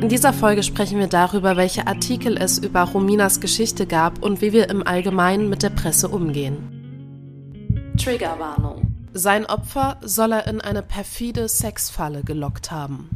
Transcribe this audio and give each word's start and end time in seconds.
In 0.00 0.08
dieser 0.08 0.32
Folge 0.32 0.62
sprechen 0.62 0.98
wir 0.98 1.08
darüber, 1.08 1.58
welche 1.58 1.86
Artikel 1.86 2.38
es 2.38 2.56
über 2.56 2.84
Rominas 2.84 3.38
Geschichte 3.38 3.86
gab 3.86 4.22
und 4.22 4.40
wie 4.40 4.54
wir 4.54 4.70
im 4.70 4.86
Allgemeinen 4.86 5.50
mit 5.50 5.62
der 5.62 5.68
Presse 5.68 6.08
umgehen. 6.08 7.92
Triggerwarnung. 8.02 8.94
Sein 9.12 9.44
Opfer 9.44 9.98
soll 10.00 10.32
er 10.32 10.46
in 10.46 10.62
eine 10.62 10.82
perfide 10.82 11.48
Sexfalle 11.48 12.22
gelockt 12.24 12.70
haben. 12.70 13.10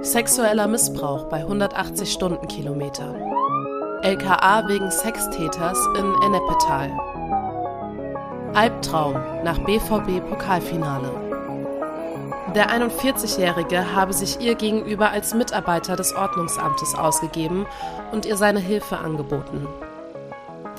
Sexueller 0.00 0.66
Missbrauch 0.66 1.28
bei 1.28 1.40
180 1.40 2.10
Stundenkilometer. 2.10 3.14
LKA 4.02 4.66
wegen 4.66 4.90
Sextäters 4.90 5.78
in 5.98 6.12
Ennepetal. 6.24 7.11
Albtraum 8.54 9.14
nach 9.44 9.58
BVB 9.60 10.20
Pokalfinale. 10.28 11.10
Der 12.54 12.68
41-Jährige 12.68 13.94
habe 13.94 14.12
sich 14.12 14.40
ihr 14.40 14.56
gegenüber 14.56 15.10
als 15.10 15.32
Mitarbeiter 15.32 15.96
des 15.96 16.14
Ordnungsamtes 16.14 16.94
ausgegeben 16.94 17.64
und 18.12 18.26
ihr 18.26 18.36
seine 18.36 18.60
Hilfe 18.60 18.98
angeboten. 18.98 19.66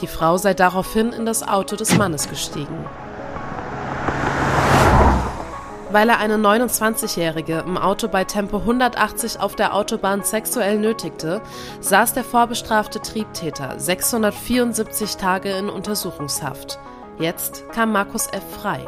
Die 0.02 0.08
Frau 0.08 0.38
sei 0.38 0.54
daraufhin 0.54 1.14
in 1.14 1.26
das 1.26 1.48
Auto 1.48 1.76
des 1.76 1.98
Mannes 1.98 2.30
gestiegen. 2.30 2.86
Weil 5.90 6.10
er 6.10 6.20
eine 6.20 6.36
29-Jährige 6.36 7.64
im 7.66 7.80
Auto 7.80 8.08
bei 8.08 8.24
Tempo 8.24 8.58
180 8.58 9.40
auf 9.40 9.56
der 9.56 9.74
Autobahn 9.74 10.24
sexuell 10.24 10.78
nötigte, 10.78 11.42
saß 11.80 12.14
der 12.14 12.24
vorbestrafte 12.24 13.00
Triebtäter 13.00 13.80
674 13.80 15.18
Tage 15.18 15.50
in 15.50 15.70
Untersuchungshaft. 15.70 16.78
Jetzt 17.20 17.70
kam 17.72 17.92
Markus 17.92 18.28
F. 18.28 18.44
frei. 18.62 18.88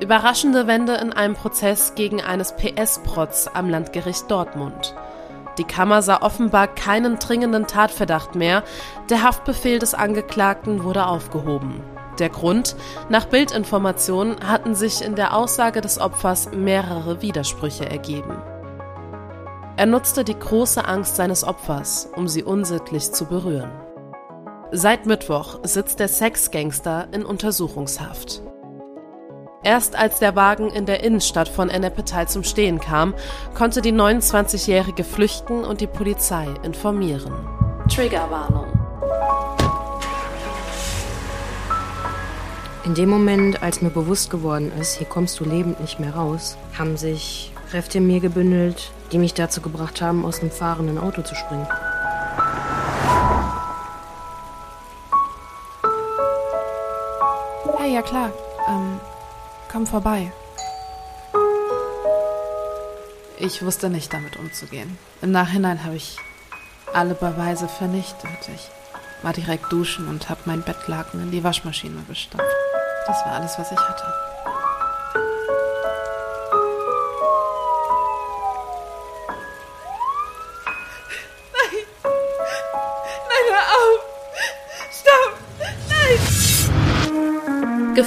Überraschende 0.00 0.66
Wende 0.66 0.94
in 0.94 1.12
einem 1.12 1.34
Prozess 1.34 1.94
gegen 1.94 2.22
eines 2.22 2.54
PS-Protz 2.56 3.50
am 3.52 3.68
Landgericht 3.68 4.30
Dortmund. 4.30 4.94
Die 5.58 5.64
Kammer 5.64 6.00
sah 6.00 6.22
offenbar 6.22 6.68
keinen 6.68 7.18
dringenden 7.18 7.66
Tatverdacht 7.66 8.34
mehr. 8.34 8.62
Der 9.10 9.22
Haftbefehl 9.22 9.78
des 9.78 9.92
Angeklagten 9.92 10.84
wurde 10.84 11.06
aufgehoben. 11.06 11.82
Der 12.18 12.30
Grund? 12.30 12.74
Nach 13.10 13.26
Bildinformationen 13.26 14.48
hatten 14.48 14.74
sich 14.74 15.02
in 15.02 15.16
der 15.16 15.36
Aussage 15.36 15.82
des 15.82 16.00
Opfers 16.00 16.50
mehrere 16.52 17.20
Widersprüche 17.20 17.88
ergeben. 17.88 18.40
Er 19.76 19.86
nutzte 19.86 20.24
die 20.24 20.38
große 20.38 20.86
Angst 20.86 21.16
seines 21.16 21.44
Opfers, 21.44 22.08
um 22.16 22.28
sie 22.28 22.42
unsittlich 22.42 23.12
zu 23.12 23.26
berühren. 23.26 23.70
Seit 24.72 25.04
Mittwoch 25.04 25.58
sitzt 25.64 25.98
der 25.98 26.06
Sexgangster 26.06 27.08
in 27.10 27.24
Untersuchungshaft. 27.24 28.40
Erst 29.64 29.96
als 29.96 30.20
der 30.20 30.36
Wagen 30.36 30.70
in 30.70 30.86
der 30.86 31.02
Innenstadt 31.02 31.48
von 31.48 31.70
Ennepetal 31.70 32.28
zum 32.28 32.44
Stehen 32.44 32.78
kam, 32.78 33.14
konnte 33.52 33.82
die 33.82 33.92
29-Jährige 33.92 35.02
flüchten 35.02 35.64
und 35.64 35.80
die 35.80 35.88
Polizei 35.88 36.46
informieren. 36.62 37.34
Triggerwarnung. 37.92 38.66
In 42.84 42.94
dem 42.94 43.08
Moment, 43.08 43.64
als 43.64 43.82
mir 43.82 43.90
bewusst 43.90 44.30
geworden 44.30 44.70
ist, 44.80 44.98
hier 44.98 45.06
kommst 45.08 45.40
du 45.40 45.44
lebend 45.44 45.80
nicht 45.80 45.98
mehr 45.98 46.14
raus, 46.14 46.56
haben 46.78 46.96
sich 46.96 47.52
Kräfte 47.70 47.98
in 47.98 48.06
mir 48.06 48.20
gebündelt, 48.20 48.92
die 49.10 49.18
mich 49.18 49.34
dazu 49.34 49.60
gebracht 49.60 50.00
haben, 50.00 50.24
aus 50.24 50.40
einem 50.40 50.52
fahrenden 50.52 50.98
Auto 50.98 51.22
zu 51.22 51.34
springen. 51.34 51.66
Ja 58.00 58.06
klar. 58.06 58.32
Ähm, 58.68 59.00
komm 59.70 59.86
vorbei. 59.86 60.32
Ich 63.38 63.62
wusste 63.62 63.88
nicht, 63.90 64.12
damit 64.12 64.36
umzugehen. 64.36 64.98
Im 65.22 65.32
Nachhinein 65.32 65.84
habe 65.84 65.96
ich 65.96 66.16
alle 66.92 67.14
Beweise 67.14 67.68
vernichtet. 67.68 68.48
Ich 68.54 68.68
war 69.22 69.32
direkt 69.32 69.70
duschen 69.72 70.08
und 70.08 70.28
habe 70.28 70.40
mein 70.44 70.62
Bettlaken 70.62 71.22
in 71.22 71.30
die 71.30 71.44
Waschmaschine 71.44 72.02
gestopft. 72.08 72.46
Das 73.06 73.24
war 73.24 73.32
alles, 73.32 73.58
was 73.58 73.72
ich 73.72 73.78
hatte. 73.78 74.04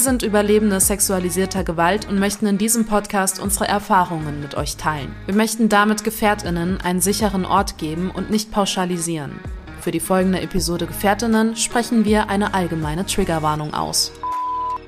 Wir 0.00 0.04
sind 0.04 0.22
Überlebende 0.22 0.80
sexualisierter 0.80 1.62
Gewalt 1.62 2.08
und 2.08 2.18
möchten 2.18 2.46
in 2.46 2.56
diesem 2.56 2.86
Podcast 2.86 3.38
unsere 3.38 3.68
Erfahrungen 3.68 4.40
mit 4.40 4.54
euch 4.54 4.78
teilen. 4.78 5.14
Wir 5.26 5.34
möchten 5.34 5.68
damit 5.68 6.04
Gefährtinnen 6.04 6.80
einen 6.80 7.02
sicheren 7.02 7.44
Ort 7.44 7.76
geben 7.76 8.10
und 8.10 8.30
nicht 8.30 8.50
pauschalisieren. 8.50 9.38
Für 9.82 9.90
die 9.90 10.00
folgende 10.00 10.40
Episode 10.40 10.86
Gefährtinnen 10.86 11.54
sprechen 11.54 12.06
wir 12.06 12.30
eine 12.30 12.54
allgemeine 12.54 13.04
Triggerwarnung 13.04 13.74
aus. 13.74 14.10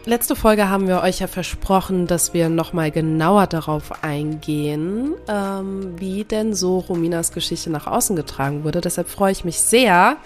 Letzte 0.04 0.34
Folge 0.34 0.68
haben 0.68 0.88
wir 0.88 1.00
euch 1.02 1.20
ja 1.20 1.28
versprochen, 1.28 2.08
dass 2.08 2.34
wir 2.34 2.48
nochmal 2.48 2.90
genauer 2.90 3.46
darauf 3.46 4.02
eingehen, 4.02 5.14
ähm, 5.28 5.94
wie 5.96 6.24
denn 6.24 6.54
so 6.54 6.78
Rominas 6.78 7.30
Geschichte 7.30 7.70
nach 7.70 7.86
außen 7.86 8.16
getragen 8.16 8.64
wurde. 8.64 8.80
Deshalb 8.80 9.08
freue 9.08 9.30
ich 9.30 9.44
mich 9.44 9.60
sehr, 9.60 10.16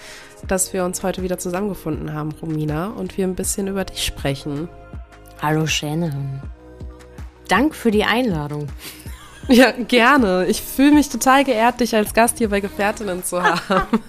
dass 0.49 0.73
wir 0.73 0.87
uns 0.87 1.03
heute 1.03 1.23
wieder 1.23 1.37
zusammengefunden 1.37 2.15
haben, 2.15 2.31
Romina, 2.41 2.87
und 2.87 3.19
wir 3.19 3.27
ein 3.27 3.35
bisschen 3.35 3.67
über 3.67 3.85
dich 3.85 4.03
sprechen. 4.03 4.71
Hallo 5.43 5.67
Shannon. 5.67 6.41
Dank 7.49 7.75
für 7.75 7.91
die 7.91 8.05
Einladung. 8.05 8.69
Ja, 9.49 9.71
gerne. 9.71 10.47
Ich 10.47 10.63
fühle 10.63 10.93
mich 10.93 11.09
total 11.09 11.45
geehrt, 11.45 11.81
dich 11.81 11.95
als 11.95 12.13
Gast 12.13 12.39
hier 12.39 12.49
bei 12.49 12.61
Gefährtinnen 12.61 13.25
zu 13.25 13.43
haben. 13.43 13.87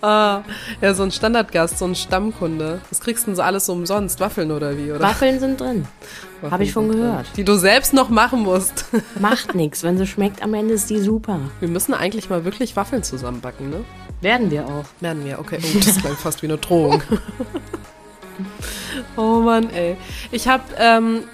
ah, 0.00 0.42
ja, 0.80 0.94
so 0.94 1.02
ein 1.02 1.10
Standardgast, 1.10 1.78
so 1.78 1.84
ein 1.84 1.94
Stammkunde. 1.94 2.80
Was 2.88 3.00
kriegst 3.00 3.24
du 3.24 3.26
denn 3.26 3.36
so 3.36 3.42
alles 3.42 3.66
so 3.66 3.72
umsonst? 3.72 4.20
Waffeln 4.20 4.50
oder 4.50 4.76
wie? 4.76 4.90
Oder? 4.90 5.00
Waffeln 5.00 5.40
sind 5.40 5.60
drin. 5.60 5.86
Habe 6.50 6.64
ich 6.64 6.72
schon 6.72 6.90
gehört. 6.90 7.26
Die 7.36 7.44
du 7.44 7.56
selbst 7.56 7.92
noch 7.92 8.08
machen 8.08 8.42
musst. 8.42 8.86
Macht 9.20 9.54
nichts. 9.54 9.82
Wenn 9.82 9.98
sie 9.98 10.06
schmeckt, 10.06 10.42
am 10.42 10.54
Ende 10.54 10.74
ist 10.74 10.90
die 10.90 10.98
super. 10.98 11.38
Wir 11.60 11.68
müssen 11.68 11.94
eigentlich 11.94 12.30
mal 12.30 12.44
wirklich 12.44 12.74
Waffeln 12.76 13.02
zusammenbacken, 13.02 13.70
ne? 13.70 13.84
Werden 14.22 14.50
wir 14.50 14.66
auch. 14.66 14.84
Werden 15.00 15.24
wir, 15.24 15.38
okay. 15.38 15.58
Oh, 15.62 15.78
das 15.78 15.98
klingt 15.98 16.18
fast 16.18 16.42
wie 16.42 16.46
eine 16.46 16.58
Drohung. 16.58 17.02
oh 19.16 19.40
Mann, 19.40 19.70
ey. 19.70 19.96
Ich 20.30 20.48
habe 20.48 20.62
ähm, 20.78 21.24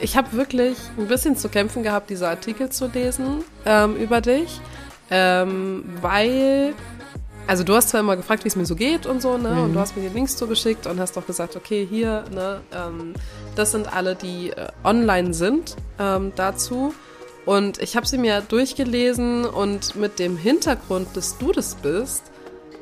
ich 0.00 0.16
hab 0.16 0.32
wirklich 0.32 0.78
ein 0.96 1.08
bisschen 1.08 1.36
zu 1.36 1.48
kämpfen 1.48 1.82
gehabt, 1.82 2.10
diese 2.10 2.28
Artikel 2.28 2.70
zu 2.70 2.86
lesen 2.86 3.44
ähm, 3.64 3.96
über 3.96 4.20
dich. 4.20 4.60
Ähm, 5.10 5.84
weil, 6.00 6.74
also 7.46 7.64
du 7.64 7.74
hast 7.74 7.90
zwar 7.90 8.00
immer 8.00 8.16
gefragt, 8.16 8.44
wie 8.44 8.48
es 8.48 8.56
mir 8.56 8.66
so 8.66 8.76
geht 8.76 9.06
und 9.06 9.22
so, 9.22 9.38
ne? 9.38 9.50
Mhm. 9.50 9.62
Und 9.64 9.74
du 9.74 9.80
hast 9.80 9.96
mir 9.96 10.06
die 10.08 10.14
Links 10.14 10.36
zugeschickt 10.36 10.86
und 10.86 11.00
hast 11.00 11.16
doch 11.16 11.26
gesagt, 11.26 11.56
okay, 11.56 11.86
hier, 11.88 12.24
ne, 12.30 12.60
ähm, 12.72 13.14
das 13.56 13.72
sind 13.72 13.92
alle, 13.92 14.14
die 14.14 14.50
äh, 14.50 14.68
online 14.84 15.32
sind 15.32 15.76
ähm, 15.98 16.32
dazu. 16.36 16.94
Und 17.46 17.80
ich 17.80 17.96
habe 17.96 18.06
sie 18.06 18.18
mir 18.18 18.42
durchgelesen 18.42 19.46
und 19.46 19.96
mit 19.96 20.18
dem 20.18 20.36
Hintergrund, 20.36 21.08
dass 21.14 21.38
du 21.38 21.52
das 21.52 21.76
bist, 21.76 22.24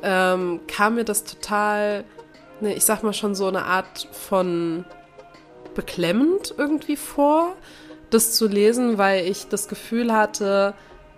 ähm, 0.03 0.59
kam 0.67 0.95
mir 0.95 1.05
das 1.05 1.23
total, 1.23 2.03
ne, 2.59 2.73
ich 2.73 2.83
sag 2.83 3.03
mal 3.03 3.13
schon 3.13 3.35
so 3.35 3.47
eine 3.47 3.63
Art 3.63 4.09
von 4.11 4.83
beklemmend 5.77 6.53
irgendwie 6.57 6.97
vor, 6.97 7.55
das 8.09 8.33
zu 8.33 8.47
lesen, 8.47 8.97
weil 8.97 9.25
ich 9.25 9.47
das 9.47 9.69
Gefühl 9.69 10.11
hatte, 10.11 10.73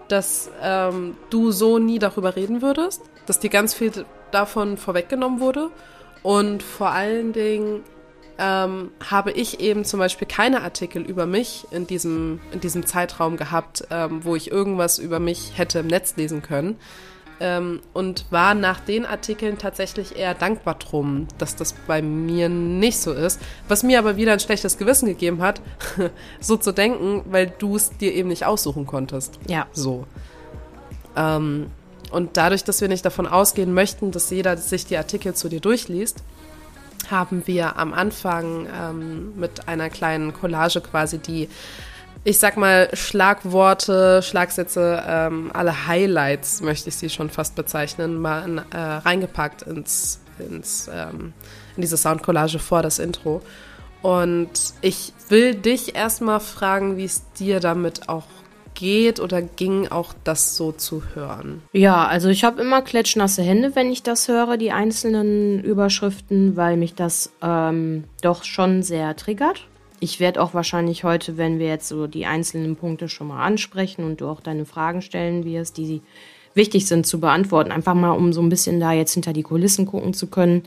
dass 0.10 0.52
ähm, 0.62 1.16
du 1.30 1.52
so 1.52 1.80
nie 1.80 1.98
darüber 1.98 2.36
reden 2.36 2.62
würdest, 2.62 3.02
dass 3.26 3.40
dir 3.40 3.50
ganz 3.50 3.74
viel 3.74 3.92
davon 4.32 4.78
vorweggenommen 4.78 5.40
wurde 5.40 5.72
und 6.22 6.62
vor 6.62 6.90
allen 6.90 7.32
Dingen 7.32 7.84
ähm, 8.38 8.92
habe 9.10 9.32
ich 9.32 9.60
eben 9.60 9.86
zum 9.86 10.00
Beispiel 10.00 10.28
keine 10.28 10.62
Artikel 10.62 11.04
über 11.04 11.26
mich 11.26 11.66
in 11.72 11.88
diesem, 11.88 12.42
in 12.52 12.60
diesem 12.60 12.86
Zeitraum 12.86 13.38
gehabt, 13.38 13.88
ähm, 13.92 14.24
wo 14.26 14.36
ich 14.36 14.52
irgendwas 14.52 15.00
über 15.00 15.20
mich 15.20 15.58
hätte 15.58 15.80
im 15.80 15.88
Netz 15.88 16.16
lesen 16.18 16.42
können. 16.42 16.78
Ähm, 17.42 17.80
und 17.94 18.26
war 18.32 18.54
nach 18.54 18.82
den 18.82 19.06
Artikeln 19.06 19.58
tatsächlich 19.58 20.18
eher 20.18 20.34
dankbar 20.34 20.76
drum, 20.76 21.28
dass 21.38 21.56
das 21.56 21.74
bei 21.88 22.02
mir 22.02 22.50
nicht 22.50 23.00
so 23.00 23.14
ist. 23.14 23.40
Was 23.68 23.84
mir 23.84 23.98
aber 24.00 24.18
wieder 24.18 24.34
ein 24.34 24.42
schlechtes 24.42 24.78
Gewissen 24.78 25.08
gegeben 25.08 25.42
hat, 25.42 25.62
so 26.42 26.58
zu 26.58 26.74
denken, 26.74 27.24
weil 27.30 27.52
du 27.58 27.78
es 27.78 27.96
dir 27.98 28.14
eben 28.14 28.28
nicht 28.28 28.46
aussuchen 28.46 28.86
konntest. 28.86 29.40
Ja. 29.48 29.68
So. 29.72 30.06
Ähm, 31.16 31.68
und 32.12 32.38
dadurch, 32.38 32.64
dass 32.64 32.82
wir 32.82 32.88
nicht 32.88 33.06
davon 33.06 33.28
ausgehen 33.28 33.74
möchten, 33.74 34.12
dass 34.12 34.30
jeder 34.30 34.58
sich 34.58 34.86
die 34.86 34.98
Artikel 34.98 35.34
zu 35.34 35.48
dir 35.48 35.60
durchliest, 35.60 36.24
haben 37.10 37.44
wir 37.46 37.78
am 37.78 37.94
Anfang 37.94 38.68
ähm, 38.68 39.40
mit 39.40 39.68
einer 39.68 39.90
kleinen 39.90 40.34
Collage 40.34 40.82
quasi 40.82 41.20
die, 41.20 41.50
ich 42.24 42.38
sag 42.38 42.58
mal, 42.58 42.90
Schlagworte, 42.94 44.22
Schlagsätze, 44.22 45.04
ähm, 45.08 45.52
alle 45.54 45.88
Highlights, 45.88 46.62
möchte 46.62 46.90
ich 46.90 46.96
sie 46.96 47.10
schon 47.10 47.30
fast 47.30 47.56
bezeichnen, 47.56 48.20
mal 48.20 48.44
in, 48.48 48.58
äh, 48.58 48.78
reingepackt 48.78 49.62
ins, 49.64 50.20
ins, 50.38 50.90
ähm, 50.94 51.34
in 51.76 51.82
diese 51.82 51.98
Soundcollage 51.98 52.60
vor 52.60 52.82
das 52.82 53.00
Intro. 53.00 53.42
Und 54.02 54.74
ich 54.82 55.14
will 55.28 55.56
dich 55.56 55.96
erstmal 55.96 56.40
fragen, 56.40 56.98
wie 56.98 57.06
es 57.06 57.24
dir 57.34 57.60
damit 57.60 58.10
auch 58.10 58.26
geht 58.80 59.20
oder 59.20 59.42
ging, 59.42 59.90
auch 59.90 60.14
das 60.24 60.56
so 60.56 60.72
zu 60.72 61.04
hören? 61.14 61.62
Ja, 61.74 62.08
also 62.08 62.30
ich 62.30 62.44
habe 62.44 62.62
immer 62.62 62.82
klatschnasse 62.82 63.42
Hände, 63.42 63.76
wenn 63.76 63.92
ich 63.92 64.04
das 64.04 64.28
höre, 64.28 64.58
die 64.58 64.72
einzelnen 64.72 65.62
Überschriften, 65.62 66.56
weil 66.56 66.78
mich 66.78 66.96
das 66.96 67.32
ähm, 67.42 68.06
doch 68.22 68.44
schon 68.44 68.82
sehr 68.82 69.16
triggert. 69.16 69.68
Ich 70.00 70.20
werde 70.20 70.42
auch 70.42 70.54
wahrscheinlich 70.54 71.04
heute, 71.04 71.38
wenn 71.38 71.60
wir 71.60 71.68
jetzt 71.68 71.88
so 71.88 72.08
die 72.08 72.26
einzelnen 72.26 72.76
Punkte 72.76 73.10
schon 73.10 73.28
mal 73.28 73.44
ansprechen 73.44 74.04
und 74.04 74.22
du 74.22 74.28
auch 74.28 74.40
deine 74.40 74.66
Fragen 74.66 75.02
stellen 75.02 75.44
wirst, 75.44 75.78
die 75.78 76.02
wichtig 76.54 76.88
sind 76.88 77.06
zu 77.06 77.20
beantworten, 77.20 77.72
einfach 77.72 77.94
mal 77.94 78.12
um 78.12 78.32
so 78.34 78.42
ein 78.42 78.50
bisschen 78.50 78.80
da 78.80 78.92
jetzt 78.92 79.14
hinter 79.14 79.34
die 79.34 79.44
Kulissen 79.44 79.86
gucken 79.86 80.14
zu 80.14 80.28
können, 80.28 80.64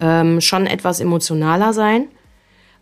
ähm, 0.00 0.40
schon 0.40 0.66
etwas 0.66 1.00
emotionaler 1.00 1.72
sein, 1.72 2.08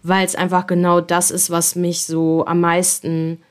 weil 0.02 0.24
es 0.24 0.34
einfach 0.34 0.66
genau 0.66 1.00
das 1.00 1.30
ist, 1.30 1.50
was 1.50 1.76
mich 1.76 2.06
so 2.06 2.46
am 2.46 2.60
meisten 2.60 3.42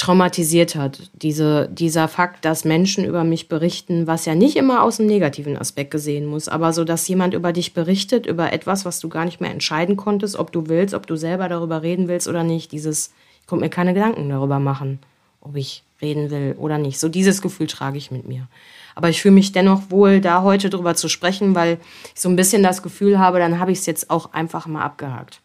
traumatisiert 0.00 0.76
hat. 0.76 1.10
Diese, 1.12 1.68
dieser 1.70 2.08
Fakt, 2.08 2.46
dass 2.46 2.64
Menschen 2.64 3.04
über 3.04 3.22
mich 3.22 3.50
berichten, 3.50 4.06
was 4.06 4.24
ja 4.24 4.34
nicht 4.34 4.56
immer 4.56 4.82
aus 4.82 4.98
einem 4.98 5.10
negativen 5.10 5.58
Aspekt 5.58 5.90
gesehen 5.90 6.24
muss, 6.24 6.48
aber 6.48 6.72
so, 6.72 6.84
dass 6.84 7.06
jemand 7.06 7.34
über 7.34 7.52
dich 7.52 7.74
berichtet, 7.74 8.24
über 8.24 8.50
etwas, 8.54 8.86
was 8.86 8.98
du 8.98 9.10
gar 9.10 9.26
nicht 9.26 9.42
mehr 9.42 9.50
entscheiden 9.50 9.98
konntest, 9.98 10.36
ob 10.36 10.52
du 10.52 10.68
willst, 10.68 10.94
ob 10.94 11.06
du 11.06 11.16
selber 11.16 11.50
darüber 11.50 11.82
reden 11.82 12.08
willst 12.08 12.28
oder 12.28 12.44
nicht. 12.44 12.72
Dieses, 12.72 13.12
ich 13.42 13.46
konnte 13.46 13.62
mir 13.62 13.68
keine 13.68 13.92
Gedanken 13.92 14.30
darüber 14.30 14.58
machen, 14.58 15.00
ob 15.42 15.54
ich 15.56 15.82
reden 16.00 16.30
will 16.30 16.56
oder 16.58 16.78
nicht. 16.78 16.98
So 16.98 17.10
dieses 17.10 17.42
Gefühl 17.42 17.66
trage 17.66 17.98
ich 17.98 18.10
mit 18.10 18.26
mir. 18.26 18.48
Aber 18.94 19.10
ich 19.10 19.20
fühle 19.20 19.34
mich 19.34 19.52
dennoch 19.52 19.90
wohl, 19.90 20.22
da 20.22 20.42
heute 20.42 20.70
drüber 20.70 20.94
zu 20.94 21.10
sprechen, 21.10 21.54
weil 21.54 21.76
ich 22.14 22.20
so 22.22 22.30
ein 22.30 22.36
bisschen 22.36 22.62
das 22.62 22.82
Gefühl 22.82 23.18
habe, 23.18 23.38
dann 23.38 23.58
habe 23.58 23.70
ich 23.70 23.80
es 23.80 23.86
jetzt 23.86 24.08
auch 24.08 24.32
einfach 24.32 24.66
mal 24.66 24.82
abgehakt 24.82 25.42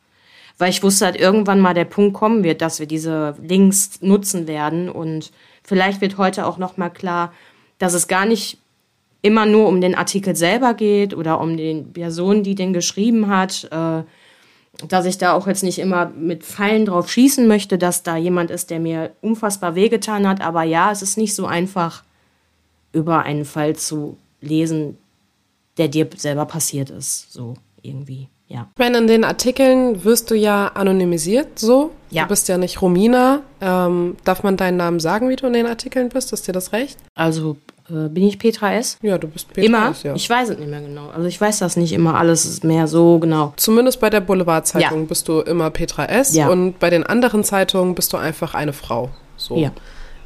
weil 0.58 0.70
ich 0.70 0.84
wusste 0.84 1.06
halt 1.06 1.16
irgendwann 1.16 1.60
mal 1.60 1.74
der 1.74 1.86
Punkt 1.86 2.14
kommen 2.14 2.44
wird, 2.44 2.62
dass 2.62 2.80
wir 2.80 2.88
diese 2.88 3.36
Links 3.42 4.02
nutzen 4.02 4.48
werden 4.48 4.90
und 4.90 5.32
vielleicht 5.64 6.02
wird 6.02 6.18
heute 6.18 6.46
auch 6.46 6.58
noch 6.58 6.78
mal 6.78 6.90
klar, 6.90 7.34
dass 7.78 7.94
es 7.94 8.08
gar 8.08 8.26
nicht 8.26 8.58
immer 9.22 9.46
nur 9.46 9.68
um 9.68 9.82
den 9.82 9.96
Artikel 9.96 10.36
selber 10.36 10.76
geht 10.76 11.16
oder 11.16 11.42
um 11.42 11.58
den 11.58 11.94
Person, 11.94 12.44
die 12.44 12.56
den 12.56 12.74
geschrieben 12.74 13.28
hat, 13.28 13.68
äh, 13.72 14.04
dass 14.88 15.06
ich 15.06 15.18
da 15.18 15.34
auch 15.34 15.48
jetzt 15.48 15.64
nicht 15.64 15.80
immer 15.80 16.08
mit 16.08 16.44
Pfeilen 16.44 16.86
drauf 16.86 17.10
schießen 17.10 17.48
möchte, 17.48 17.78
dass 17.78 18.04
da 18.04 18.18
jemand 18.18 18.52
ist, 18.52 18.70
der 18.70 18.80
mir 18.80 19.14
unfassbar 19.22 19.74
wehgetan 19.74 20.28
hat. 20.28 20.42
Aber 20.42 20.64
ja, 20.64 20.92
es 20.92 21.02
ist 21.02 21.18
nicht 21.18 21.34
so 21.34 21.46
einfach, 21.46 22.04
über 22.92 23.24
einen 23.24 23.46
Fall 23.46 23.76
zu 23.76 24.18
lesen, 24.42 24.98
der 25.78 25.88
dir 25.88 26.08
selber 26.16 26.46
passiert 26.46 26.90
ist. 26.90 27.32
So 27.32 27.56
irgendwie 27.82 28.30
ja. 28.48 28.68
Ich 28.74 28.80
meine, 28.80 29.00
in 29.00 29.08
den 29.08 29.24
Artikeln 29.24 30.04
wirst 30.04 30.30
du 30.30 30.36
ja 30.36 30.68
anonymisiert, 30.68 31.58
so. 31.58 31.92
Ja. 32.12 32.24
Du 32.24 32.30
bist 32.30 32.48
ja 32.48 32.58
nicht 32.58 32.82
Romina. 32.82 33.42
Ähm, 33.60 34.18
darf 34.24 34.44
man 34.44 34.56
deinen 34.56 34.78
Namen 34.78 35.00
sagen, 35.00 35.30
wie 35.30 35.36
du 35.36 35.48
in 35.48 35.54
den 35.54 35.66
Artikeln 35.66 36.10
bist? 36.10 36.32
Ist 36.32 36.48
dir 36.48 36.52
das 36.52 36.72
recht? 36.72 37.00
Also 37.16 37.58
äh, 37.90 38.08
bin 38.08 38.28
ich 38.28 38.38
Petra 38.38 38.74
S? 38.76 38.98
Ja, 39.02 39.18
du 39.18 39.28
bist 39.28 39.52
Petra 39.52 39.66
immer? 39.66 39.90
S. 39.90 40.04
Ja. 40.04 40.14
Ich 40.14 40.30
weiß 40.30 40.50
es 40.50 40.60
nicht 40.60 40.70
mehr 40.70 40.82
genau. 40.82 41.10
Also 41.10 41.28
ich 41.28 41.42
weiß 41.42 41.60
das 41.60 41.76
nicht 41.76 41.92
immer 41.92 42.16
alles 42.16 42.62
mehr 42.64 42.88
so 42.88 43.18
genau. 43.18 43.54
Zumindest 43.58 44.00
bei 44.00 44.12
der 44.12 44.22
Boulevardzeitung 44.22 45.02
ja. 45.02 45.06
bist 45.06 45.28
du 45.28 45.42
immer 45.42 45.72
Petra 45.72 46.06
S. 46.06 46.36
Ja. 46.36 46.50
Und 46.50 46.78
bei 46.80 46.92
den 46.92 47.04
anderen 47.04 47.44
Zeitungen 47.44 47.96
bist 47.96 48.14
du 48.14 48.18
einfach 48.18 48.54
eine 48.54 48.74
Frau. 48.74 49.10
So. 49.38 49.58
Ja. 49.58 49.72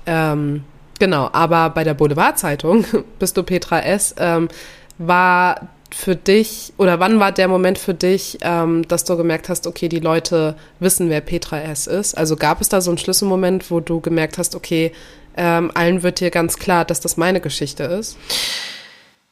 Ähm, 0.05 0.63
genau, 0.99 1.29
aber 1.31 1.69
bei 1.69 1.85
der 1.85 1.93
Boulevardzeitung 1.93 2.85
bist 3.19 3.37
du 3.37 3.43
Petra 3.43 3.79
S. 3.79 4.13
Ähm, 4.17 4.49
war 4.97 5.69
für 5.91 6.15
dich 6.15 6.73
oder 6.77 6.99
wann 6.99 7.19
war 7.19 7.31
der 7.31 7.47
Moment 7.47 7.77
für 7.77 7.93
dich, 7.93 8.37
ähm, 8.41 8.87
dass 8.87 9.03
du 9.03 9.17
gemerkt 9.17 9.49
hast, 9.49 9.67
okay, 9.67 9.89
die 9.89 9.99
Leute 9.99 10.55
wissen, 10.79 11.09
wer 11.09 11.21
Petra 11.21 11.59
S. 11.61 11.87
ist? 11.87 12.17
Also 12.17 12.35
gab 12.35 12.61
es 12.61 12.69
da 12.69 12.81
so 12.81 12.91
einen 12.91 12.97
Schlüsselmoment, 12.97 13.71
wo 13.71 13.79
du 13.79 13.99
gemerkt 13.99 14.37
hast, 14.37 14.55
okay, 14.55 14.91
ähm, 15.35 15.71
allen 15.73 16.03
wird 16.03 16.19
dir 16.19 16.31
ganz 16.31 16.57
klar, 16.57 16.85
dass 16.85 16.99
das 16.99 17.17
meine 17.17 17.41
Geschichte 17.41 17.83
ist? 17.83 18.17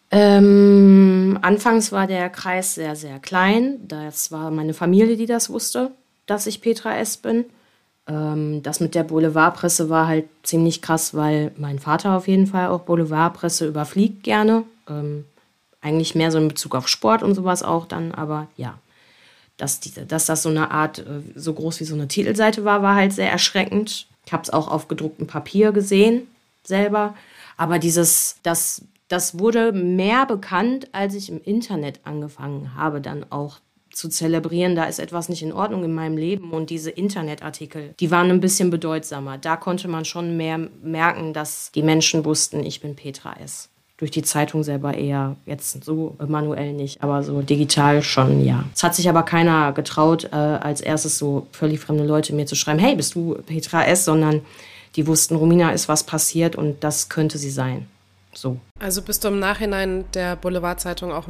Ähm, 0.10 1.38
anfangs 1.42 1.92
war 1.92 2.08
der 2.08 2.30
Kreis 2.30 2.76
sehr, 2.76 2.96
sehr 2.96 3.20
klein. 3.20 3.80
Das 3.88 4.32
war 4.32 4.52
meine 4.52 4.74
Familie, 4.74 5.18
die 5.18 5.26
das 5.26 5.50
wusste, 5.50 5.92
dass 6.26 6.48
ich 6.48 6.62
Petra 6.62 6.98
S. 6.98 7.18
bin. 7.18 7.46
Ähm, 8.08 8.64
das 8.64 8.80
mit 8.80 8.96
der 8.96 9.04
Boulevardpresse 9.04 9.90
war 9.90 10.08
halt 10.08 10.26
ziemlich 10.44 10.82
krass, 10.82 11.14
weil 11.14 11.52
mein 11.58 11.80
Vater 11.80 12.16
auf 12.16 12.28
jeden 12.28 12.48
Fall 12.48 12.68
auch 12.68 12.82
Boulevardpresse 12.82 13.68
überfliegt 13.68 14.24
gerne. 14.24 14.64
Eigentlich 15.88 16.16
mehr 16.16 16.32
so 16.32 16.38
in 16.38 16.50
Bezug 16.50 16.76
auf 16.76 16.90
Sport 16.90 17.24
und 17.24 17.34
sowas 17.34 17.64
auch 17.64 17.86
dann, 17.86 18.12
aber 18.12 18.48
ja. 18.58 18.78
Dass, 19.56 19.80
diese, 19.80 20.06
dass 20.06 20.26
das 20.26 20.44
so 20.44 20.50
eine 20.50 20.70
Art, 20.70 21.00
äh, 21.00 21.22
so 21.34 21.54
groß 21.54 21.80
wie 21.80 21.86
so 21.86 21.96
eine 21.96 22.10
Titelseite 22.10 22.66
war, 22.66 22.84
war 22.84 22.96
halt 22.96 23.14
sehr 23.14 23.32
erschreckend. 23.32 24.06
Ich 24.26 24.34
habe 24.34 24.44
es 24.44 24.50
auch 24.50 24.68
auf 24.68 24.90
gedrucktem 24.90 25.28
Papier 25.28 25.72
gesehen, 25.72 26.28
selber. 26.62 27.16
Aber 27.56 27.80
dieses, 27.80 28.36
das, 28.44 28.82
das 29.08 29.40
wurde 29.40 29.72
mehr 29.72 30.26
bekannt, 30.26 30.90
als 30.92 31.16
ich 31.16 31.30
im 31.30 31.42
Internet 31.42 32.02
angefangen 32.04 32.76
habe, 32.76 33.00
dann 33.00 33.26
auch 33.32 33.60
zu 33.94 34.10
zelebrieren, 34.10 34.76
da 34.76 34.84
ist 34.84 35.00
etwas 35.00 35.30
nicht 35.30 35.42
in 35.42 35.54
Ordnung 35.54 35.86
in 35.86 35.96
meinem 35.96 36.18
Leben. 36.18 36.52
Und 36.52 36.70
diese 36.70 36.92
Internetartikel, 36.92 37.96
die 38.02 38.12
waren 38.12 38.30
ein 38.30 38.42
bisschen 38.42 38.70
bedeutsamer. 38.72 39.38
Da 39.38 39.56
konnte 39.56 39.88
man 39.88 40.04
schon 40.04 40.36
mehr 40.36 40.58
merken, 40.84 41.32
dass 41.32 41.72
die 41.74 41.82
Menschen 41.82 42.26
wussten, 42.26 42.62
ich 42.66 42.82
bin 42.82 42.98
Petra 42.98 43.40
S 43.40 43.70
durch 43.98 44.12
die 44.12 44.22
Zeitung 44.22 44.64
selber 44.64 44.94
eher, 44.94 45.36
jetzt 45.46 45.84
so 45.84 46.16
manuell 46.26 46.74
nicht, 46.74 47.02
aber 47.02 47.24
so 47.24 47.42
digital 47.42 48.04
schon, 48.04 48.46
ja. 48.46 48.64
Es 48.76 48.84
hat 48.84 48.96
sich 48.96 49.10
aber 49.10 49.24
keiner 49.24 49.74
getraut, 49.74 50.26
äh, 50.26 50.36
als 50.36 50.82
erstes 50.82 51.18
so 51.18 51.48
völlig 51.52 51.80
fremde 51.80 52.06
Leute 52.06 52.34
mir 52.34 52.46
zu 52.46 52.56
schreiben, 52.56 52.80
hey, 52.80 52.96
bist 52.96 53.16
du 53.16 53.36
Petra 53.48 53.86
S., 53.86 54.06
sondern 54.06 54.42
die 54.96 55.08
wussten, 55.08 55.36
Romina 55.36 55.72
ist 55.72 55.90
was 55.90 56.04
passiert 56.04 56.56
und 56.56 56.84
das 56.84 57.10
könnte 57.10 57.40
sie 57.40 57.50
sein. 57.50 57.88
So. 58.34 58.58
Also 58.80 59.02
bist 59.02 59.24
du 59.24 59.30
im 59.30 59.40
Nachhinein 59.40 60.06
der 60.14 60.36
Boulevardzeitung 60.36 61.12
auch 61.12 61.28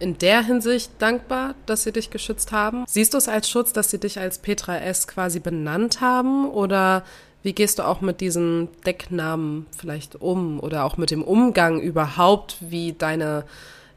in 0.00 0.18
der 0.18 0.44
Hinsicht 0.44 0.90
dankbar, 0.98 1.54
dass 1.66 1.84
sie 1.84 1.92
dich 1.92 2.10
geschützt 2.10 2.50
haben? 2.50 2.84
Siehst 2.88 3.14
du 3.14 3.18
es 3.18 3.28
als 3.28 3.48
Schutz, 3.48 3.72
dass 3.72 3.90
sie 3.90 3.98
dich 3.98 4.18
als 4.18 4.38
Petra 4.38 4.78
S. 4.78 5.06
quasi 5.06 5.38
benannt 5.38 6.00
haben 6.00 6.48
oder 6.48 7.04
wie 7.42 7.52
gehst 7.52 7.78
du 7.78 7.84
auch 7.84 8.00
mit 8.00 8.20
diesen 8.20 8.68
Decknamen 8.84 9.66
vielleicht 9.76 10.20
um 10.20 10.60
oder 10.60 10.84
auch 10.84 10.96
mit 10.96 11.10
dem 11.10 11.22
Umgang 11.22 11.80
überhaupt, 11.80 12.56
wie 12.60 12.92
deine 12.92 13.44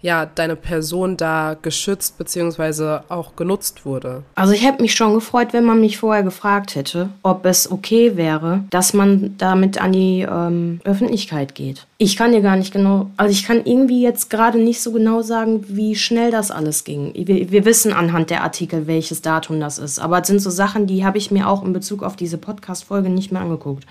ja, 0.01 0.25
deine 0.25 0.55
Person 0.55 1.17
da 1.17 1.55
geschützt 1.61 2.17
bzw. 2.17 2.99
auch 3.09 3.35
genutzt 3.35 3.85
wurde? 3.85 4.23
Also 4.35 4.53
ich 4.53 4.65
hätte 4.65 4.81
mich 4.81 4.95
schon 4.95 5.13
gefreut, 5.13 5.49
wenn 5.51 5.63
man 5.63 5.79
mich 5.79 5.97
vorher 5.97 6.23
gefragt 6.23 6.75
hätte, 6.75 7.09
ob 7.23 7.45
es 7.45 7.71
okay 7.71 8.17
wäre, 8.17 8.63
dass 8.69 8.93
man 8.93 9.35
damit 9.37 9.79
an 9.79 9.91
die 9.91 10.21
ähm, 10.29 10.81
Öffentlichkeit 10.83 11.55
geht. 11.55 11.85
Ich 11.97 12.17
kann 12.17 12.31
dir 12.31 12.41
gar 12.41 12.55
nicht 12.55 12.73
genau, 12.73 13.11
also 13.17 13.31
ich 13.31 13.45
kann 13.45 13.61
irgendwie 13.63 14.01
jetzt 14.01 14.29
gerade 14.29 14.57
nicht 14.57 14.81
so 14.81 14.91
genau 14.91 15.21
sagen, 15.21 15.63
wie 15.67 15.95
schnell 15.95 16.31
das 16.31 16.49
alles 16.49 16.83
ging. 16.83 17.11
Wir, 17.15 17.51
wir 17.51 17.65
wissen 17.65 17.93
anhand 17.93 18.31
der 18.31 18.43
Artikel, 18.43 18.87
welches 18.87 19.21
Datum 19.21 19.59
das 19.59 19.77
ist, 19.77 19.99
aber 19.99 20.21
es 20.21 20.27
sind 20.27 20.39
so 20.39 20.49
Sachen, 20.49 20.87
die 20.87 21.05
habe 21.05 21.19
ich 21.19 21.29
mir 21.29 21.47
auch 21.47 21.63
in 21.63 21.73
Bezug 21.73 22.01
auf 22.01 22.15
diese 22.15 22.37
Podcast-Folge 22.37 23.09
nicht 23.09 23.31
mehr 23.31 23.41
angeguckt 23.41 23.85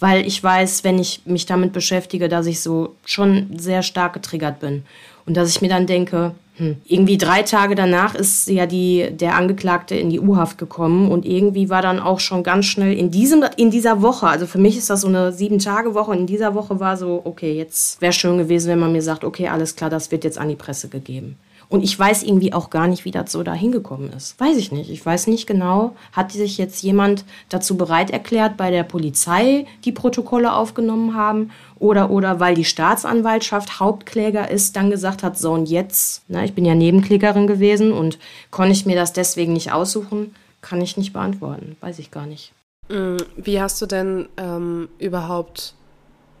weil 0.00 0.26
ich 0.26 0.42
weiß, 0.42 0.82
wenn 0.82 0.98
ich 0.98 1.20
mich 1.26 1.46
damit 1.46 1.72
beschäftige, 1.74 2.28
dass 2.28 2.46
ich 2.46 2.60
so 2.60 2.96
schon 3.04 3.58
sehr 3.58 3.82
stark 3.82 4.14
getriggert 4.14 4.58
bin. 4.58 4.82
Und 5.30 5.36
dass 5.36 5.48
ich 5.48 5.62
mir 5.62 5.68
dann 5.68 5.86
denke, 5.86 6.32
hm, 6.56 6.78
irgendwie 6.86 7.16
drei 7.16 7.44
Tage 7.44 7.76
danach 7.76 8.16
ist 8.16 8.48
ja 8.48 8.66
die, 8.66 9.10
der 9.12 9.36
Angeklagte 9.36 9.94
in 9.94 10.10
die 10.10 10.18
U-Haft 10.18 10.58
gekommen 10.58 11.08
und 11.08 11.24
irgendwie 11.24 11.70
war 11.70 11.82
dann 11.82 12.00
auch 12.00 12.18
schon 12.18 12.42
ganz 12.42 12.64
schnell 12.64 12.98
in, 12.98 13.12
diesem, 13.12 13.44
in 13.56 13.70
dieser 13.70 14.02
Woche, 14.02 14.26
also 14.26 14.48
für 14.48 14.58
mich 14.58 14.76
ist 14.76 14.90
das 14.90 15.02
so 15.02 15.06
eine 15.06 15.30
Sieben-Tage-Woche 15.30 16.10
und 16.10 16.18
in 16.18 16.26
dieser 16.26 16.56
Woche 16.56 16.80
war 16.80 16.96
so, 16.96 17.20
okay, 17.22 17.56
jetzt 17.56 18.00
wäre 18.00 18.12
schön 18.12 18.38
gewesen, 18.38 18.70
wenn 18.70 18.80
man 18.80 18.90
mir 18.90 19.02
sagt, 19.02 19.22
okay, 19.22 19.46
alles 19.46 19.76
klar, 19.76 19.88
das 19.88 20.10
wird 20.10 20.24
jetzt 20.24 20.36
an 20.36 20.48
die 20.48 20.56
Presse 20.56 20.88
gegeben. 20.88 21.36
Und 21.70 21.84
ich 21.84 21.96
weiß 21.96 22.24
irgendwie 22.24 22.52
auch 22.52 22.68
gar 22.68 22.88
nicht, 22.88 23.04
wie 23.04 23.12
das 23.12 23.30
so 23.30 23.44
da 23.44 23.54
hingekommen 23.54 24.12
ist. 24.12 24.38
Weiß 24.40 24.56
ich 24.56 24.72
nicht. 24.72 24.90
Ich 24.90 25.06
weiß 25.06 25.28
nicht 25.28 25.46
genau. 25.46 25.94
Hat 26.10 26.32
sich 26.32 26.58
jetzt 26.58 26.82
jemand 26.82 27.24
dazu 27.48 27.76
bereit 27.76 28.10
erklärt, 28.10 28.56
bei 28.56 28.72
der 28.72 28.82
Polizei 28.82 29.66
die 29.84 29.92
Protokolle 29.92 30.52
aufgenommen 30.52 31.14
haben? 31.14 31.52
Oder, 31.80 32.10
oder 32.10 32.38
weil 32.38 32.54
die 32.54 32.66
Staatsanwaltschaft 32.66 33.80
Hauptkläger 33.80 34.50
ist, 34.50 34.76
dann 34.76 34.90
gesagt 34.90 35.22
hat, 35.22 35.38
so 35.38 35.52
und 35.52 35.68
jetzt, 35.68 36.22
na, 36.28 36.44
ich 36.44 36.54
bin 36.54 36.66
ja 36.66 36.74
Nebenklägerin 36.74 37.46
gewesen 37.46 37.92
und 37.92 38.18
konnte 38.50 38.72
ich 38.72 38.86
mir 38.86 38.96
das 38.96 39.14
deswegen 39.14 39.54
nicht 39.54 39.72
aussuchen, 39.72 40.34
kann 40.60 40.82
ich 40.82 40.98
nicht 40.98 41.14
beantworten. 41.14 41.76
Weiß 41.80 41.98
ich 41.98 42.10
gar 42.10 42.26
nicht. 42.26 42.52
Mm, 42.90 43.16
wie 43.36 43.62
hast 43.62 43.80
du 43.80 43.86
denn 43.86 44.28
ähm, 44.36 44.90
überhaupt 44.98 45.74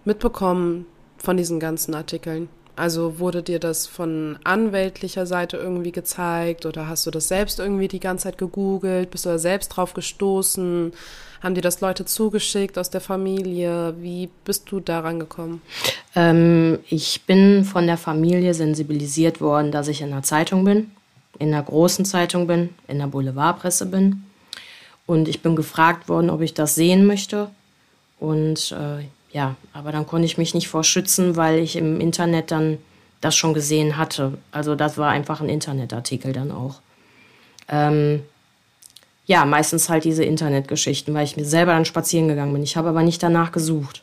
mitbekommen, 0.04 0.84
von 1.16 1.36
diesen 1.36 1.58
ganzen 1.58 1.94
Artikeln? 1.94 2.48
Also 2.76 3.18
wurde 3.18 3.42
dir 3.42 3.58
das 3.58 3.86
von 3.86 4.38
anwältlicher 4.44 5.26
Seite 5.26 5.56
irgendwie 5.56 5.92
gezeigt 5.92 6.64
oder 6.64 6.86
hast 6.86 7.06
du 7.06 7.10
das 7.10 7.28
selbst 7.28 7.60
irgendwie 7.60 7.88
die 7.88 8.00
ganze 8.00 8.24
Zeit 8.24 8.38
gegoogelt? 8.38 9.10
Bist 9.10 9.26
du 9.26 9.30
da 9.30 9.38
selbst 9.38 9.68
drauf 9.68 9.92
gestoßen? 9.94 10.92
Haben 11.42 11.54
dir 11.54 11.62
das 11.62 11.80
Leute 11.80 12.04
zugeschickt 12.04 12.76
aus 12.76 12.90
der 12.90 13.00
Familie? 13.00 13.94
Wie 13.98 14.28
bist 14.44 14.70
du 14.70 14.80
daran 14.80 15.18
gekommen? 15.18 15.62
Ähm, 16.14 16.78
ich 16.90 17.22
bin 17.22 17.64
von 17.64 17.86
der 17.86 17.96
Familie 17.96 18.52
sensibilisiert 18.52 19.40
worden, 19.40 19.72
dass 19.72 19.88
ich 19.88 20.02
in 20.02 20.12
einer 20.12 20.22
Zeitung 20.22 20.64
bin, 20.64 20.90
in 21.38 21.48
einer 21.48 21.62
großen 21.62 22.04
Zeitung 22.04 22.46
bin, 22.46 22.70
in 22.88 22.98
der 22.98 23.06
Boulevardpresse 23.06 23.86
bin. 23.86 24.24
Und 25.06 25.28
ich 25.28 25.40
bin 25.40 25.56
gefragt 25.56 26.08
worden, 26.08 26.28
ob 26.28 26.42
ich 26.42 26.52
das 26.52 26.74
sehen 26.74 27.06
möchte. 27.06 27.50
Und 28.18 28.72
äh, 28.72 29.04
ja, 29.32 29.56
aber 29.72 29.92
dann 29.92 30.06
konnte 30.06 30.26
ich 30.26 30.36
mich 30.36 30.52
nicht 30.52 30.68
vorschützen, 30.68 31.36
weil 31.36 31.58
ich 31.58 31.76
im 31.76 32.00
Internet 32.00 32.50
dann 32.50 32.76
das 33.22 33.34
schon 33.34 33.54
gesehen 33.54 33.96
hatte. 33.96 34.38
Also 34.52 34.74
das 34.74 34.98
war 34.98 35.10
einfach 35.10 35.40
ein 35.40 35.48
Internetartikel 35.48 36.34
dann 36.34 36.52
auch. 36.52 36.80
Ähm, 37.68 38.22
ja, 39.30 39.44
meistens 39.44 39.88
halt 39.88 40.02
diese 40.02 40.24
Internetgeschichten, 40.24 41.14
weil 41.14 41.22
ich 41.22 41.36
mir 41.36 41.44
selber 41.44 41.70
dann 41.70 41.84
spazieren 41.84 42.26
gegangen 42.26 42.52
bin. 42.52 42.64
Ich 42.64 42.76
habe 42.76 42.88
aber 42.88 43.04
nicht 43.04 43.22
danach 43.22 43.52
gesucht, 43.52 44.02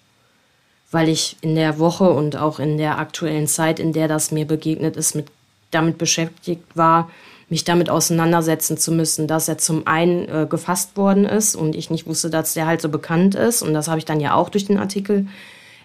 weil 0.90 1.10
ich 1.10 1.36
in 1.42 1.56
der 1.56 1.80
Woche 1.80 2.10
und 2.10 2.38
auch 2.38 2.60
in 2.60 2.78
der 2.78 2.98
aktuellen 2.98 3.46
Zeit, 3.46 3.82
in 3.82 3.92
der 3.92 4.08
das 4.08 4.32
mir 4.32 4.48
begegnet 4.48 4.96
ist, 4.96 5.16
mit, 5.16 5.28
damit 5.70 5.98
beschäftigt 5.98 6.64
war, 6.76 7.12
mich 7.50 7.66
damit 7.66 7.90
auseinandersetzen 7.90 8.78
zu 8.78 8.94
müssen, 8.94 9.28
dass 9.28 9.50
er 9.50 9.58
zum 9.58 9.86
einen 9.86 10.30
äh, 10.30 10.48
gefasst 10.50 10.96
worden 10.96 11.26
ist 11.26 11.58
und 11.58 11.76
ich 11.76 11.90
nicht 11.90 12.08
wusste, 12.08 12.30
dass 12.30 12.54
der 12.54 12.66
halt 12.66 12.82
so 12.82 12.88
bekannt 12.88 13.36
ist. 13.36 13.62
Und 13.62 13.74
das 13.74 13.90
habe 13.90 14.00
ich 14.00 14.06
dann 14.06 14.22
ja 14.22 14.34
auch 14.34 14.48
durch 14.48 14.64
den 14.64 14.78
Artikel 14.78 15.28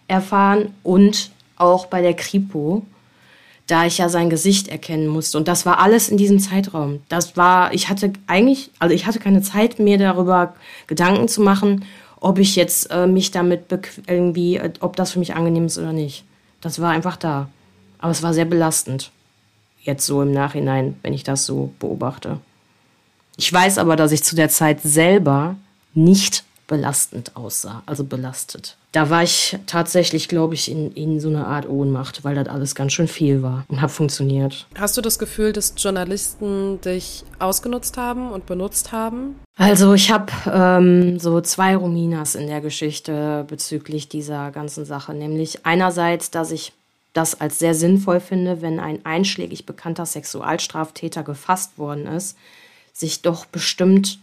erfahren. 0.06 0.72
Und 0.84 1.32
auch 1.56 1.86
bei 1.86 2.00
der 2.00 2.14
Kripo, 2.14 2.86
da 3.66 3.86
ich 3.86 3.98
ja 3.98 4.08
sein 4.08 4.30
Gesicht 4.30 4.68
erkennen 4.68 5.06
musste. 5.06 5.38
Und 5.38 5.48
das 5.48 5.64
war 5.64 5.78
alles 5.78 6.08
in 6.08 6.16
diesem 6.16 6.38
Zeitraum. 6.38 7.00
Das 7.08 7.36
war, 7.36 7.72
ich 7.72 7.88
hatte 7.88 8.12
eigentlich, 8.26 8.70
also 8.78 8.94
ich 8.94 9.06
hatte 9.06 9.18
keine 9.18 9.42
Zeit, 9.42 9.78
mir 9.78 9.98
darüber 9.98 10.54
Gedanken 10.86 11.28
zu 11.28 11.40
machen, 11.40 11.84
ob 12.20 12.38
ich 12.38 12.56
jetzt 12.56 12.90
äh, 12.90 13.06
mich 13.06 13.30
damit 13.30 13.64
irgendwie, 14.06 14.60
ob 14.80 14.96
das 14.96 15.12
für 15.12 15.18
mich 15.18 15.34
angenehm 15.34 15.66
ist 15.66 15.78
oder 15.78 15.92
nicht. 15.92 16.24
Das 16.60 16.80
war 16.80 16.90
einfach 16.90 17.16
da. 17.16 17.48
Aber 17.98 18.10
es 18.10 18.22
war 18.22 18.34
sehr 18.34 18.44
belastend 18.44 19.10
jetzt 19.82 20.06
so 20.06 20.22
im 20.22 20.32
Nachhinein, 20.32 20.96
wenn 21.02 21.12
ich 21.12 21.24
das 21.24 21.44
so 21.44 21.72
beobachte. 21.78 22.38
Ich 23.36 23.52
weiß 23.52 23.78
aber, 23.78 23.96
dass 23.96 24.12
ich 24.12 24.22
zu 24.22 24.36
der 24.36 24.48
Zeit 24.48 24.80
selber 24.82 25.56
nicht 25.94 26.44
belastend 26.66 27.36
aussah, 27.36 27.82
also 27.86 28.04
belastet. 28.04 28.76
Da 28.92 29.08
war 29.08 29.22
ich 29.22 29.58
tatsächlich, 29.66 30.28
glaube 30.28 30.54
ich, 30.54 30.70
in, 30.70 30.92
in 30.92 31.18
so 31.18 31.28
einer 31.28 31.46
Art 31.46 31.66
Ohnmacht, 31.68 32.24
weil 32.24 32.34
das 32.34 32.48
alles 32.48 32.74
ganz 32.74 32.92
schön 32.92 33.08
viel 33.08 33.42
war 33.42 33.64
und 33.68 33.80
hat 33.80 33.90
funktioniert. 33.90 34.66
Hast 34.78 34.96
du 34.96 35.00
das 35.00 35.18
Gefühl, 35.18 35.52
dass 35.52 35.74
Journalisten 35.76 36.80
dich 36.82 37.24
ausgenutzt 37.38 37.96
haben 37.96 38.30
und 38.30 38.44
benutzt 38.44 38.92
haben? 38.92 39.40
Also 39.56 39.94
ich 39.94 40.10
habe 40.10 40.32
ähm, 40.46 41.18
so 41.18 41.40
zwei 41.40 41.74
Rominas 41.74 42.34
in 42.34 42.46
der 42.46 42.60
Geschichte 42.60 43.44
bezüglich 43.48 44.08
dieser 44.08 44.50
ganzen 44.50 44.84
Sache. 44.84 45.14
Nämlich 45.14 45.64
einerseits, 45.64 46.30
dass 46.30 46.50
ich 46.50 46.72
das 47.12 47.40
als 47.40 47.58
sehr 47.58 47.74
sinnvoll 47.74 48.20
finde, 48.20 48.62
wenn 48.62 48.80
ein 48.80 49.04
einschlägig 49.04 49.66
bekannter 49.66 50.06
Sexualstraftäter 50.06 51.22
gefasst 51.22 51.78
worden 51.78 52.06
ist, 52.06 52.36
sich 52.92 53.22
doch 53.22 53.46
bestimmt 53.46 54.18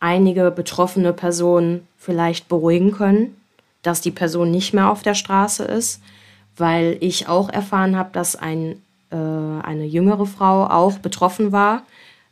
einige 0.00 0.50
betroffene 0.50 1.12
Personen 1.12 1.86
vielleicht 1.96 2.48
beruhigen 2.48 2.92
können, 2.92 3.36
dass 3.82 4.00
die 4.00 4.10
Person 4.10 4.50
nicht 4.50 4.72
mehr 4.72 4.90
auf 4.90 5.02
der 5.02 5.14
Straße 5.14 5.64
ist, 5.64 6.00
weil 6.56 6.96
ich 7.00 7.28
auch 7.28 7.48
erfahren 7.48 7.96
habe, 7.96 8.10
dass 8.12 8.36
ein, 8.36 8.82
äh, 9.10 9.16
eine 9.16 9.84
jüngere 9.84 10.26
Frau 10.26 10.66
auch 10.66 10.98
betroffen 10.98 11.52
war, 11.52 11.84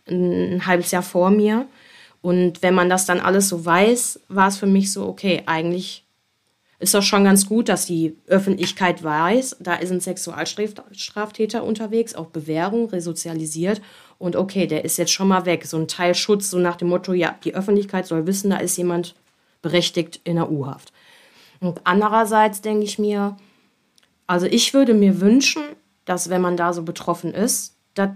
ein, 0.08 0.54
ein 0.54 0.66
halbes 0.66 0.90
Jahr 0.90 1.02
vor 1.02 1.30
mir. 1.30 1.66
Und 2.22 2.62
wenn 2.62 2.74
man 2.74 2.88
das 2.88 3.06
dann 3.06 3.20
alles 3.20 3.48
so 3.48 3.64
weiß, 3.64 4.20
war 4.28 4.48
es 4.48 4.56
für 4.56 4.66
mich 4.66 4.92
so, 4.92 5.06
okay, 5.06 5.42
eigentlich 5.46 6.04
ist 6.78 6.94
doch 6.94 7.02
schon 7.02 7.24
ganz 7.24 7.46
gut, 7.46 7.68
dass 7.68 7.86
die 7.86 8.16
Öffentlichkeit 8.26 9.02
weiß, 9.02 9.56
da 9.60 9.74
ein 9.74 10.00
Sexualstraftäter 10.00 11.64
unterwegs, 11.64 12.14
auch 12.14 12.26
Bewährung, 12.26 12.90
resozialisiert. 12.90 13.80
Und 14.18 14.36
okay, 14.36 14.66
der 14.66 14.84
ist 14.84 14.96
jetzt 14.96 15.12
schon 15.12 15.28
mal 15.28 15.44
weg. 15.44 15.66
So 15.66 15.76
ein 15.76 15.88
Teilschutz, 15.88 16.50
so 16.50 16.58
nach 16.58 16.76
dem 16.76 16.88
Motto, 16.88 17.12
ja, 17.12 17.34
die 17.44 17.54
Öffentlichkeit 17.54 18.06
soll 18.06 18.26
wissen, 18.26 18.50
da 18.50 18.56
ist 18.56 18.76
jemand 18.76 19.14
berechtigt 19.62 20.20
in 20.24 20.36
der 20.36 20.50
U-Haft. 20.50 20.92
Und 21.60 21.80
andererseits 21.84 22.60
denke 22.60 22.84
ich 22.84 22.98
mir, 22.98 23.36
also 24.26 24.46
ich 24.46 24.74
würde 24.74 24.94
mir 24.94 25.20
wünschen, 25.20 25.62
dass 26.04 26.30
wenn 26.30 26.40
man 26.40 26.56
da 26.56 26.72
so 26.72 26.82
betroffen 26.82 27.32
ist, 27.32 27.76
dass 27.94 28.10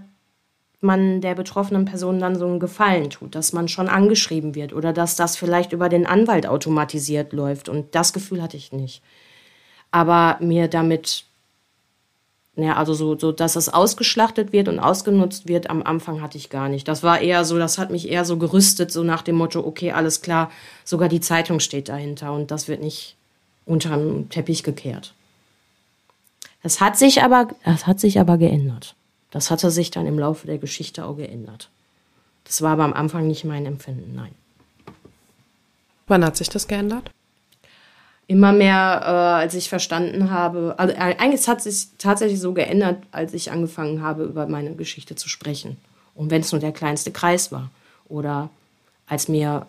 man 0.79 1.21
der 1.21 1.35
betroffenen 1.35 1.85
Person 1.85 2.19
dann 2.19 2.35
so 2.35 2.47
einen 2.47 2.59
Gefallen 2.59 3.11
tut, 3.11 3.35
dass 3.35 3.53
man 3.53 3.67
schon 3.67 3.87
angeschrieben 3.87 4.55
wird 4.55 4.73
oder 4.73 4.93
dass 4.93 5.15
das 5.15 5.37
vielleicht 5.37 5.73
über 5.73 5.89
den 5.89 6.07
Anwalt 6.07 6.47
automatisiert 6.47 7.33
läuft. 7.33 7.69
Und 7.69 7.93
das 7.93 8.13
Gefühl 8.13 8.41
hatte 8.41 8.57
ich 8.57 8.71
nicht. 8.71 9.03
Aber 9.91 10.37
mir 10.39 10.67
damit, 10.67 11.25
ja, 12.55 12.75
also 12.75 12.93
so, 12.93 13.17
so, 13.17 13.31
dass 13.31 13.55
es 13.55 13.69
ausgeschlachtet 13.69 14.51
wird 14.51 14.67
und 14.67 14.79
ausgenutzt 14.79 15.47
wird, 15.47 15.69
am 15.69 15.83
Anfang 15.83 16.21
hatte 16.21 16.37
ich 16.37 16.49
gar 16.49 16.67
nicht. 16.67 16.87
Das 16.87 17.01
war 17.01 17.21
eher 17.21 17.45
so, 17.45 17.57
das 17.57 17.77
hat 17.77 17.91
mich 17.91 18.09
eher 18.09 18.25
so 18.25 18.37
gerüstet, 18.37 18.91
so 18.91 19.03
nach 19.03 19.21
dem 19.21 19.37
Motto, 19.37 19.65
okay, 19.65 19.93
alles 19.93 20.21
klar, 20.21 20.51
sogar 20.83 21.07
die 21.07 21.21
Zeitung 21.21 21.61
steht 21.61 21.87
dahinter 21.87 22.33
und 22.33 22.51
das 22.51 22.67
wird 22.67 22.81
nicht 22.81 23.15
unter 23.65 23.95
den 23.95 24.29
Teppich 24.29 24.63
gekehrt. 24.63 25.13
Das 26.61 26.81
hat 26.81 26.97
sich 26.97 27.23
aber, 27.23 27.47
das 27.63 27.87
hat 27.87 27.99
sich 27.99 28.19
aber 28.19 28.37
geändert. 28.37 28.95
Das 29.31 29.49
hatte 29.49 29.71
sich 29.71 29.89
dann 29.89 30.05
im 30.05 30.19
Laufe 30.19 30.45
der 30.45 30.57
Geschichte 30.57 31.05
auch 31.05 31.15
geändert. 31.15 31.69
Das 32.43 32.61
war 32.61 32.73
aber 32.73 32.83
am 32.83 32.93
Anfang 32.93 33.27
nicht 33.27 33.45
mein 33.45 33.65
Empfinden, 33.65 34.13
nein. 34.13 34.35
Wann 36.07 36.25
hat 36.25 36.35
sich 36.35 36.49
das 36.49 36.67
geändert? 36.67 37.09
Immer 38.31 38.53
mehr, 38.53 39.01
äh, 39.03 39.41
als 39.41 39.55
ich 39.55 39.67
verstanden 39.67 40.31
habe, 40.31 40.75
also 40.77 40.93
äh, 40.93 41.15
eigentlich 41.17 41.45
hat 41.49 41.61
sich 41.61 41.87
tatsächlich 41.97 42.39
so 42.39 42.53
geändert, 42.53 43.03
als 43.11 43.33
ich 43.33 43.51
angefangen 43.51 44.01
habe, 44.01 44.23
über 44.23 44.47
meine 44.47 44.73
Geschichte 44.73 45.15
zu 45.15 45.27
sprechen. 45.27 45.75
Und 46.15 46.31
wenn 46.31 46.39
es 46.39 46.53
nur 46.53 46.61
der 46.61 46.71
kleinste 46.71 47.11
Kreis 47.11 47.51
war. 47.51 47.71
Oder 48.07 48.49
als 49.05 49.27
mir 49.27 49.65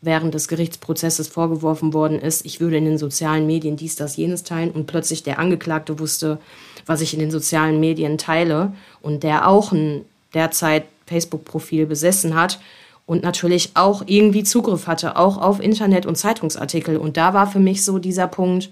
während 0.00 0.32
des 0.32 0.48
Gerichtsprozesses 0.48 1.28
vorgeworfen 1.28 1.92
worden 1.92 2.18
ist, 2.18 2.46
ich 2.46 2.58
würde 2.58 2.78
in 2.78 2.86
den 2.86 2.96
sozialen 2.96 3.46
Medien 3.46 3.76
dies, 3.76 3.96
das, 3.96 4.16
jenes 4.16 4.44
teilen 4.44 4.70
und 4.70 4.86
plötzlich 4.86 5.22
der 5.22 5.38
Angeklagte 5.38 5.98
wusste, 5.98 6.38
was 6.86 7.02
ich 7.02 7.12
in 7.12 7.20
den 7.20 7.30
sozialen 7.30 7.80
Medien 7.80 8.16
teile 8.16 8.72
und 9.02 9.24
der 9.24 9.46
auch 9.46 9.72
ein 9.72 10.06
derzeit 10.32 10.84
Facebook-Profil 11.04 11.84
besessen 11.84 12.34
hat 12.34 12.60
und 13.06 13.22
natürlich 13.22 13.70
auch 13.74 14.02
irgendwie 14.06 14.42
Zugriff 14.42 14.86
hatte, 14.88 15.16
auch 15.16 15.38
auf 15.38 15.60
Internet- 15.60 16.06
und 16.06 16.16
Zeitungsartikel. 16.16 16.96
Und 16.96 17.16
da 17.16 17.32
war 17.32 17.46
für 17.46 17.60
mich 17.60 17.84
so 17.84 17.98
dieser 17.98 18.26
Punkt, 18.26 18.70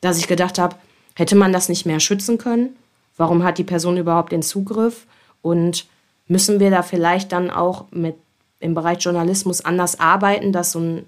dass 0.00 0.18
ich 0.18 0.26
gedacht 0.26 0.58
habe, 0.58 0.76
hätte 1.14 1.36
man 1.36 1.52
das 1.52 1.68
nicht 1.68 1.86
mehr 1.86 2.00
schützen 2.00 2.36
können? 2.36 2.76
Warum 3.16 3.44
hat 3.44 3.58
die 3.58 3.64
Person 3.64 3.96
überhaupt 3.96 4.32
den 4.32 4.42
Zugriff? 4.42 5.06
Und 5.40 5.86
müssen 6.26 6.58
wir 6.58 6.70
da 6.70 6.82
vielleicht 6.82 7.32
dann 7.32 7.50
auch 7.50 7.86
mit 7.92 8.16
im 8.58 8.74
Bereich 8.74 9.02
Journalismus 9.02 9.64
anders 9.64 10.00
arbeiten, 10.00 10.52
dass 10.52 10.72
so 10.72 10.80
ein 10.80 11.06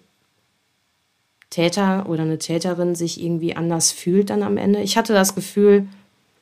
Täter 1.50 2.09
oder 2.09 2.23
eine 2.23 2.38
Täterin 2.38 2.95
sich 2.95 3.23
irgendwie 3.23 3.54
anders 3.54 3.92
fühlt 3.92 4.31
dann 4.31 4.42
am 4.42 4.57
Ende? 4.57 4.81
Ich 4.81 4.97
hatte 4.97 5.12
das 5.12 5.35
Gefühl, 5.35 5.87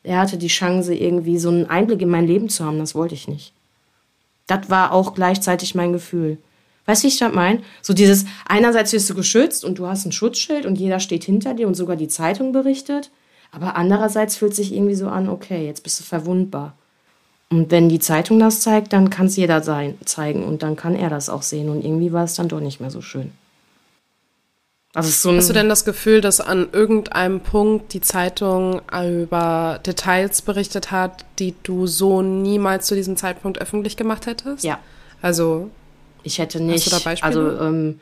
er 0.03 0.19
hatte 0.19 0.39
die 0.39 0.49
Chance, 0.49 0.95
irgendwie 0.95 1.39
so 1.39 1.49
einen 1.49 1.67
Einblick 1.67 2.03
in 2.03 2.09
mein 2.09 2.27
Leben 2.27 2.49
zu 2.49 2.65
haben. 2.65 2.79
Das 2.79 2.95
wollte 2.95 3.15
ich 3.15 3.27
nicht. 3.27 3.53
Das 4.51 4.69
war 4.69 4.93
auch 4.93 5.15
gleichzeitig 5.15 5.77
mein 5.77 5.93
Gefühl. 5.93 6.39
Weißt 6.87 7.03
du, 7.03 7.07
wie 7.07 7.13
ich 7.13 7.19
das 7.19 7.33
meine? 7.33 7.61
So 7.83 7.95
dieses, 7.95 8.25
einerseits 8.47 8.93
wirst 8.93 9.09
du 9.09 9.15
geschützt 9.15 9.65
und 9.65 9.79
du 9.79 9.87
hast 9.87 10.07
ein 10.07 10.13
Schutzschild 10.13 10.67
und 10.67 10.77
jeder 10.77 10.99
steht 10.99 11.23
hinter 11.23 11.55
dir 11.55 11.69
und 11.69 11.75
sogar 11.75 11.95
die 11.95 12.09
Zeitung 12.09 12.51
berichtet. 12.51 13.13
Aber 13.53 13.77
andererseits 13.77 14.37
fühlt 14.37 14.57
sich 14.57 14.75
irgendwie 14.75 14.97
so 14.97 15.07
an, 15.07 15.29
okay, 15.29 15.65
jetzt 15.67 15.85
bist 15.85 16.01
du 16.01 16.05
verwundbar. 16.05 16.75
Und 17.49 17.71
wenn 17.71 17.89
die 17.89 18.01
Zeitung 18.01 18.41
das 18.41 18.61
zeigt, 18.61 18.93
dann 18.93 19.09
kann 19.09 19.27
es 19.27 19.37
jeder 19.37 19.63
sein, 19.63 19.99
zeigen 20.05 20.45
und 20.45 20.65
dann 20.65 20.75
kann 20.75 20.97
er 20.97 21.11
das 21.11 21.29
auch 21.29 21.43
sehen. 21.43 21.69
Und 21.69 21.85
irgendwie 21.85 22.13
war 22.13 22.25
es 22.25 22.35
dann 22.35 22.49
doch 22.49 22.61
nicht 22.61 22.81
mehr 22.81 22.91
so 22.91 23.03
schön. 23.03 23.31
Also 24.93 25.11
so 25.11 25.37
Hast 25.37 25.49
du 25.49 25.53
denn 25.53 25.69
das 25.69 25.85
Gefühl, 25.85 26.21
dass 26.21 26.41
an 26.41 26.69
irgendeinem 26.73 27.41
Punkt 27.41 27.93
die 27.93 28.01
Zeitung 28.01 28.83
über 28.91 29.79
Details 29.87 30.43
berichtet 30.43 30.91
hat, 30.91 31.25
die 31.39 31.55
du 31.63 31.87
so 31.87 32.23
niemals 32.23 32.87
zu 32.87 32.97
diesem 32.97 33.17
Zeitpunkt 33.17 33.61
öffentlich 33.61 33.97
gemacht 33.97 34.27
hättest? 34.27 34.65
Ja. 34.65 34.81
Also 35.23 35.71
ich 36.25 36.39
hätte 36.39 36.61
nicht. 36.61 36.87
Hast 36.87 36.93
du 36.93 36.97
da 36.97 37.05
Beispiele? 37.05 37.27
Also 37.29 37.65
ähm, 37.65 38.01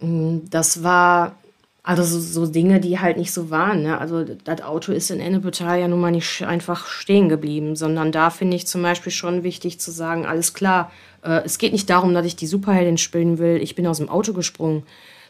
mm, 0.00 0.50
das 0.50 0.82
war 0.82 1.36
also 1.84 2.04
so, 2.04 2.20
so, 2.20 2.46
Dinge, 2.46 2.78
die 2.78 3.00
halt 3.00 3.16
nicht 3.16 3.32
so 3.32 3.50
waren. 3.50 3.82
Ne? 3.82 3.98
Also 3.98 4.24
das 4.24 4.60
Auto 4.60 4.92
ist 4.92 5.10
in 5.10 5.20
Ennepetal 5.20 5.80
ja 5.80 5.88
nun 5.88 6.00
mal 6.00 6.12
nicht 6.12 6.42
einfach 6.42 6.86
stehen 6.86 7.28
geblieben, 7.28 7.74
sondern 7.74 8.12
da 8.12 8.30
finde 8.30 8.56
ich 8.56 8.68
zum 8.68 8.82
Beispiel 8.82 9.10
schon 9.10 9.42
wichtig 9.42 9.80
zu 9.80 9.90
sagen, 9.90 10.24
alles 10.24 10.54
klar, 10.54 10.92
äh, 11.24 11.40
es 11.44 11.58
geht 11.58 11.72
nicht 11.72 11.90
darum, 11.90 12.14
dass 12.14 12.26
ich 12.26 12.36
die 12.36 12.46
Superheldin 12.46 12.98
spielen 12.98 13.38
will, 13.38 13.56
ich 13.60 13.74
bin 13.74 13.86
aus 13.88 13.98
dem 13.98 14.10
Auto 14.10 14.32
gesprungen 14.32 14.84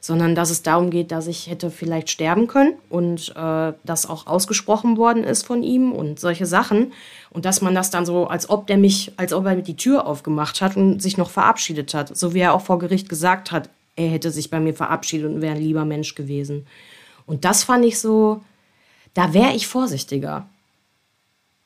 sondern 0.04 0.34
dass 0.34 0.50
es 0.50 0.62
darum 0.62 0.90
geht, 0.90 1.12
dass 1.12 1.28
ich 1.28 1.46
hätte 1.46 1.70
vielleicht 1.70 2.10
sterben 2.10 2.48
können 2.48 2.74
und 2.90 3.32
äh, 3.36 3.72
das 3.84 4.10
auch 4.10 4.26
ausgesprochen 4.26 4.96
worden 4.96 5.22
ist 5.22 5.46
von 5.46 5.62
ihm 5.62 5.92
und 5.92 6.18
solche 6.18 6.44
Sachen. 6.44 6.92
Und 7.30 7.44
dass 7.44 7.62
man 7.62 7.72
das 7.72 7.90
dann 7.90 8.04
so, 8.04 8.26
als 8.26 8.50
ob 8.50 8.66
der 8.66 8.78
mich, 8.78 9.12
als 9.16 9.32
ob 9.32 9.46
er 9.46 9.54
die 9.54 9.76
Tür 9.76 10.04
aufgemacht 10.04 10.60
hat 10.60 10.76
und 10.76 11.00
sich 11.00 11.18
noch 11.18 11.30
verabschiedet 11.30 11.94
hat. 11.94 12.16
So 12.16 12.34
wie 12.34 12.40
er 12.40 12.52
auch 12.52 12.62
vor 12.62 12.80
Gericht 12.80 13.08
gesagt 13.08 13.52
hat, 13.52 13.70
er 13.94 14.08
hätte 14.08 14.32
sich 14.32 14.50
bei 14.50 14.58
mir 14.58 14.74
verabschiedet 14.74 15.32
und 15.32 15.40
wäre 15.40 15.54
ein 15.54 15.62
lieber 15.62 15.84
Mensch 15.84 16.16
gewesen. 16.16 16.66
Und 17.24 17.44
das 17.44 17.62
fand 17.62 17.84
ich 17.84 18.00
so, 18.00 18.42
da 19.14 19.32
wäre 19.32 19.52
ich 19.52 19.68
vorsichtiger 19.68 20.48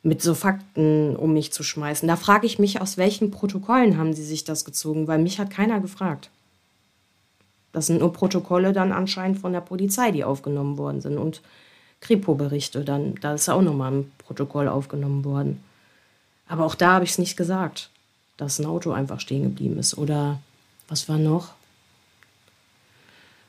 mit 0.03 0.21
so 0.21 0.35
Fakten 0.35 1.17
um 1.17 1.33
mich 1.33 1.55
zu 1.55 1.63
schmeißen. 1.63 2.07
Da 2.07 2.17
frage 2.17 2.47
ich 2.47 2.59
mich, 2.59 2.83
aus 2.83 2.99
welchen 2.99 3.31
Protokollen 3.31 3.97
haben 3.97 4.13
sie 4.13 4.25
sich 4.25 4.45
das 4.45 4.67
gezogen, 4.67 5.09
weil 5.09 5.19
mich 5.19 5.39
hat 5.39 5.49
keiner 5.49 5.81
gefragt. 5.81 6.29
Das 7.77 7.85
sind 7.85 8.01
nur 8.01 8.11
Protokolle 8.11 8.73
dann 8.73 8.91
anscheinend 8.91 9.39
von 9.39 9.53
der 9.53 9.61
Polizei, 9.61 10.11
die 10.11 10.25
aufgenommen 10.25 10.79
worden 10.79 11.03
sind 11.03 11.19
und 11.19 11.43
Kripo-Berichte. 12.01 12.87
Dann, 12.87 13.17
da 13.17 13.35
ist 13.35 13.49
ja 13.49 13.53
auch 13.53 13.61
nochmal 13.61 13.93
ein 13.93 14.13
Protokoll 14.17 14.67
aufgenommen 14.67 15.27
worden. 15.27 15.63
Aber 16.49 16.65
auch 16.65 16.75
da 16.75 16.93
habe 16.93 17.05
ich 17.05 17.11
es 17.11 17.19
nicht 17.19 17.37
gesagt, 17.37 17.91
dass 18.39 18.59
ein 18.59 18.65
Auto 18.65 18.93
einfach 18.93 19.21
stehen 19.21 19.43
geblieben 19.43 19.79
ist. 19.79 19.99
Oder 19.99 20.39
was 20.89 21.07
war 21.11 21.19
noch? 21.19 21.53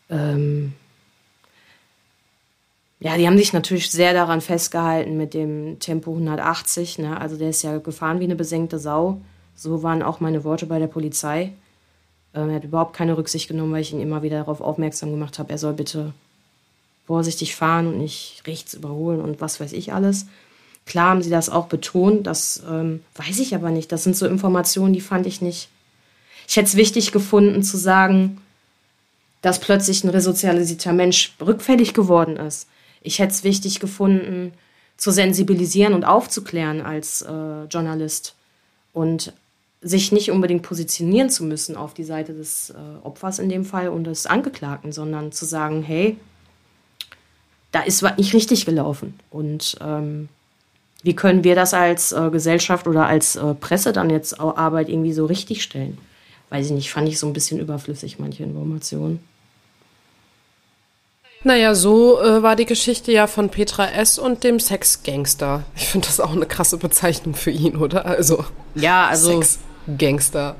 Ähm, 0.09 0.73
ja, 2.99 3.15
die 3.15 3.27
haben 3.27 3.37
sich 3.37 3.53
natürlich 3.53 3.89
sehr 3.89 4.11
daran 4.11 4.41
festgehalten 4.41 5.15
mit 5.15 5.33
dem 5.33 5.79
Tempo 5.79 6.11
180. 6.11 6.99
Ne? 6.99 7.17
Also 7.17 7.37
der 7.37 7.51
ist 7.51 7.61
ja 7.61 7.77
gefahren 7.77 8.19
wie 8.19 8.25
eine 8.25 8.35
besenkte 8.35 8.77
Sau. 8.77 9.21
So 9.55 9.83
waren 9.83 10.03
auch 10.03 10.19
meine 10.19 10.43
Worte 10.43 10.65
bei 10.65 10.79
der 10.79 10.87
Polizei. 10.87 11.53
Ähm, 12.37 12.49
er 12.49 12.57
hat 12.57 12.63
überhaupt 12.63 12.95
keine 12.95 13.17
Rücksicht 13.17 13.47
genommen, 13.47 13.73
weil 13.73 13.81
ich 13.81 13.91
ihn 13.91 14.01
immer 14.01 14.21
wieder 14.21 14.37
darauf 14.37 14.61
aufmerksam 14.61 15.11
gemacht 15.11 15.39
habe, 15.39 15.49
er 15.49 15.57
soll 15.57 15.73
bitte 15.73 16.13
vorsichtig 17.05 17.55
fahren 17.55 17.87
und 17.87 17.97
nicht 17.97 18.43
rechts 18.45 18.73
überholen 18.73 19.21
und 19.21 19.41
was 19.41 19.59
weiß 19.59 19.73
ich 19.73 19.93
alles. 19.93 20.27
Klar 20.85 21.09
haben 21.09 21.23
sie 21.23 21.29
das 21.29 21.49
auch 21.49 21.67
betont, 21.67 22.27
das 22.27 22.63
ähm, 22.69 23.03
weiß 23.15 23.39
ich 23.39 23.55
aber 23.55 23.71
nicht. 23.71 23.91
Das 23.91 24.03
sind 24.03 24.15
so 24.15 24.27
Informationen, 24.27 24.93
die 24.93 25.01
fand 25.01 25.25
ich 25.25 25.41
nicht. 25.41 25.69
Ich 26.47 26.55
hätte 26.55 26.67
es 26.67 26.75
wichtig 26.75 27.11
gefunden 27.11 27.63
zu 27.63 27.77
sagen, 27.77 28.41
dass 29.41 29.59
plötzlich 29.59 30.03
ein 30.03 30.09
resozialisierter 30.09 30.93
Mensch 30.93 31.33
rückfällig 31.41 31.93
geworden 31.93 32.37
ist 32.37 32.67
ich 33.07 33.19
hätte 33.19 33.31
es 33.31 33.43
wichtig 33.43 33.79
gefunden, 33.79 34.53
zu 34.97 35.11
sensibilisieren 35.11 35.93
und 35.93 36.03
aufzuklären 36.03 36.81
als 36.81 37.21
äh, 37.21 37.63
Journalist 37.69 38.35
und 38.93 39.31
sich 39.87 40.11
nicht 40.11 40.31
unbedingt 40.31 40.63
positionieren 40.63 41.29
zu 41.29 41.43
müssen 41.43 41.75
auf 41.75 41.93
die 41.93 42.03
Seite 42.03 42.33
des 42.33 42.71
äh, 42.71 43.05
Opfers 43.05 43.39
in 43.39 43.49
dem 43.49 43.65
Fall 43.65 43.89
und 43.89 44.05
des 44.05 44.25
Angeklagten, 44.25 44.91
sondern 44.91 45.31
zu 45.31 45.45
sagen, 45.45 45.83
hey, 45.83 46.17
da 47.71 47.81
ist 47.81 48.03
was 48.03 48.17
nicht 48.17 48.33
richtig 48.33 48.65
gelaufen. 48.65 49.19
Und 49.29 49.77
ähm, 49.81 50.29
wie 51.03 51.15
können 51.15 51.43
wir 51.43 51.55
das 51.55 51.73
als 51.73 52.11
äh, 52.11 52.29
Gesellschaft 52.31 52.87
oder 52.87 53.05
als 53.05 53.35
äh, 53.35 53.53
Presse 53.53 53.93
dann 53.93 54.09
jetzt 54.09 54.39
Arbeit 54.39 54.89
irgendwie 54.89 55.13
so 55.13 55.25
richtig 55.25 55.63
stellen? 55.63 55.97
Weiß 56.49 56.65
ich 56.65 56.71
nicht, 56.71 56.91
fand 56.91 57.07
ich 57.07 57.19
so 57.19 57.27
ein 57.27 57.33
bisschen 57.33 57.59
überflüssig, 57.59 58.19
manche 58.19 58.43
Informationen. 58.43 59.19
Naja, 61.43 61.75
so 61.75 62.21
äh, 62.21 62.41
war 62.41 62.55
die 62.55 62.65
Geschichte 62.65 63.11
ja 63.11 63.27
von 63.27 63.49
Petra 63.49 63.87
S. 63.87 64.17
und 64.17 64.43
dem 64.43 64.59
Sexgangster. 64.59 65.63
Ich 65.75 65.87
finde 65.87 66.07
das 66.07 66.19
auch 66.19 66.31
eine 66.31 66.45
krasse 66.45 66.77
Bezeichnung 66.77 67.35
für 67.35 67.51
ihn, 67.51 67.77
oder? 67.77 68.05
Also. 68.05 68.43
Ja, 68.75 69.07
also. 69.07 69.41
Sexgangster. 69.87 70.55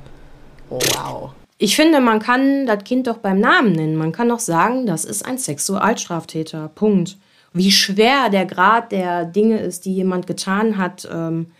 wow. 0.68 1.30
Ich 1.58 1.74
finde, 1.74 2.00
man 2.00 2.20
kann 2.20 2.66
das 2.66 2.84
Kind 2.84 3.08
doch 3.08 3.18
beim 3.18 3.40
Namen 3.40 3.72
nennen. 3.72 3.96
Man 3.96 4.12
kann 4.12 4.28
doch 4.28 4.38
sagen, 4.38 4.86
das 4.86 5.04
ist 5.04 5.26
ein 5.26 5.38
Sexualstraftäter. 5.38 6.70
Punkt. 6.74 7.16
Wie 7.52 7.72
schwer 7.72 8.30
der 8.30 8.46
Grad 8.46 8.92
der 8.92 9.24
Dinge 9.24 9.58
ist, 9.58 9.84
die 9.84 9.94
jemand 9.94 10.26
getan 10.26 10.78
hat. 10.78 11.08
Ähm, 11.12 11.50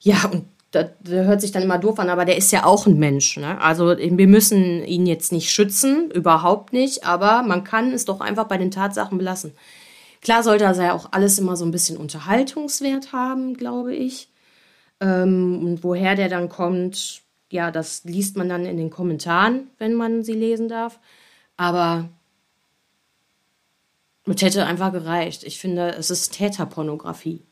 ja, 0.00 0.24
und 0.32 0.46
das, 0.72 0.88
hört 1.06 1.40
sich 1.40 1.52
dann 1.52 1.62
immer 1.62 1.78
doof 1.78 2.00
an, 2.00 2.10
aber 2.10 2.24
der 2.24 2.36
ist 2.36 2.50
ja 2.50 2.64
auch 2.64 2.86
ein 2.86 2.98
Mensch. 2.98 3.36
Ne? 3.36 3.60
Also 3.60 3.96
wir 3.96 4.26
müssen 4.26 4.84
ihn 4.84 5.06
jetzt 5.06 5.30
nicht 5.30 5.50
schützen, 5.50 6.10
überhaupt 6.10 6.72
nicht, 6.72 7.04
aber 7.04 7.42
man 7.42 7.62
kann 7.62 7.92
es 7.92 8.04
doch 8.04 8.20
einfach 8.20 8.46
bei 8.46 8.58
den 8.58 8.72
Tatsachen 8.72 9.16
belassen. 9.16 9.52
Klar 10.22 10.42
sollte 10.42 10.64
das 10.64 10.78
ja 10.78 10.92
auch 10.92 11.12
alles 11.12 11.38
immer 11.38 11.54
so 11.54 11.64
ein 11.64 11.70
bisschen 11.70 11.96
Unterhaltungswert 11.98 13.12
haben, 13.12 13.54
glaube 13.54 13.94
ich. 13.94 14.28
Ähm, 15.00 15.64
und 15.64 15.84
woher 15.84 16.14
der 16.14 16.28
dann 16.28 16.48
kommt, 16.48 17.22
ja, 17.50 17.70
das 17.70 18.04
liest 18.04 18.36
man 18.36 18.48
dann 18.48 18.66
in 18.66 18.76
den 18.76 18.90
Kommentaren, 18.90 19.68
wenn 19.78 19.94
man 19.94 20.24
sie 20.24 20.32
lesen 20.32 20.68
darf. 20.68 20.98
Aber 21.56 22.08
es 24.24 24.42
hätte 24.42 24.66
einfach 24.66 24.92
gereicht. 24.92 25.44
Ich 25.44 25.58
finde, 25.58 25.94
es 25.94 26.10
ist 26.10 26.32
Täterpornografie. 26.32 27.42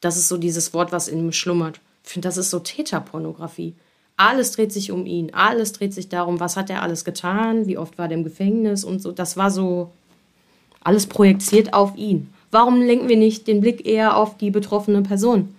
Das 0.00 0.16
ist 0.16 0.28
so 0.28 0.36
dieses 0.36 0.72
Wort, 0.74 0.92
was 0.92 1.08
in 1.08 1.18
ihm 1.18 1.32
schlummert. 1.32 1.80
Ich 2.04 2.10
finde, 2.10 2.28
das 2.28 2.36
ist 2.36 2.50
so 2.50 2.60
Täterpornografie. 2.60 3.74
Alles 4.16 4.52
dreht 4.52 4.72
sich 4.72 4.92
um 4.92 5.06
ihn. 5.06 5.34
Alles 5.34 5.72
dreht 5.72 5.92
sich 5.92 6.08
darum, 6.08 6.40
was 6.40 6.56
hat 6.56 6.70
er 6.70 6.82
alles 6.82 7.04
getan, 7.04 7.66
wie 7.66 7.78
oft 7.78 7.98
war 7.98 8.06
er 8.06 8.12
im 8.12 8.24
Gefängnis 8.24 8.84
und 8.84 9.02
so. 9.02 9.12
Das 9.12 9.36
war 9.36 9.50
so 9.50 9.90
alles 10.80 11.06
projiziert 11.06 11.74
auf 11.74 11.96
ihn. 11.96 12.32
Warum 12.50 12.80
lenken 12.80 13.08
wir 13.08 13.16
nicht 13.16 13.46
den 13.46 13.60
Blick 13.60 13.84
eher 13.84 14.16
auf 14.16 14.36
die 14.36 14.50
betroffene 14.50 15.02
Person? 15.02 15.53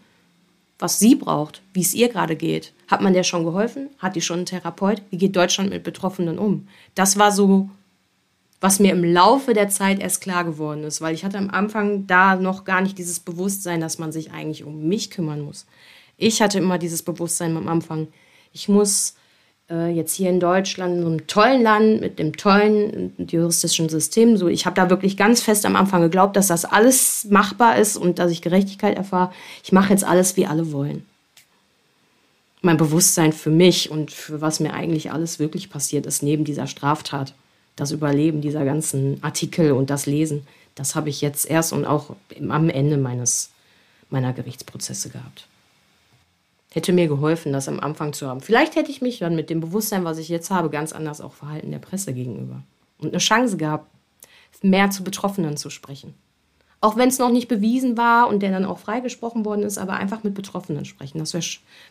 Was 0.77 0.99
sie 0.99 1.15
braucht, 1.15 1.61
wie 1.73 1.81
es 1.81 1.93
ihr 1.93 2.09
gerade 2.09 2.35
geht. 2.35 2.73
Hat 2.87 3.01
man 3.01 3.13
der 3.13 3.23
schon 3.23 3.45
geholfen? 3.45 3.89
Hat 3.97 4.15
die 4.15 4.21
schon 4.21 4.37
einen 4.37 4.45
Therapeut? 4.45 5.01
Wie 5.09 5.17
geht 5.17 5.35
Deutschland 5.35 5.69
mit 5.69 5.83
Betroffenen 5.83 6.37
um? 6.37 6.67
Das 6.95 7.17
war 7.17 7.31
so, 7.31 7.69
was 8.59 8.79
mir 8.79 8.91
im 8.91 9.03
Laufe 9.03 9.53
der 9.53 9.69
Zeit 9.69 9.99
erst 9.99 10.21
klar 10.21 10.43
geworden 10.43 10.83
ist, 10.83 10.99
weil 11.01 11.13
ich 11.13 11.23
hatte 11.23 11.37
am 11.37 11.49
Anfang 11.49 12.07
da 12.07 12.35
noch 12.35 12.65
gar 12.65 12.81
nicht 12.81 12.97
dieses 12.97 13.19
Bewusstsein, 13.19 13.79
dass 13.79 13.99
man 13.99 14.11
sich 14.11 14.31
eigentlich 14.31 14.63
um 14.63 14.87
mich 14.87 15.11
kümmern 15.11 15.41
muss. 15.41 15.65
Ich 16.17 16.41
hatte 16.41 16.59
immer 16.59 16.77
dieses 16.77 17.03
Bewusstsein 17.03 17.55
am 17.57 17.67
Anfang. 17.67 18.07
Ich 18.51 18.67
muss 18.67 19.15
äh, 19.69 19.89
jetzt 19.89 20.13
hier 20.13 20.29
in 20.29 20.39
Deutschland, 20.39 20.95
in 20.95 21.01
so 21.01 21.07
einem 21.07 21.27
tollen 21.27 21.63
Land 21.63 22.01
mit 22.01 22.19
dem 22.19 22.35
tollen 22.37 23.13
juristischen 23.17 23.89
System, 23.89 24.37
so 24.37 24.47
ich 24.47 24.65
habe 24.65 24.75
da 24.75 24.89
wirklich 24.89 25.17
ganz 25.17 25.41
fest 25.41 25.65
am 25.65 25.75
Anfang 25.75 26.01
geglaubt, 26.01 26.35
dass 26.35 26.47
das 26.47 26.65
alles 26.65 27.25
machbar 27.29 27.77
ist 27.77 27.97
und 27.97 28.19
dass 28.19 28.31
ich 28.31 28.41
Gerechtigkeit 28.41 28.95
erfahre. 28.95 29.31
Ich 29.63 29.71
mache 29.71 29.91
jetzt 29.91 30.03
alles, 30.03 30.37
wie 30.37 30.45
alle 30.45 30.71
wollen. 30.71 31.05
Mein 32.61 32.77
Bewusstsein 32.77 33.31
für 33.33 33.51
mich 33.51 33.91
und 33.91 34.11
für 34.11 34.41
was 34.41 34.59
mir 34.59 34.73
eigentlich 34.73 35.11
alles 35.11 35.39
wirklich 35.39 35.69
passiert 35.69 36.05
ist 36.05 36.23
neben 36.23 36.45
dieser 36.45 36.67
Straftat, 36.67 37.33
das 37.75 37.91
Überleben 37.91 38.41
dieser 38.41 38.65
ganzen 38.65 39.23
Artikel 39.23 39.71
und 39.71 39.89
das 39.89 40.05
Lesen, 40.05 40.47
das 40.75 40.95
habe 40.95 41.09
ich 41.09 41.21
jetzt 41.21 41.49
erst 41.49 41.73
und 41.73 41.85
auch 41.85 42.15
am 42.49 42.69
Ende 42.69 42.97
meines 42.97 43.51
meiner 44.09 44.33
Gerichtsprozesse 44.33 45.09
gehabt 45.09 45.47
hätte 46.75 46.91
mir 46.91 47.07
geholfen, 47.07 47.53
das 47.53 47.69
am 47.69 47.79
Anfang 47.79 48.11
zu 48.11 48.27
haben. 48.27 48.41
Vielleicht 48.41 48.75
hätte 48.75 48.91
ich 48.91 49.01
mich 49.01 49.19
dann 49.19 49.35
mit 49.35 49.49
dem 49.49 49.61
Bewusstsein, 49.61 50.03
was 50.03 50.17
ich 50.17 50.27
jetzt 50.27 50.51
habe, 50.51 50.69
ganz 50.69 50.91
anders 50.91 51.21
auch 51.21 51.33
verhalten 51.33 51.71
der 51.71 51.79
Presse 51.79 52.13
gegenüber. 52.13 52.63
Und 52.97 53.09
eine 53.09 53.19
Chance 53.19 53.55
gehabt, 53.55 53.89
mehr 54.61 54.89
zu 54.89 55.03
Betroffenen 55.03 55.55
zu 55.55 55.69
sprechen. 55.69 56.13
Auch 56.81 56.97
wenn 56.97 57.07
es 57.07 57.17
noch 57.17 57.31
nicht 57.31 57.47
bewiesen 57.47 57.97
war 57.97 58.27
und 58.27 58.41
der 58.41 58.51
dann 58.51 58.65
auch 58.65 58.77
freigesprochen 58.77 59.45
worden 59.45 59.63
ist, 59.63 59.77
aber 59.77 59.93
einfach 59.93 60.23
mit 60.23 60.33
Betroffenen 60.33 60.83
sprechen. 60.83 61.19
Das 61.19 61.33
wäre 61.33 61.45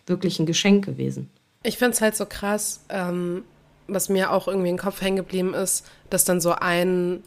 wirklich 0.06 0.38
ein 0.38 0.46
Geschenk 0.46 0.84
gewesen. 0.84 1.30
Ich 1.62 1.78
finde 1.78 1.92
es 1.92 2.02
halt 2.02 2.14
so 2.14 2.26
krass, 2.26 2.84
ähm, 2.90 3.42
was 3.88 4.10
mir 4.10 4.32
auch 4.32 4.48
irgendwie 4.48 4.68
im 4.68 4.76
Kopf 4.78 5.00
hängen 5.00 5.16
geblieben 5.16 5.54
ist, 5.54 5.90
dass 6.10 6.24
dann 6.24 6.42
so 6.42 6.52
ein 6.52 7.22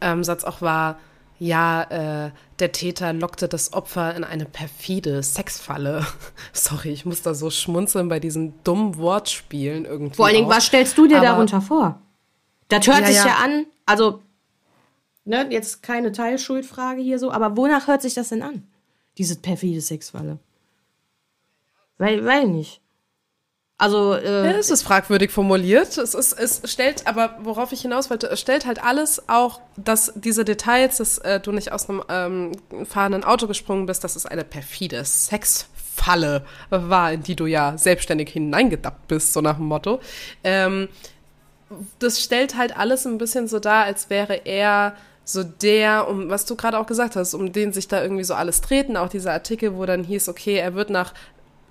ähm, 0.00 0.22
Satz 0.22 0.44
auch 0.44 0.62
war, 0.62 1.00
ja, 1.42 2.26
äh, 2.26 2.30
der 2.60 2.70
Täter 2.70 3.12
lockte 3.12 3.48
das 3.48 3.72
Opfer 3.72 4.14
in 4.14 4.22
eine 4.22 4.44
perfide 4.44 5.24
Sexfalle. 5.24 6.06
Sorry, 6.52 6.90
ich 6.90 7.04
muss 7.04 7.22
da 7.22 7.34
so 7.34 7.50
schmunzeln 7.50 8.08
bei 8.08 8.20
diesen 8.20 8.62
dummen 8.62 8.96
Wortspielen 8.96 9.84
irgendwie. 9.84 10.14
Vor 10.14 10.26
allen 10.26 10.36
Dingen, 10.36 10.48
was 10.48 10.66
stellst 10.66 10.96
du 10.96 11.08
dir 11.08 11.16
Aber, 11.16 11.26
darunter 11.26 11.60
vor? 11.60 12.00
Das 12.68 12.86
hört 12.86 13.00
ja, 13.00 13.06
sich 13.06 13.16
ja. 13.16 13.26
ja 13.26 13.34
an, 13.42 13.66
also, 13.86 14.22
ne, 15.24 15.48
jetzt 15.50 15.82
keine 15.82 16.12
Teilschuldfrage 16.12 17.02
hier 17.02 17.18
so, 17.18 17.32
aber 17.32 17.56
wonach 17.56 17.88
hört 17.88 18.02
sich 18.02 18.14
das 18.14 18.28
denn 18.28 18.42
an? 18.42 18.62
Diese 19.18 19.34
perfide 19.34 19.80
Sexfalle. 19.80 20.38
Weil, 21.98 22.24
weil 22.24 22.46
nicht. 22.46 22.80
Also 23.82 24.14
äh, 24.14 24.46
ja, 24.46 24.52
es 24.52 24.70
ist 24.70 24.84
fragwürdig 24.84 25.32
formuliert. 25.32 25.98
Es, 25.98 26.14
ist, 26.14 26.34
es 26.34 26.62
stellt, 26.70 27.08
aber 27.08 27.36
worauf 27.42 27.72
ich 27.72 27.82
hinaus 27.82 28.10
wollte, 28.10 28.28
es 28.28 28.38
stellt 28.38 28.64
halt 28.64 28.80
alles 28.80 29.28
auch, 29.28 29.60
dass 29.76 30.12
diese 30.14 30.44
Details, 30.44 30.98
dass 30.98 31.18
äh, 31.18 31.40
du 31.40 31.50
nicht 31.50 31.72
aus 31.72 31.88
einem 31.88 32.04
ähm, 32.08 32.52
fahrenden 32.84 33.24
Auto 33.24 33.48
gesprungen 33.48 33.86
bist, 33.86 34.04
dass 34.04 34.14
es 34.14 34.24
eine 34.24 34.44
perfide 34.44 35.04
Sexfalle 35.04 36.44
war, 36.70 37.12
in 37.12 37.24
die 37.24 37.34
du 37.34 37.46
ja 37.46 37.76
selbstständig 37.76 38.30
hineingedappt 38.30 39.08
bist, 39.08 39.32
so 39.32 39.40
nach 39.40 39.56
dem 39.56 39.66
Motto. 39.66 39.98
Ähm, 40.44 40.88
das 41.98 42.22
stellt 42.22 42.56
halt 42.56 42.76
alles 42.78 43.04
ein 43.04 43.18
bisschen 43.18 43.48
so 43.48 43.58
dar, 43.58 43.82
als 43.82 44.10
wäre 44.10 44.42
er 44.44 44.94
so 45.24 45.42
der, 45.42 46.06
um 46.08 46.30
was 46.30 46.44
du 46.44 46.54
gerade 46.54 46.78
auch 46.78 46.86
gesagt 46.86 47.16
hast, 47.16 47.34
um 47.34 47.52
den 47.52 47.72
sich 47.72 47.88
da 47.88 48.00
irgendwie 48.00 48.24
so 48.24 48.34
alles 48.34 48.60
treten, 48.60 48.96
auch 48.96 49.08
dieser 49.08 49.32
Artikel, 49.32 49.74
wo 49.76 49.86
dann 49.86 50.04
hieß, 50.04 50.28
okay, 50.28 50.54
er 50.54 50.74
wird 50.74 50.90
nach 50.90 51.14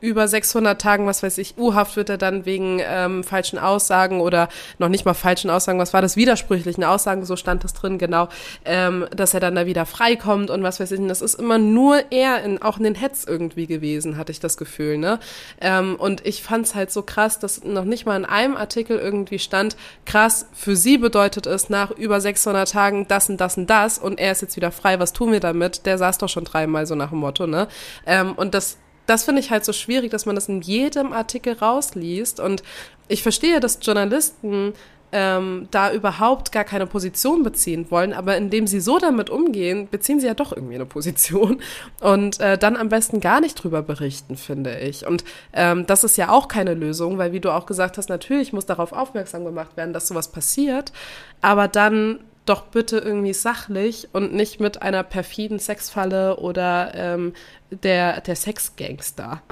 über 0.02 0.28
600 0.28 0.82
Tagen, 0.82 1.06
was 1.06 1.24
weiß 1.24 1.38
ich, 1.38 1.58
U-Haft 1.58 1.96
wird 1.96 2.10
er 2.10 2.18
dann 2.18 2.46
wegen 2.46 2.82
ähm, 2.84 3.24
falschen 3.24 3.60
Aussagen 3.60 4.20
oder 4.20 4.50
noch 4.80 4.90
nicht 4.90 5.06
mal 5.06 5.14
falschen 5.14 5.50
Aussagen, 5.50 5.80
was 5.80 5.94
war 5.94 6.02
das, 6.02 6.18
widersprüchlichen 6.18 6.84
Aussagen, 6.84 7.24
so 7.24 7.36
stand 7.36 7.64
es 7.64 7.74
drin, 7.74 7.98
genau, 7.98 8.28
ähm, 8.66 9.08
dass 9.16 9.34
er 9.34 9.40
dann 9.40 9.56
da 9.56 9.66
wieder 9.66 9.86
freikommt 9.86 10.50
und 10.50 10.64
was 10.64 10.80
weiß 10.80 10.92
ich. 10.92 11.00
Und 11.00 11.08
das 11.08 11.22
ist 11.22 11.36
immer 11.36 11.60
nur 11.60 12.12
er, 12.12 12.44
in, 12.44 12.62
auch 12.62 12.78
in 12.78 12.84
den 12.84 12.96
Hetz 12.96 13.24
irgendwie 13.28 13.68
gewesen, 13.68 14.18
hatte 14.18 14.32
ich 14.32 14.40
das 14.40 14.58
Gefühl, 14.58 14.98
ne? 14.98 15.20
Ähm, 15.60 15.96
und 15.96 16.26
ich 16.26 16.42
fand 16.42 16.66
es 16.66 16.76
halt 16.76 16.92
so 16.92 17.04
krass, 17.04 17.40
dass 17.40 17.64
noch 17.64 17.86
nicht 17.86 18.06
mal 18.06 18.18
in 18.18 18.26
einem 18.26 18.58
Artikel 18.58 18.98
irgendwie 18.98 19.40
stand, 19.40 19.76
krass, 20.06 20.48
für 20.54 20.76
sie 20.76 20.98
bedeutet 20.98 21.46
es 21.46 21.70
nach 21.70 21.92
über 21.92 22.20
600 22.20 22.70
Tagen 22.72 23.08
das 23.08 23.30
und 23.30 23.38
das 23.38 23.58
und 23.58 23.70
das 23.70 24.00
und 24.00 24.20
er 24.20 24.32
ist 24.32 24.42
jetzt 24.42 24.56
wieder 24.56 24.72
frei, 24.72 25.00
was 25.00 25.14
tun 25.14 25.32
wir 25.32 25.40
damit? 25.40 25.86
Der 25.86 25.98
saß 25.98 26.18
doch 26.18 26.30
schon 26.30 26.44
dreimal 26.44 26.86
so 26.86 26.96
nach 26.96 27.10
dem 27.10 27.20
Motto, 27.20 27.46
ne? 27.46 27.68
Ähm, 28.06 28.34
und 28.34 28.54
das 28.54 28.78
das 29.06 29.24
finde 29.24 29.42
ich 29.42 29.52
halt 29.52 29.66
so 29.66 29.74
schwierig, 29.74 30.12
dass 30.12 30.26
man 30.26 30.36
das 30.36 30.48
in 30.48 30.62
jedem 30.62 31.14
Artikel 31.14 31.54
rausliest. 31.54 32.40
Und 32.40 32.64
ich 33.08 33.24
verstehe, 33.24 33.60
dass 33.60 33.80
Journalisten 33.82 34.74
ähm, 35.12 35.68
da 35.72 35.92
überhaupt 35.92 36.52
gar 36.52 36.64
keine 36.64 36.88
Position 36.88 37.44
beziehen 37.44 37.92
wollen, 37.92 38.14
aber 38.14 38.38
indem 38.38 38.68
sie 38.68 38.80
so 38.80 38.98
damit 38.98 39.30
umgehen, 39.30 39.88
beziehen 39.90 40.20
sie 40.20 40.28
ja 40.28 40.34
doch 40.34 40.54
irgendwie 40.54 40.76
eine 40.76 40.86
Position 40.86 41.62
und 42.00 42.40
äh, 42.40 42.58
dann 42.58 42.78
am 42.78 42.90
besten 42.90 43.20
gar 43.20 43.42
nicht 43.42 43.56
drüber 43.56 43.82
berichten, 43.82 44.38
finde 44.38 44.80
ich. 44.80 45.06
Und 45.06 45.24
ähm, 45.54 45.86
das 45.86 46.04
ist 46.04 46.18
ja 46.18 46.30
auch 46.30 46.48
keine 46.48 46.74
Lösung, 46.74 47.18
weil 47.18 47.34
wie 47.34 47.40
du 47.40 47.52
auch 47.52 47.66
gesagt 47.66 47.98
hast, 47.98 48.10
natürlich 48.10 48.54
muss 48.54 48.66
darauf 48.66 48.94
aufmerksam 48.94 49.44
gemacht 49.44 49.76
werden, 49.76 49.94
dass 49.94 50.08
sowas 50.08 50.30
passiert, 50.30 50.94
aber 51.42 51.68
dann 51.68 52.20
doch 52.46 52.64
bitte 52.64 52.98
irgendwie 52.98 53.34
sachlich 53.34 54.10
und 54.14 54.34
nicht 54.34 54.60
mit 54.60 54.82
einer 54.82 55.04
perfiden 55.04 55.60
Sexfalle 55.60 56.38
oder 56.38 56.92
ähm, 56.96 57.34
der, 57.70 58.22
der 58.22 58.36
Sexgangster. 58.36 59.42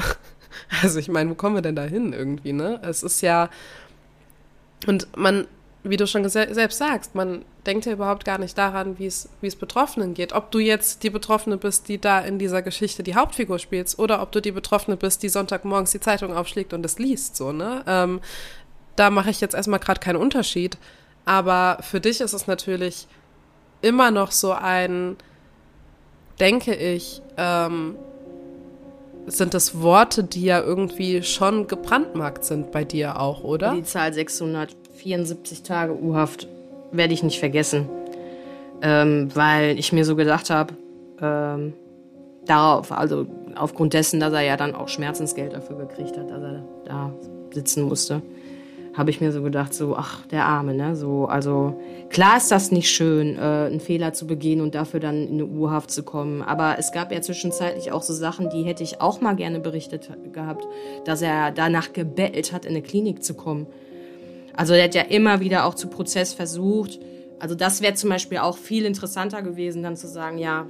Also 0.82 1.00
ich 1.00 1.08
meine, 1.08 1.30
wo 1.30 1.36
kommen 1.36 1.56
wir 1.56 1.62
denn 1.62 1.76
da 1.76 1.84
hin 1.84 2.12
irgendwie, 2.12 2.54
ne? 2.54 2.80
Es 2.84 3.02
ist 3.04 3.22
ja, 3.22 3.50
und 4.88 5.08
man, 5.16 5.48
wie 5.84 5.96
du 5.96 6.08
schon 6.08 6.28
selbst 6.28 6.78
sagst, 6.78 7.16
man 7.16 7.46
denkt 7.66 7.86
ja 7.86 7.94
überhaupt 7.94 8.26
gar 8.26 8.40
nicht 8.40 8.58
daran, 8.58 8.98
wie 9.00 9.06
es, 9.06 9.30
Betroffenen 9.60 10.14
geht. 10.16 10.34
Ob 10.34 10.52
du 10.52 10.60
jetzt 10.60 11.04
die 11.04 11.10
Betroffene 11.10 11.58
bist, 11.58 11.88
die 11.88 12.00
da 12.00 12.20
in 12.20 12.40
dieser 12.40 12.62
Geschichte 12.62 13.04
die 13.04 13.16
Hauptfigur 13.16 13.60
spielst, 13.60 14.00
oder 14.00 14.22
ob 14.22 14.32
du 14.32 14.42
die 14.42 14.52
Betroffene 14.52 14.98
bist, 14.98 15.24
die 15.24 15.30
Sonntagmorgens 15.30 15.92
die 15.92 16.00
Zeitung 16.00 16.36
aufschlägt 16.36 16.74
und 16.74 16.86
es 16.86 17.00
liest, 17.00 17.36
so, 17.36 17.52
ne? 17.52 17.84
Ähm, 17.88 18.22
da 18.96 19.10
mache 19.10 19.30
ich 19.30 19.40
jetzt 19.40 19.56
erstmal 19.56 19.80
gerade 19.80 20.00
keinen 20.00 20.18
Unterschied. 20.18 20.78
Aber 21.30 21.78
für 21.82 22.00
dich 22.00 22.22
ist 22.22 22.34
es 22.34 22.48
natürlich 22.48 23.08
immer 23.84 24.10
noch 24.10 24.32
so 24.32 24.52
ein, 24.52 25.16
denke 26.40 26.74
ich, 26.74 27.22
ähm, 27.38 27.94
sind 29.28 29.54
das 29.54 29.80
Worte, 29.80 30.24
die 30.24 30.46
ja 30.46 30.60
irgendwie 30.60 31.22
schon 31.22 31.68
gebrandmarkt 31.68 32.46
sind 32.46 32.72
bei 32.72 32.84
dir 32.84 33.20
auch, 33.20 33.44
oder? 33.44 33.76
Die 33.76 33.84
Zahl 33.84 34.12
674 34.12 35.62
Tage 35.62 35.94
U-Haft 35.94 36.48
werde 36.92 37.14
ich 37.14 37.22
nicht 37.22 37.38
vergessen, 37.38 37.88
ähm, 38.82 39.30
weil 39.36 39.78
ich 39.78 39.94
mir 39.94 40.06
so 40.06 40.16
gedacht 40.16 40.50
habe, 40.50 40.74
ähm, 41.22 41.74
darauf, 42.48 42.92
also 42.92 43.28
aufgrund 43.54 43.94
dessen, 43.94 44.20
dass 44.20 44.34
er 44.34 44.42
ja 44.42 44.58
dann 44.58 44.74
auch 44.74 44.88
Schmerzensgeld 44.88 45.54
dafür 45.54 45.78
gekriegt 45.78 46.18
hat, 46.18 46.32
dass 46.32 46.42
er 46.42 46.64
da 46.86 47.14
sitzen 47.54 47.84
musste 47.84 48.24
habe 48.94 49.10
ich 49.10 49.22
mir 49.22 49.32
so 49.32 49.42
gedacht, 49.42 49.74
so, 49.74 49.96
ach, 49.96 50.26
der 50.28 50.46
Arme, 50.46 50.74
ne? 50.74 50.96
So, 50.96 51.26
also 51.26 51.80
klar 52.10 52.38
ist 52.38 52.52
das 52.52 52.72
nicht 52.72 52.90
schön, 52.90 53.38
äh, 53.38 53.40
einen 53.40 53.80
Fehler 53.80 54.14
zu 54.14 54.28
begehen 54.28 54.62
und 54.62 54.76
dafür 54.76 55.00
dann 55.00 55.28
in 55.28 55.34
eine 55.34 55.46
U-Haft 55.46 55.92
zu 55.92 56.04
kommen. 56.04 56.42
Aber 56.42 56.78
es 56.78 56.92
gab 56.92 57.12
ja 57.12 57.22
zwischenzeitlich 57.22 57.92
auch 57.92 58.02
so 58.02 58.14
Sachen, 58.14 58.50
die 58.50 58.64
hätte 58.64 58.84
ich 58.84 59.02
auch 59.02 59.22
mal 59.22 59.36
gerne 59.36 59.60
berichtet 59.60 60.10
gehabt, 60.34 60.66
dass 61.06 61.22
er 61.22 61.52
danach 61.52 61.94
gebettelt 61.94 62.52
hat, 62.52 62.66
in 62.66 62.72
eine 62.72 62.82
Klinik 62.82 63.24
zu 63.24 63.36
kommen. 63.36 63.68
Also 64.56 64.74
er 64.74 64.86
hat 64.86 64.96
ja 64.96 65.04
immer 65.04 65.40
wieder 65.40 65.66
auch 65.66 65.76
zu 65.76 65.88
Prozess 65.88 66.34
versucht. 66.34 67.00
Also 67.40 67.56
das 67.56 67.82
wäre 67.82 67.94
zum 67.94 68.10
Beispiel 68.10 68.40
auch 68.40 68.58
viel 68.58 68.86
interessanter 68.86 69.42
gewesen, 69.42 69.84
dann 69.84 69.96
zu 69.96 70.08
sagen, 70.08 70.38
ja, 70.38 70.66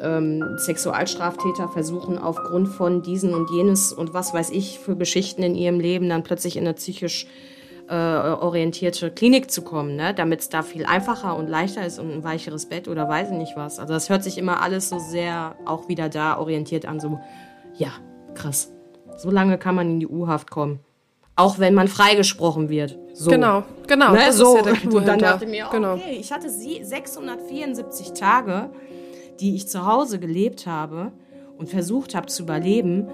ähm, 0.00 0.42
Sexualstraftäter 0.58 1.68
versuchen 1.68 2.18
aufgrund 2.18 2.68
von 2.68 3.02
diesen 3.02 3.34
und 3.34 3.50
jenes 3.50 3.92
und 3.92 4.14
was 4.14 4.32
weiß 4.32 4.50
ich 4.50 4.78
für 4.78 4.96
Geschichten 4.96 5.42
in 5.42 5.54
ihrem 5.54 5.80
Leben 5.80 6.08
dann 6.08 6.22
plötzlich 6.22 6.56
in 6.56 6.64
eine 6.64 6.74
psychisch 6.74 7.26
äh, 7.88 7.94
orientierte 7.94 9.10
Klinik 9.10 9.50
zu 9.50 9.62
kommen, 9.62 9.96
ne? 9.96 10.12
damit 10.14 10.40
es 10.40 10.48
da 10.48 10.62
viel 10.62 10.84
einfacher 10.86 11.36
und 11.36 11.48
leichter 11.48 11.86
ist 11.86 11.98
und 11.98 12.10
ein 12.10 12.24
weicheres 12.24 12.66
Bett 12.66 12.88
oder 12.88 13.08
weiß 13.08 13.30
ich 13.30 13.36
nicht 13.36 13.56
was. 13.56 13.78
Also 13.78 13.92
das 13.92 14.08
hört 14.08 14.24
sich 14.24 14.38
immer 14.38 14.60
alles 14.60 14.88
so 14.88 14.98
sehr 14.98 15.56
auch 15.64 15.88
wieder 15.88 16.08
da 16.08 16.38
orientiert 16.38 16.86
an, 16.86 17.00
so, 17.00 17.20
ja, 17.76 17.90
krass. 18.34 18.72
So 19.16 19.30
lange 19.30 19.56
kann 19.58 19.74
man 19.74 19.90
in 19.90 20.00
die 20.00 20.08
U-Haft 20.08 20.50
kommen. 20.50 20.80
Auch 21.36 21.58
wenn 21.58 21.74
man 21.74 21.86
freigesprochen 21.86 22.68
wird. 22.70 22.98
So. 23.12 23.30
Genau, 23.30 23.62
genau. 23.86 24.12
Ne? 24.12 24.32
so. 24.32 24.56
Ja 24.58 24.72
und 24.90 24.94
dann 25.06 25.18
dachte 25.18 25.44
ich 25.44 25.50
mir, 25.50 25.66
genau. 25.70 25.94
okay, 25.94 26.16
ich 26.18 26.32
hatte 26.32 26.48
674 26.50 28.12
Tage, 28.12 28.70
die 29.38 29.54
ich 29.54 29.68
zu 29.68 29.86
Hause 29.86 30.18
gelebt 30.18 30.66
habe 30.66 31.12
und 31.56 31.68
versucht 31.68 32.14
habe 32.14 32.26
zu 32.26 32.42
überleben 32.42 33.08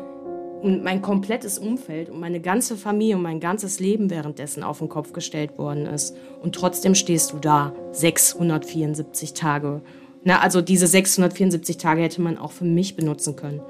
und 0.62 0.84
mein 0.84 1.02
komplettes 1.02 1.58
Umfeld 1.58 2.08
und 2.08 2.20
meine 2.20 2.40
ganze 2.40 2.76
Familie 2.76 3.16
und 3.16 3.22
mein 3.22 3.40
ganzes 3.40 3.80
Leben 3.80 4.10
währenddessen 4.10 4.62
auf 4.62 4.78
den 4.78 4.88
Kopf 4.88 5.12
gestellt 5.12 5.58
worden 5.58 5.86
ist. 5.86 6.16
Und 6.40 6.54
trotzdem 6.54 6.94
stehst 6.94 7.32
du 7.32 7.38
da 7.38 7.74
674 7.90 9.34
Tage. 9.34 9.82
Na, 10.22 10.38
also 10.40 10.60
diese 10.60 10.86
674 10.86 11.78
Tage 11.78 12.02
hätte 12.02 12.22
man 12.22 12.38
auch 12.38 12.52
für 12.52 12.64
mich 12.64 12.94
benutzen 12.94 13.34
können. 13.34 13.60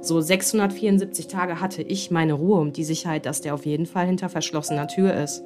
So 0.00 0.18
674 0.18 1.26
Tage 1.26 1.60
hatte 1.60 1.82
ich 1.82 2.10
meine 2.10 2.32
Ruhe 2.32 2.58
und 2.58 2.78
die 2.78 2.84
Sicherheit, 2.84 3.26
dass 3.26 3.42
der 3.42 3.52
auf 3.52 3.66
jeden 3.66 3.84
Fall 3.84 4.06
hinter 4.06 4.30
verschlossener 4.30 4.88
Tür 4.88 5.12
ist. 5.12 5.44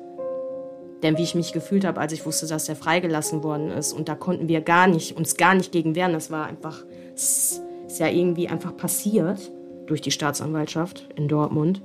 Denn 1.02 1.18
wie 1.18 1.24
ich 1.24 1.34
mich 1.34 1.52
gefühlt 1.52 1.84
habe, 1.84 2.00
als 2.00 2.12
ich 2.12 2.24
wusste, 2.24 2.46
dass 2.46 2.66
der 2.66 2.76
freigelassen 2.76 3.42
worden 3.42 3.72
ist 3.72 3.92
und 3.92 4.08
da 4.08 4.14
konnten 4.14 4.46
wir 4.46 4.60
gar 4.60 4.86
nicht, 4.86 5.16
uns 5.16 5.36
gar 5.36 5.56
nicht 5.56 5.72
gegen 5.72 5.96
wehren, 5.96 6.12
das 6.12 6.30
war 6.30 6.46
einfach, 6.46 6.84
ist 7.16 7.60
ja 7.98 8.06
irgendwie 8.06 8.48
einfach 8.48 8.76
passiert 8.76 9.50
durch 9.86 10.00
die 10.00 10.10
Staatsanwaltschaft 10.10 11.08
in 11.16 11.28
Dortmund. 11.28 11.82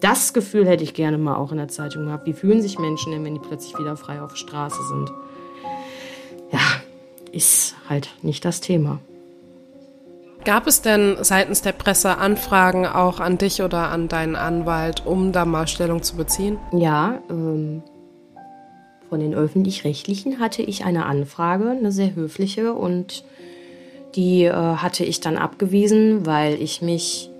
Das 0.00 0.32
Gefühl 0.32 0.66
hätte 0.66 0.82
ich 0.82 0.94
gerne 0.94 1.18
mal 1.18 1.36
auch 1.36 1.52
in 1.52 1.58
der 1.58 1.68
Zeitung 1.68 2.06
gehabt. 2.06 2.26
Wie 2.26 2.32
fühlen 2.32 2.62
sich 2.62 2.78
Menschen 2.78 3.12
denn, 3.12 3.24
wenn 3.24 3.34
die 3.34 3.40
plötzlich 3.40 3.78
wieder 3.78 3.96
frei 3.96 4.22
auf 4.22 4.32
der 4.32 4.38
Straße 4.38 4.80
sind? 4.88 5.10
Ja, 6.52 6.60
ist 7.32 7.76
halt 7.88 8.08
nicht 8.22 8.44
das 8.44 8.60
Thema. 8.60 8.98
Gab 10.44 10.66
es 10.66 10.80
denn 10.80 11.18
seitens 11.20 11.60
der 11.60 11.72
Presse 11.72 12.16
Anfragen 12.16 12.86
auch 12.86 13.20
an 13.20 13.36
dich 13.36 13.62
oder 13.62 13.90
an 13.90 14.08
deinen 14.08 14.36
Anwalt, 14.36 15.04
um 15.04 15.32
da 15.32 15.44
mal 15.44 15.68
Stellung 15.68 16.02
zu 16.02 16.16
beziehen? 16.16 16.58
Ja, 16.72 17.20
ähm, 17.28 17.82
von 19.10 19.20
den 19.20 19.34
öffentlich-rechtlichen 19.34 20.38
hatte 20.38 20.62
ich 20.62 20.84
eine 20.84 21.04
Anfrage, 21.04 21.70
eine 21.70 21.92
sehr 21.92 22.14
höfliche 22.14 22.72
und 22.72 23.22
die 24.14 24.44
äh, 24.44 24.52
hatte 24.52 25.04
ich 25.04 25.20
dann 25.20 25.36
abgewiesen, 25.36 26.26
weil 26.26 26.60
ich 26.60 26.82
mich, 26.82 27.30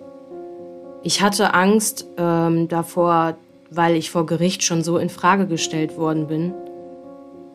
ich 1.03 1.23
hatte 1.23 1.55
Angst 1.55 2.07
ähm, 2.17 2.69
davor, 2.69 3.37
weil 3.71 3.97
ich 3.97 4.11
vor 4.11 4.27
Gericht 4.27 4.63
schon 4.63 4.83
so 4.83 4.99
in 4.99 5.09
Frage 5.09 5.47
gestellt 5.47 5.97
worden 5.97 6.27
bin. 6.27 6.53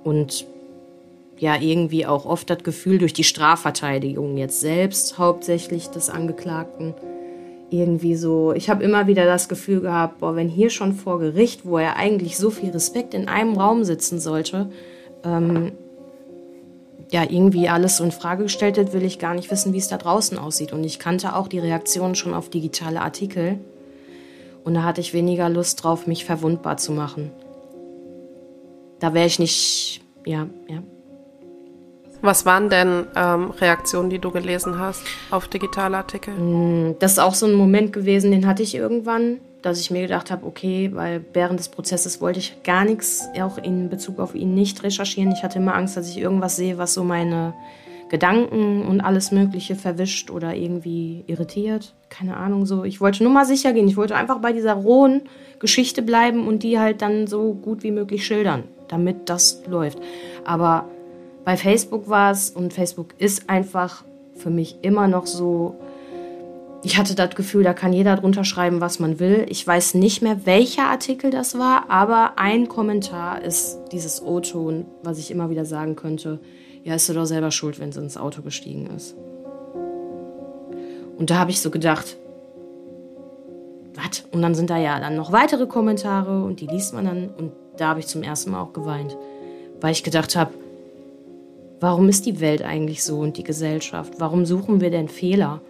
Und 0.03 0.45
ja 1.37 1.59
irgendwie 1.59 2.05
auch 2.05 2.25
oft 2.25 2.49
das 2.49 2.63
Gefühl 2.63 2.97
durch 2.97 3.13
die 3.13 3.23
Strafverteidigung 3.23 4.37
jetzt 4.37 4.61
selbst 4.61 5.17
hauptsächlich 5.17 5.87
des 5.87 6.09
Angeklagten. 6.09 6.93
Irgendwie 7.69 8.15
so, 8.15 8.53
ich 8.53 8.69
habe 8.69 8.83
immer 8.83 9.07
wieder 9.07 9.25
das 9.25 9.49
Gefühl 9.49 9.81
gehabt, 9.81 10.19
boah, 10.19 10.35
wenn 10.35 10.47
hier 10.47 10.69
schon 10.69 10.93
vor 10.93 11.19
Gericht, 11.19 11.65
wo 11.65 11.77
er 11.77 11.97
eigentlich 11.97 12.37
so 12.37 12.51
viel 12.51 12.69
Respekt 12.69 13.13
in 13.13 13.27
einem 13.27 13.57
Raum 13.57 13.83
sitzen 13.83 14.19
sollte, 14.19 14.69
ähm, 15.23 15.71
ja 17.11 17.23
irgendwie 17.23 17.69
alles 17.69 17.97
so 17.97 18.03
in 18.03 18.11
Frage 18.11 18.43
gestellt 18.43 18.77
wird, 18.77 18.93
will 18.93 19.03
ich 19.03 19.19
gar 19.19 19.33
nicht 19.33 19.51
wissen, 19.51 19.73
wie 19.73 19.77
es 19.77 19.87
da 19.87 19.97
draußen 19.97 20.37
aussieht. 20.37 20.73
Und 20.73 20.83
ich 20.83 20.99
kannte 20.99 21.35
auch 21.35 21.47
die 21.47 21.59
Reaktionen 21.59 22.15
schon 22.15 22.33
auf 22.33 22.49
digitale 22.49 23.01
Artikel. 23.01 23.59
Und 24.63 24.73
da 24.73 24.83
hatte 24.83 25.01
ich 25.01 25.13
weniger 25.13 25.49
Lust 25.49 25.83
drauf, 25.83 26.07
mich 26.07 26.25
verwundbar 26.25 26.77
zu 26.77 26.91
machen. 26.91 27.31
Da 28.99 29.13
wäre 29.13 29.27
ich 29.27 29.39
nicht, 29.39 30.01
ja, 30.25 30.47
ja. 30.67 30.81
Was 32.21 32.45
waren 32.45 32.69
denn 32.69 33.05
ähm, 33.15 33.51
Reaktionen, 33.51 34.09
die 34.09 34.17
du 34.17 34.31
gelesen 34.31 34.79
hast 34.79 35.03
auf 35.29 35.47
digitale 35.47 35.97
Artikel? 35.97 36.33
Mm, 36.33 36.95
das 36.97 37.13
ist 37.13 37.19
auch 37.19 37.35
so 37.35 37.45
ein 37.45 37.53
Moment 37.53 37.93
gewesen, 37.93 38.31
den 38.31 38.47
hatte 38.47 38.63
ich 38.63 38.73
irgendwann 38.73 39.39
dass 39.65 39.79
ich 39.79 39.91
mir 39.91 40.01
gedacht 40.01 40.31
habe, 40.31 40.45
okay, 40.45 40.91
weil 40.93 41.25
während 41.33 41.59
des 41.59 41.69
Prozesses 41.69 42.21
wollte 42.21 42.39
ich 42.39 42.61
gar 42.63 42.85
nichts, 42.85 43.27
auch 43.41 43.57
in 43.57 43.89
Bezug 43.89 44.19
auf 44.19 44.35
ihn 44.35 44.53
nicht 44.53 44.83
recherchieren. 44.83 45.31
Ich 45.31 45.43
hatte 45.43 45.59
immer 45.59 45.75
Angst, 45.75 45.97
dass 45.97 46.09
ich 46.09 46.17
irgendwas 46.17 46.55
sehe, 46.55 46.77
was 46.77 46.93
so 46.93 47.03
meine 47.03 47.53
Gedanken 48.09 48.83
und 48.83 49.01
alles 49.01 49.31
Mögliche 49.31 49.75
verwischt 49.75 50.29
oder 50.29 50.53
irgendwie 50.53 51.23
irritiert. 51.27 51.95
Keine 52.09 52.37
Ahnung, 52.37 52.65
so. 52.65 52.83
Ich 52.83 53.01
wollte 53.01 53.23
nur 53.23 53.33
mal 53.33 53.45
sicher 53.45 53.73
gehen. 53.73 53.87
Ich 53.87 53.97
wollte 53.97 54.15
einfach 54.15 54.39
bei 54.39 54.53
dieser 54.53 54.73
rohen 54.73 55.21
Geschichte 55.59 56.03
bleiben 56.03 56.47
und 56.47 56.61
die 56.61 56.77
halt 56.77 57.01
dann 57.01 57.25
so 57.25 57.53
gut 57.53 57.81
wie 57.81 57.91
möglich 57.91 58.25
schildern, 58.25 58.63
damit 58.87 59.29
das 59.29 59.63
läuft. 59.67 59.99
Aber 60.43 60.87
bei 61.43 61.57
Facebook 61.57 62.07
war 62.07 62.31
es 62.31 62.51
und 62.51 62.73
Facebook 62.73 63.15
ist 63.17 63.49
einfach 63.49 64.03
für 64.35 64.51
mich 64.51 64.77
immer 64.81 65.07
noch 65.07 65.25
so 65.25 65.75
ich 66.85 66.97
hatte 66.97 67.15
das 67.15 67.33
Gefühl, 67.33 67.63
da 67.63 67.73
kann 67.73 67.93
jeder 67.93 68.15
drunter 68.15 68.43
schreiben, 68.43 68.79
was 68.79 68.99
man 68.99 69.19
will. 69.19 69.47
Ich 69.49 69.65
weiß 69.65 69.95
nicht 69.95 70.21
mehr, 70.21 70.45
welcher 70.45 70.83
Artikel 70.83 71.31
das 71.31 71.57
war, 71.57 71.89
aber 71.89 72.33
ein 72.37 72.67
Kommentar 72.67 73.41
ist 73.41 73.79
dieses 73.91 74.21
O-Ton, 74.21 74.85
was 75.01 75.17
ich 75.17 75.31
immer 75.31 75.49
wieder 75.49 75.65
sagen 75.65 75.95
könnte. 75.95 76.39
Ja, 76.83 76.93
ist 76.93 77.09
du 77.09 77.13
doch 77.13 77.25
selber 77.25 77.49
schuld, 77.49 77.79
wenn 77.79 77.91
sie 77.91 78.01
ins 78.01 78.17
Auto 78.17 78.43
gestiegen 78.43 78.85
ist. 78.95 79.15
Und 81.17 81.31
da 81.31 81.39
habe 81.39 81.49
ich 81.49 81.59
so 81.59 81.71
gedacht, 81.71 82.17
was? 83.95 84.23
Und 84.31 84.43
dann 84.43 84.53
sind 84.53 84.69
da 84.69 84.77
ja 84.77 84.99
dann 84.99 85.15
noch 85.15 85.31
weitere 85.31 85.65
Kommentare 85.65 86.43
und 86.43 86.59
die 86.59 86.67
liest 86.67 86.93
man 86.93 87.05
dann. 87.05 87.29
Und 87.29 87.51
da 87.77 87.87
habe 87.87 87.99
ich 87.99 88.05
zum 88.05 88.21
ersten 88.21 88.51
Mal 88.51 88.61
auch 88.61 88.73
geweint, 88.73 89.17
weil 89.81 89.91
ich 89.91 90.03
gedacht 90.03 90.35
habe, 90.35 90.51
warum 91.79 92.09
ist 92.09 92.27
die 92.27 92.39
Welt 92.41 92.61
eigentlich 92.61 93.03
so 93.03 93.17
und 93.17 93.37
die 93.37 93.43
Gesellschaft? 93.43 94.13
Warum 94.19 94.45
suchen 94.45 94.81
wir 94.81 94.91
denn 94.91 95.09
Fehler? 95.09 95.61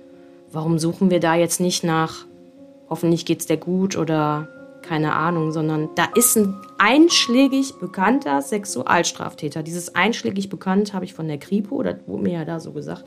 Warum 0.56 0.80
suchen 0.80 1.10
wir 1.10 1.20
da 1.20 1.36
jetzt 1.36 1.60
nicht 1.60 1.84
nach, 1.84 2.26
hoffentlich 2.89 3.26
geht's 3.26 3.46
dir 3.46 3.58
gut 3.58 3.98
oder 3.98 4.48
keine 4.82 5.13
Ahnung, 5.13 5.52
sondern 5.52 5.89
da 5.96 6.06
ist 6.15 6.38
ein 6.38 6.56
einschlägig 6.78 7.74
bekannter 7.82 8.41
Sexualstraftäter. 8.41 9.63
Dieses 9.63 9.96
einschlägig 9.96 10.48
bekannt 10.48 10.94
habe 10.94 11.04
ich 11.04 11.13
von 11.13 11.28
der 11.28 11.39
Kripo, 11.39 11.84
das 11.84 11.96
wurde 12.08 12.24
mir 12.24 12.34
ja 12.34 12.46
da 12.46 12.62
so 12.62 12.72
gesagt, 12.72 13.04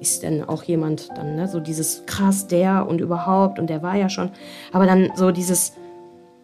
ist 0.00 0.22
denn 0.22 0.42
auch 0.42 0.62
jemand 0.62 1.10
dann, 1.14 1.36
ne, 1.36 1.48
so 1.48 1.60
dieses 1.60 2.04
krass 2.06 2.46
der 2.46 2.88
und 2.88 3.02
überhaupt 3.02 3.58
und 3.58 3.68
der 3.68 3.82
war 3.82 3.96
ja 3.96 4.08
schon, 4.08 4.30
aber 4.72 4.86
dann 4.86 5.12
so 5.16 5.32
dieses, 5.32 5.74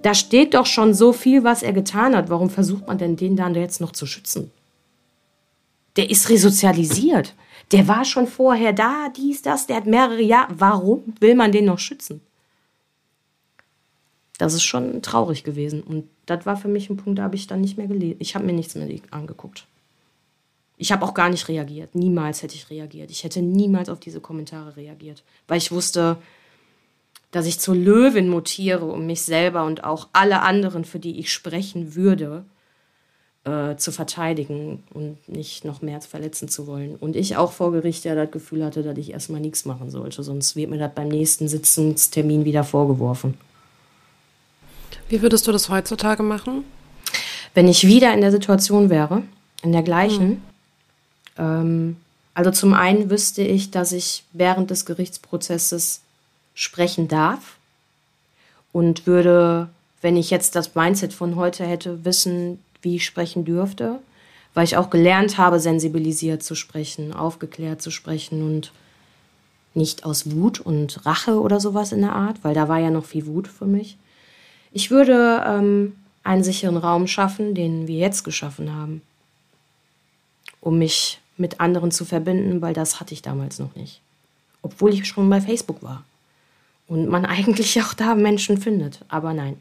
da 0.03 0.13
steht 0.13 0.53
doch 0.53 0.67
schon 0.67 0.93
so 0.93 1.15
viel, 1.15 1.45
was 1.45 1.63
er 1.63 1.73
getan 1.73 2.15
hat. 2.15 2.29
Warum 2.29 2.51
versucht 2.51 2.89
man 2.89 2.99
denn 2.99 3.17
den 3.17 3.37
dann 3.37 3.55
jetzt 3.55 3.81
noch 3.81 3.93
zu 3.93 4.05
schützen? 4.05 4.51
Der 5.97 6.11
ist 6.11 6.29
resozialisiert. 6.29 7.33
Der 7.73 7.89
war 7.89 8.05
schon 8.05 8.27
vorher 8.27 8.73
da, 8.73 9.09
dies, 9.09 9.43
das, 9.43 9.67
der 9.67 9.77
hat 9.77 9.87
mehrere 9.87 10.21
Jahre. 10.21 10.53
Warum 10.59 11.15
will 11.21 11.35
man 11.35 11.53
den 11.53 11.65
noch 11.65 11.79
schützen? 11.79 12.21
Das 14.39 14.55
ist 14.55 14.65
schon 14.65 15.03
traurig 15.03 15.43
gewesen. 15.43 15.83
Und 15.83 16.09
das 16.27 16.45
war 16.45 16.57
für 16.57 16.69
mich 16.69 16.91
ein 16.91 16.97
Punkt, 16.97 17.19
da 17.19 17.25
habe 17.25 17.37
ich 17.37 17.47
dann 17.47 17.61
nicht 17.61 17.79
mehr 17.79 17.87
gelesen. 17.87 18.17
Ich 18.19 18.35
habe 18.35 18.45
mir 18.45 18.53
nichts 18.53 18.75
mehr 18.75 18.89
angeguckt. 19.11 19.67
Ich 20.77 20.93
habe 20.93 21.05
auch 21.05 21.15
gar 21.15 21.31
nicht 21.31 21.49
reagiert. 21.49 21.95
Niemals 21.95 22.43
hätte 22.43 22.57
ich 22.57 22.69
reagiert. 22.69 23.11
Ich 23.11 23.25
hätte 23.25 23.41
niemals 23.41 23.89
auf 23.89 24.01
diese 24.01 24.21
Kommentare 24.21 24.77
reagiert, 24.77 25.23
weil 25.47 25.59
ich 25.59 25.71
wusste, 25.71 26.19
dass 27.31 27.47
ich 27.47 27.61
zur 27.61 27.77
Löwin 27.77 28.29
mutiere, 28.29 28.85
um 28.85 29.07
mich 29.07 29.23
selber 29.23 29.65
und 29.65 29.85
auch 29.85 30.09
alle 30.13 30.43
anderen, 30.43 30.85
für 30.85 30.99
die 30.99 31.19
ich 31.19 31.33
sprechen 31.33 31.95
würde, 31.95 32.45
äh, 33.45 33.77
zu 33.77 33.91
verteidigen 33.91 34.85
und 34.95 35.29
nicht 35.29 35.65
noch 35.65 35.83
mehr 35.83 36.01
verletzen 36.01 36.49
zu 36.49 36.67
wollen. 36.67 36.95
Und 36.97 37.17
ich 37.17 37.37
auch 37.37 37.53
vor 37.53 37.73
Gericht 37.73 38.05
ja 38.05 38.15
das 38.15 38.31
Gefühl 38.31 38.65
hatte, 38.65 38.83
dass 38.83 38.97
ich 38.99 39.13
erstmal 39.13 39.41
nichts 39.41 39.65
machen 39.65 39.91
sollte, 39.91 40.23
sonst 40.23 40.55
wird 40.55 40.71
mir 40.71 40.79
das 40.79 40.95
beim 40.95 41.09
nächsten 41.09 41.49
Sitzungstermin 41.49 42.45
wieder 42.45 42.65
vorgeworfen. 42.65 43.35
Wie 45.09 45.23
würdest 45.23 45.47
du 45.47 45.53
das 45.53 45.69
heutzutage 45.69 46.23
machen? 46.23 46.65
Wenn 47.53 47.69
ich 47.69 47.87
wieder 47.87 48.15
in 48.15 48.21
der 48.21 48.31
Situation 48.31 48.89
wäre, 48.91 49.25
in 49.63 49.73
der 49.73 49.83
gleichen, 49.83 50.43
hm. 51.37 51.37
ähm, 51.37 51.97
also 52.35 52.51
zum 52.51 52.73
einen 52.73 53.11
wüsste 53.11 53.43
ich, 53.43 53.71
dass 53.71 53.93
ich 53.93 54.25
während 54.33 54.71
des 54.71 54.87
Gerichtsprozesses 54.87 56.01
sprechen 56.55 57.09
darf 57.09 57.57
und 58.73 59.07
würde, 59.07 59.69
wenn 60.01 60.17
ich 60.17 60.31
jetzt 60.31 60.57
das 60.57 60.75
Mindset 60.75 61.13
von 61.13 61.37
heute 61.37 61.67
hätte, 61.67 62.05
wissen, 62.05 62.59
wie 62.83 62.97
ich 62.97 63.07
sprechen 63.07 63.45
dürfte, 63.45 64.01
weil 64.55 64.65
ich 64.65 64.77
auch 64.77 64.91
gelernt 64.91 65.39
habe, 65.39 65.61
sensibilisiert 65.61 66.43
zu 66.43 66.55
sprechen, 66.55 67.13
aufgeklärt 67.13 67.81
zu 67.81 67.91
sprechen 67.91 68.43
und 68.43 68.73
nicht 69.75 70.05
aus 70.05 70.31
Wut 70.31 70.61
und 70.61 71.05
Rache 71.07 71.41
oder 71.41 71.59
sowas 71.59 71.93
in 71.93 72.03
der 72.03 72.15
Art, 72.15 72.43
weil 72.43 72.55
da 72.55 72.69
war 72.69 72.79
ja 72.79 72.91
noch 72.91 73.07
viel 73.07 73.27
Wut 73.27 73.49
für 73.49 73.65
mich. 73.65 73.97
Ich 74.73 74.91
würde 74.91 75.43
ähm, 75.47 75.97
einen 76.23 76.45
sicheren 76.45 76.77
Raum 76.77 77.07
schaffen, 77.07 77.55
den 77.55 77.87
wir 77.87 77.99
jetzt 77.99 78.23
geschaffen 78.23 78.75
haben, 78.75 79.03
um 80.61 80.79
mich 80.79 81.21
mit 81.37 81.61
anderen 81.61 81.91
zu 81.91 82.05
verbinden, 82.05 82.61
weil 82.61 82.75
das 82.75 83.01
hatte 83.01 83.15
ich 83.15 83.23
damals 83.23 83.59
noch 83.59 83.75
nicht. 83.75 84.01
Obwohl 84.61 84.93
ich 84.93 85.07
schon 85.07 85.29
bei 85.29 85.41
Facebook 85.41 85.83
war. 85.83 86.05
Und 86.87 87.09
man 87.09 87.25
eigentlich 87.27 87.83
auch 87.83 87.95
da 87.95 88.15
Menschen 88.15 88.59
findet. 88.59 89.01
Aber 89.09 89.33
nein, 89.33 89.57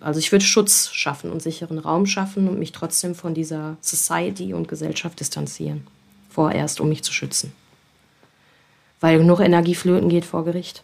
also 0.00 0.18
ich 0.18 0.32
würde 0.32 0.44
Schutz 0.44 0.90
schaffen 0.92 1.30
und 1.30 1.42
sicheren 1.42 1.78
Raum 1.78 2.06
schaffen 2.06 2.48
und 2.48 2.58
mich 2.58 2.72
trotzdem 2.72 3.14
von 3.14 3.34
dieser 3.34 3.76
Society 3.80 4.52
und 4.52 4.68
Gesellschaft 4.68 5.18
distanzieren. 5.18 5.86
Vorerst, 6.28 6.80
um 6.80 6.88
mich 6.88 7.02
zu 7.02 7.12
schützen. 7.12 7.52
Weil 9.00 9.18
genug 9.18 9.40
Energie 9.40 9.74
flöten 9.74 10.08
geht 10.08 10.24
vor 10.24 10.44
Gericht. 10.44 10.82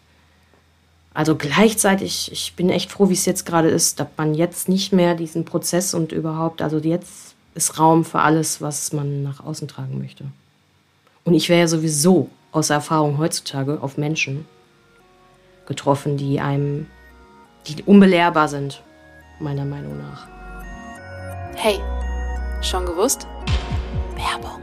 Also 1.13 1.35
gleichzeitig, 1.35 2.31
ich 2.31 2.53
bin 2.55 2.69
echt 2.69 2.91
froh, 2.91 3.09
wie 3.09 3.13
es 3.13 3.25
jetzt 3.25 3.45
gerade 3.45 3.69
ist, 3.69 3.99
dass 3.99 4.07
man 4.17 4.35
jetzt 4.35 4.69
nicht 4.69 4.93
mehr 4.93 5.15
diesen 5.15 5.45
Prozess 5.45 5.93
und 5.93 6.11
überhaupt, 6.11 6.61
also 6.61 6.77
jetzt 6.77 7.35
ist 7.55 7.79
Raum 7.79 8.05
für 8.05 8.19
alles, 8.19 8.61
was 8.61 8.93
man 8.93 9.23
nach 9.23 9.43
außen 9.43 9.67
tragen 9.67 9.99
möchte. 9.99 10.25
Und 11.25 11.33
ich 11.33 11.49
wäre 11.49 11.61
ja 11.61 11.67
sowieso 11.67 12.29
aus 12.51 12.69
Erfahrung 12.69 13.17
heutzutage 13.17 13.81
auf 13.81 13.97
Menschen 13.97 14.45
getroffen, 15.65 16.17
die 16.17 16.39
einem 16.39 16.87
die 17.67 17.83
unbelehrbar 17.83 18.47
sind, 18.47 18.81
meiner 19.39 19.65
Meinung 19.65 19.97
nach. 19.97 20.27
Hey, 21.55 21.79
schon 22.61 22.85
gewusst? 22.85 23.27
Werbung. 24.15 24.59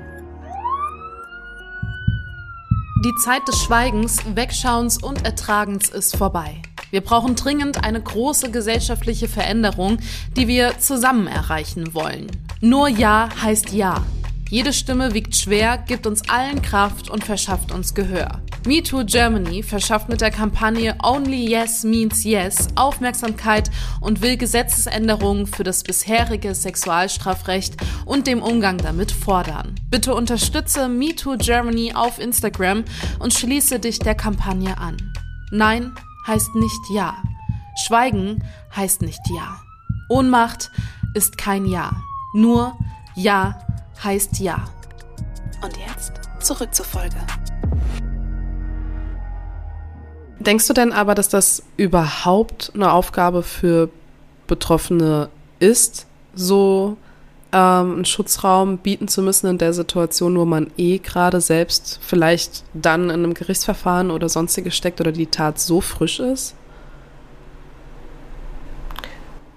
Die 3.04 3.14
Zeit 3.22 3.46
des 3.46 3.62
Schweigens, 3.62 4.18
Wegschauens 4.34 5.02
und 5.02 5.24
Ertragens 5.24 5.88
ist 5.90 6.16
vorbei. 6.16 6.62
Wir 6.90 7.00
brauchen 7.00 7.36
dringend 7.36 7.84
eine 7.84 8.00
große 8.00 8.50
gesellschaftliche 8.50 9.28
Veränderung, 9.28 9.98
die 10.36 10.48
wir 10.48 10.78
zusammen 10.78 11.26
erreichen 11.26 11.94
wollen. 11.94 12.28
Nur 12.60 12.88
Ja 12.88 13.28
heißt 13.42 13.72
Ja. 13.72 14.02
Jede 14.48 14.72
Stimme 14.72 15.12
wiegt 15.12 15.34
schwer, 15.34 15.76
gibt 15.76 16.06
uns 16.06 16.28
allen 16.28 16.62
Kraft 16.62 17.10
und 17.10 17.24
verschafft 17.24 17.72
uns 17.72 17.94
Gehör. 17.94 18.42
MeToo 18.64 19.04
Germany 19.04 19.64
verschafft 19.64 20.08
mit 20.08 20.20
der 20.20 20.30
Kampagne 20.30 20.96
Only 21.02 21.48
Yes 21.50 21.82
Means 21.82 22.22
Yes 22.22 22.68
Aufmerksamkeit 22.76 23.72
und 24.00 24.22
will 24.22 24.36
Gesetzesänderungen 24.36 25.48
für 25.48 25.64
das 25.64 25.82
bisherige 25.82 26.54
Sexualstrafrecht 26.54 27.76
und 28.04 28.28
dem 28.28 28.40
Umgang 28.40 28.78
damit 28.78 29.10
fordern. 29.10 29.74
Bitte 29.90 30.14
unterstütze 30.14 30.88
MeToo 30.88 31.36
Germany 31.38 31.92
auf 31.94 32.20
Instagram 32.20 32.84
und 33.18 33.34
schließe 33.34 33.80
dich 33.80 33.98
der 33.98 34.14
Kampagne 34.14 34.78
an. 34.78 34.96
Nein 35.50 35.92
heißt 36.28 36.54
nicht 36.54 36.90
Ja. 36.90 37.16
Schweigen 37.84 38.44
heißt 38.76 39.02
nicht 39.02 39.20
Ja. 39.36 39.60
Ohnmacht 40.08 40.70
ist 41.14 41.36
kein 41.36 41.66
Ja. 41.66 41.90
Nur 42.32 42.78
Ja 43.16 43.58
heißt 44.02 44.38
Ja. 44.40 44.64
Und 45.62 45.76
jetzt 45.76 46.12
zurück 46.40 46.74
zur 46.74 46.84
Folge. 46.84 47.16
Denkst 50.38 50.66
du 50.68 50.74
denn 50.74 50.92
aber, 50.92 51.14
dass 51.14 51.28
das 51.28 51.62
überhaupt 51.76 52.72
eine 52.74 52.92
Aufgabe 52.92 53.42
für 53.42 53.88
Betroffene 54.46 55.28
ist, 55.58 56.06
so 56.34 56.96
ähm, 57.52 57.94
einen 57.94 58.04
Schutzraum 58.04 58.78
bieten 58.78 59.08
zu 59.08 59.22
müssen 59.22 59.46
in 59.48 59.58
der 59.58 59.72
Situation, 59.72 60.38
wo 60.38 60.44
man 60.44 60.70
eh 60.76 60.98
gerade 60.98 61.40
selbst 61.40 61.98
vielleicht 62.02 62.64
dann 62.74 63.04
in 63.04 63.24
einem 63.24 63.34
Gerichtsverfahren 63.34 64.10
oder 64.10 64.28
sonstiges 64.28 64.76
steckt 64.76 65.00
oder 65.00 65.12
die 65.12 65.26
Tat 65.26 65.58
so 65.58 65.80
frisch 65.80 66.20
ist? 66.20 66.54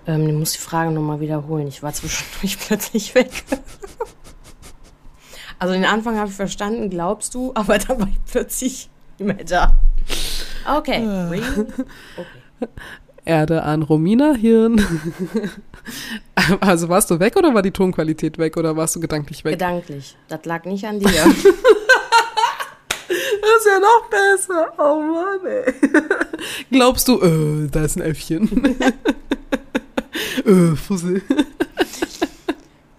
Ähm, 0.07 0.27
ich 0.27 0.33
muss 0.33 0.53
die 0.53 0.59
Frage 0.59 0.91
nochmal 0.91 1.19
wiederholen. 1.19 1.67
Ich 1.67 1.83
war 1.83 1.93
zwischendurch 1.93 2.57
plötzlich 2.67 3.13
weg. 3.15 3.43
Also 5.59 5.73
den 5.73 5.85
Anfang 5.85 6.17
habe 6.17 6.29
ich 6.29 6.35
verstanden, 6.35 6.89
glaubst 6.89 7.35
du, 7.35 7.51
aber 7.53 7.77
dann 7.87 7.99
war 7.99 8.07
ich 8.07 8.31
plötzlich 8.31 8.89
nicht 9.17 9.27
mehr 9.27 9.45
da. 9.45 9.77
Okay. 10.77 11.05
okay. 12.17 12.69
Erde 13.25 13.63
an 13.63 13.83
Romina 13.83 14.33
Hirn. 14.33 14.83
also 16.61 16.89
warst 16.89 17.11
du 17.11 17.19
weg 17.19 17.35
oder 17.35 17.53
war 17.53 17.61
die 17.61 17.71
Tonqualität 17.71 18.37
weg 18.37 18.57
oder 18.57 18.75
warst 18.75 18.95
du 18.95 18.99
gedanklich 18.99 19.43
weg? 19.43 19.53
Gedanklich. 19.53 20.15
Das 20.29 20.45
lag 20.45 20.65
nicht 20.65 20.85
an 20.85 20.99
dir. 20.99 21.09
das 21.09 21.25
ist 21.35 21.45
ja 23.67 23.79
noch 23.79 24.09
besser. 24.09 24.73
Oh 24.77 25.01
Mann, 25.01 25.45
ey. 25.45 25.73
Glaubst 26.71 27.07
du, 27.07 27.21
äh, 27.21 27.67
da 27.69 27.83
ist 27.83 27.97
ein 27.97 28.01
Äffchen. 28.01 28.77
äh, 30.45 30.75
Fussel. 30.75 31.21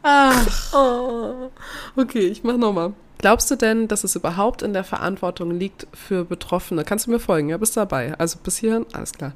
Ach. 0.03 0.75
Oh. 0.75 1.51
Okay, 1.97 2.27
ich 2.27 2.45
mach 2.45 2.57
nochmal. 2.57 2.95
Glaubst 3.21 3.51
du 3.51 3.57
denn, 3.57 3.87
dass 3.87 4.03
es 4.03 4.17
überhaupt 4.17 4.63
in 4.63 4.73
der 4.73 4.83
Verantwortung 4.83 5.51
liegt 5.51 5.87
für 5.93 6.25
Betroffene? 6.25 6.85
Kannst 6.85 7.07
du 7.07 7.11
mir 7.11 7.19
folgen? 7.19 7.51
Ja, 7.51 7.59
bist 7.59 7.77
dabei. 7.77 8.15
Also 8.17 8.39
bis 8.43 8.57
hierhin, 8.57 8.87
alles 8.95 9.13
klar. 9.13 9.33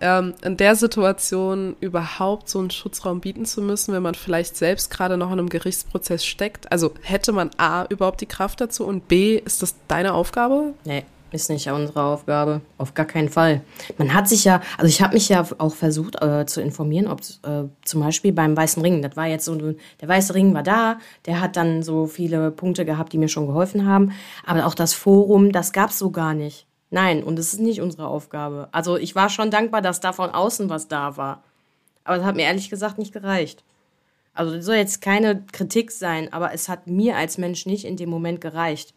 Ähm, 0.00 0.34
in 0.44 0.56
der 0.56 0.76
Situation 0.76 1.74
überhaupt 1.80 2.48
so 2.48 2.60
einen 2.60 2.70
Schutzraum 2.70 3.20
bieten 3.20 3.44
zu 3.44 3.60
müssen, 3.60 3.92
wenn 3.92 4.04
man 4.04 4.14
vielleicht 4.14 4.56
selbst 4.56 4.88
gerade 4.88 5.16
noch 5.16 5.32
in 5.32 5.40
einem 5.40 5.48
Gerichtsprozess 5.48 6.24
steckt? 6.24 6.70
Also 6.70 6.94
hätte 7.02 7.32
man 7.32 7.50
A 7.56 7.86
überhaupt 7.86 8.20
die 8.20 8.26
Kraft 8.26 8.60
dazu 8.60 8.86
und 8.86 9.08
B, 9.08 9.36
ist 9.36 9.62
das 9.62 9.74
deine 9.88 10.14
Aufgabe? 10.14 10.74
Nee, 10.84 11.04
ist 11.34 11.50
nicht 11.50 11.68
unsere 11.68 12.02
Aufgabe. 12.02 12.60
Auf 12.78 12.94
gar 12.94 13.06
keinen 13.06 13.28
Fall. 13.28 13.60
Man 13.98 14.14
hat 14.14 14.28
sich 14.28 14.44
ja, 14.44 14.62
also 14.78 14.88
ich 14.88 15.02
habe 15.02 15.14
mich 15.14 15.28
ja 15.28 15.44
auch 15.58 15.74
versucht 15.74 16.22
äh, 16.22 16.46
zu 16.46 16.60
informieren, 16.60 17.08
ob 17.08 17.20
äh, 17.20 17.68
zum 17.84 18.00
Beispiel 18.00 18.32
beim 18.32 18.56
Weißen 18.56 18.80
Ring, 18.82 19.02
das 19.02 19.16
war 19.16 19.26
jetzt 19.26 19.44
so, 19.44 19.54
der 19.54 20.08
Weiße 20.08 20.34
Ring 20.34 20.54
war 20.54 20.62
da, 20.62 20.98
der 21.26 21.40
hat 21.40 21.56
dann 21.56 21.82
so 21.82 22.06
viele 22.06 22.50
Punkte 22.50 22.84
gehabt, 22.84 23.12
die 23.12 23.18
mir 23.18 23.28
schon 23.28 23.46
geholfen 23.46 23.86
haben. 23.86 24.12
Aber 24.46 24.66
auch 24.66 24.74
das 24.74 24.94
Forum, 24.94 25.52
das 25.52 25.72
gab 25.72 25.90
es 25.90 25.98
so 25.98 26.10
gar 26.10 26.34
nicht. 26.34 26.66
Nein, 26.90 27.24
und 27.24 27.38
es 27.38 27.54
ist 27.54 27.60
nicht 27.60 27.80
unsere 27.80 28.06
Aufgabe. 28.06 28.68
Also 28.70 28.96
ich 28.96 29.14
war 29.16 29.28
schon 29.28 29.50
dankbar, 29.50 29.82
dass 29.82 30.00
da 30.00 30.12
von 30.12 30.30
außen 30.30 30.70
was 30.70 30.86
da 30.86 31.16
war. 31.16 31.42
Aber 32.04 32.18
das 32.18 32.26
hat 32.26 32.36
mir 32.36 32.42
ehrlich 32.44 32.70
gesagt 32.70 32.98
nicht 32.98 33.12
gereicht. 33.12 33.64
Also 34.34 34.54
das 34.54 34.64
soll 34.64 34.76
jetzt 34.76 35.00
keine 35.00 35.42
Kritik 35.52 35.90
sein, 35.90 36.32
aber 36.32 36.52
es 36.52 36.68
hat 36.68 36.86
mir 36.86 37.16
als 37.16 37.38
Mensch 37.38 37.66
nicht 37.66 37.84
in 37.84 37.96
dem 37.96 38.10
Moment 38.10 38.40
gereicht. 38.40 38.94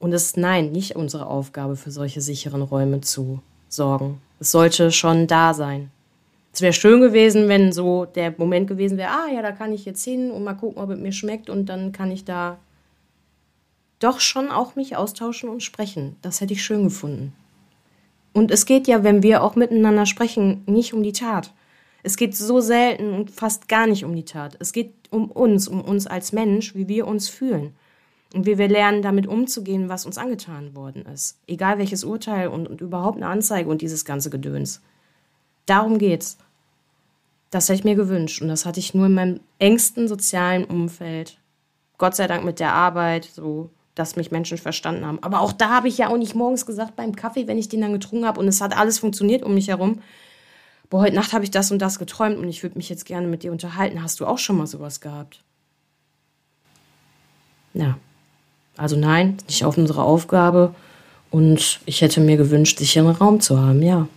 Und 0.00 0.14
es 0.14 0.24
ist 0.24 0.38
nein, 0.38 0.72
nicht 0.72 0.96
unsere 0.96 1.26
Aufgabe, 1.26 1.76
für 1.76 1.90
solche 1.90 2.22
sicheren 2.22 2.62
Räume 2.62 3.02
zu 3.02 3.40
sorgen. 3.68 4.20
Es 4.40 4.50
sollte 4.50 4.90
schon 4.90 5.26
da 5.26 5.52
sein. 5.52 5.90
Es 6.54 6.62
wäre 6.62 6.72
schön 6.72 7.02
gewesen, 7.02 7.48
wenn 7.48 7.70
so 7.70 8.06
der 8.06 8.34
Moment 8.36 8.66
gewesen 8.66 8.96
wäre, 8.96 9.10
ah 9.10 9.28
ja, 9.32 9.42
da 9.42 9.52
kann 9.52 9.74
ich 9.74 9.84
jetzt 9.84 10.02
hin 10.02 10.30
und 10.30 10.42
mal 10.42 10.54
gucken, 10.54 10.82
ob 10.82 10.90
es 10.90 10.98
mir 10.98 11.12
schmeckt 11.12 11.50
und 11.50 11.66
dann 11.66 11.92
kann 11.92 12.10
ich 12.10 12.24
da 12.24 12.58
doch 13.98 14.20
schon 14.20 14.50
auch 14.50 14.74
mich 14.74 14.96
austauschen 14.96 15.50
und 15.50 15.62
sprechen. 15.62 16.16
Das 16.22 16.40
hätte 16.40 16.54
ich 16.54 16.64
schön 16.64 16.84
gefunden. 16.84 17.34
Und 18.32 18.50
es 18.50 18.64
geht 18.64 18.88
ja, 18.88 19.04
wenn 19.04 19.22
wir 19.22 19.44
auch 19.44 19.54
miteinander 19.54 20.06
sprechen, 20.06 20.62
nicht 20.66 20.94
um 20.94 21.02
die 21.02 21.12
Tat. 21.12 21.52
Es 22.02 22.16
geht 22.16 22.34
so 22.34 22.60
selten 22.60 23.12
und 23.12 23.30
fast 23.30 23.68
gar 23.68 23.86
nicht 23.86 24.06
um 24.06 24.16
die 24.16 24.24
Tat. 24.24 24.56
Es 24.60 24.72
geht 24.72 24.94
um 25.10 25.30
uns, 25.30 25.68
um 25.68 25.82
uns 25.82 26.06
als 26.06 26.32
Mensch, 26.32 26.74
wie 26.74 26.88
wir 26.88 27.06
uns 27.06 27.28
fühlen 27.28 27.74
und 28.34 28.46
wie 28.46 28.58
wir 28.58 28.68
lernen, 28.68 29.02
damit 29.02 29.26
umzugehen, 29.26 29.88
was 29.88 30.06
uns 30.06 30.18
angetan 30.18 30.74
worden 30.74 31.04
ist. 31.06 31.38
Egal 31.46 31.78
welches 31.78 32.04
Urteil 32.04 32.48
und, 32.48 32.68
und 32.68 32.80
überhaupt 32.80 33.16
eine 33.16 33.26
Anzeige 33.26 33.68
und 33.68 33.82
dieses 33.82 34.04
ganze 34.04 34.30
Gedöns. 34.30 34.80
Darum 35.66 35.98
geht's. 35.98 36.38
Das 37.50 37.68
hätte 37.68 37.78
ich 37.80 37.84
mir 37.84 37.96
gewünscht 37.96 38.40
und 38.40 38.48
das 38.48 38.64
hatte 38.64 38.78
ich 38.78 38.94
nur 38.94 39.06
in 39.06 39.14
meinem 39.14 39.40
engsten 39.58 40.06
sozialen 40.06 40.64
Umfeld. 40.64 41.38
Gott 41.98 42.14
sei 42.14 42.28
Dank 42.28 42.44
mit 42.44 42.60
der 42.60 42.72
Arbeit, 42.72 43.24
so 43.24 43.70
dass 43.96 44.16
mich 44.16 44.30
Menschen 44.30 44.56
verstanden 44.56 45.04
haben. 45.04 45.22
Aber 45.22 45.40
auch 45.40 45.52
da 45.52 45.70
habe 45.70 45.88
ich 45.88 45.98
ja 45.98 46.08
auch 46.08 46.16
nicht 46.16 46.34
morgens 46.34 46.64
gesagt 46.64 46.96
beim 46.96 47.16
Kaffee, 47.16 47.48
wenn 47.48 47.58
ich 47.58 47.68
den 47.68 47.80
dann 47.80 47.92
getrunken 47.92 48.26
habe 48.26 48.40
und 48.40 48.46
es 48.46 48.60
hat 48.60 48.76
alles 48.76 49.00
funktioniert 49.00 49.42
um 49.42 49.54
mich 49.54 49.68
herum. 49.68 50.00
Boah, 50.88 51.02
heute 51.02 51.14
Nacht 51.14 51.32
habe 51.32 51.44
ich 51.44 51.50
das 51.50 51.70
und 51.70 51.80
das 51.80 51.98
geträumt 51.98 52.38
und 52.38 52.48
ich 52.48 52.62
würde 52.62 52.78
mich 52.78 52.88
jetzt 52.88 53.04
gerne 53.04 53.26
mit 53.26 53.42
dir 53.42 53.52
unterhalten. 53.52 54.02
Hast 54.02 54.20
du 54.20 54.26
auch 54.26 54.38
schon 54.38 54.56
mal 54.56 54.66
sowas 54.66 55.00
gehabt? 55.00 55.44
Ja. 57.74 57.98
Also 58.80 58.96
nein, 58.96 59.36
nicht 59.46 59.64
auf 59.66 59.76
unsere 59.76 60.02
Aufgabe. 60.02 60.74
Und 61.30 61.80
ich 61.84 62.00
hätte 62.00 62.20
mir 62.20 62.38
gewünscht, 62.38 62.78
sicheren 62.78 63.10
Raum 63.10 63.40
zu 63.40 63.60
haben, 63.60 63.82
ja. 63.82 64.08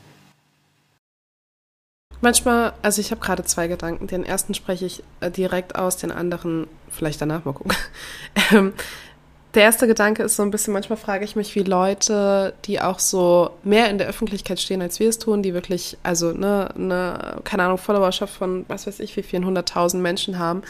Manchmal, 2.21 2.71
also 2.81 3.01
ich 3.01 3.11
habe 3.11 3.19
gerade 3.19 3.43
zwei 3.43 3.67
Gedanken. 3.67 4.07
Den 4.07 4.25
ersten 4.25 4.53
spreche 4.53 4.85
ich 4.85 5.03
äh, 5.19 5.29
direkt 5.29 5.75
aus, 5.75 5.97
den 5.97 6.11
anderen 6.11 6.67
vielleicht 6.89 7.21
danach 7.21 7.43
mal 7.45 7.53
gucken. 7.53 7.75
Ähm, 8.51 8.73
der 9.53 9.63
erste 9.63 9.85
Gedanke 9.85 10.23
ist 10.23 10.35
so 10.35 10.41
ein 10.41 10.49
bisschen, 10.49 10.73
manchmal 10.73 10.97
frage 10.97 11.23
ich 11.25 11.35
mich, 11.35 11.53
wie 11.53 11.61
Leute, 11.61 12.55
die 12.65 12.81
auch 12.81 12.97
so 12.97 13.51
mehr 13.63 13.89
in 13.91 13.99
der 13.99 14.07
Öffentlichkeit 14.07 14.59
stehen, 14.59 14.81
als 14.81 14.99
wir 14.99 15.09
es 15.09 15.19
tun, 15.19 15.43
die 15.43 15.53
wirklich, 15.53 15.97
also 16.01 16.31
ne, 16.31 16.69
ne, 16.75 17.37
keine 17.43 17.63
Ahnung, 17.63 17.77
Followerschaft 17.77 18.33
von 18.33 18.65
was 18.67 18.87
weiß 18.87 18.99
ich, 18.99 19.15
wie 19.15 19.21
vielen 19.21 19.45
hunderttausend 19.45 20.01
Menschen 20.01 20.39
haben, 20.39 20.63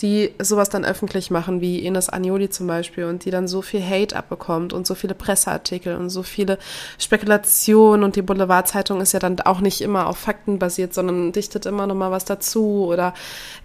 die 0.00 0.32
sowas 0.38 0.70
dann 0.70 0.86
öffentlich 0.86 1.30
machen, 1.30 1.60
wie 1.60 1.80
Ines 1.80 2.08
Agnoli 2.08 2.48
zum 2.48 2.66
Beispiel, 2.66 3.04
und 3.04 3.26
die 3.26 3.30
dann 3.30 3.46
so 3.46 3.60
viel 3.60 3.82
Hate 3.82 4.16
abbekommt 4.16 4.72
und 4.72 4.86
so 4.86 4.94
viele 4.94 5.14
Presseartikel 5.14 5.96
und 5.96 6.08
so 6.08 6.22
viele 6.22 6.58
Spekulationen 6.98 8.04
und 8.04 8.16
die 8.16 8.22
Boulevardzeitung 8.22 9.02
ist 9.02 9.12
ja 9.12 9.18
dann 9.18 9.38
auch 9.40 9.60
nicht 9.60 9.82
immer 9.82 10.06
auf 10.06 10.16
Fakten 10.16 10.58
basiert, 10.58 10.94
sondern 10.94 11.32
dichtet 11.32 11.66
immer 11.66 11.86
noch 11.86 11.94
mal 11.94 12.10
was 12.10 12.24
dazu 12.24 12.86
oder 12.86 13.12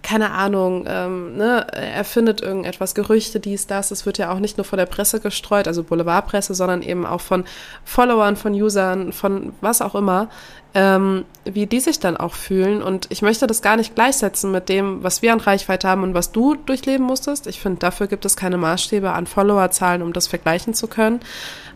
keine 0.02 0.32
Ahnung, 0.32 0.84
ähm, 0.86 1.36
ne, 1.38 1.66
erfindet 1.72 2.42
irgendetwas, 2.42 2.94
Gerüchte, 2.94 3.40
dies, 3.40 3.66
das, 3.66 3.90
es 3.90 4.04
wird 4.04 4.18
ja 4.18 4.30
auch 4.30 4.38
nicht 4.38 4.58
nur 4.58 4.65
von 4.66 4.78
der 4.78 4.86
Presse 4.86 5.20
gestreut, 5.20 5.66
also 5.66 5.82
Boulevardpresse, 5.82 6.54
sondern 6.54 6.82
eben 6.82 7.06
auch 7.06 7.20
von 7.20 7.44
Followern, 7.84 8.36
von 8.36 8.52
Usern, 8.52 9.12
von 9.12 9.52
was 9.60 9.80
auch 9.80 9.94
immer, 9.94 10.28
ähm, 10.74 11.24
wie 11.44 11.66
die 11.66 11.80
sich 11.80 12.00
dann 12.00 12.16
auch 12.16 12.34
fühlen. 12.34 12.82
Und 12.82 13.06
ich 13.10 13.22
möchte 13.22 13.46
das 13.46 13.62
gar 13.62 13.76
nicht 13.76 13.94
gleichsetzen 13.94 14.52
mit 14.52 14.68
dem, 14.68 15.02
was 15.02 15.22
wir 15.22 15.32
an 15.32 15.40
Reichweite 15.40 15.88
haben 15.88 16.02
und 16.02 16.12
was 16.12 16.32
du 16.32 16.54
durchleben 16.54 17.06
musstest. 17.06 17.46
Ich 17.46 17.60
finde, 17.60 17.78
dafür 17.78 18.06
gibt 18.06 18.24
es 18.24 18.36
keine 18.36 18.58
Maßstäbe 18.58 19.10
an 19.12 19.26
Followerzahlen, 19.26 20.02
um 20.02 20.12
das 20.12 20.26
vergleichen 20.26 20.74
zu 20.74 20.86
können. 20.86 21.20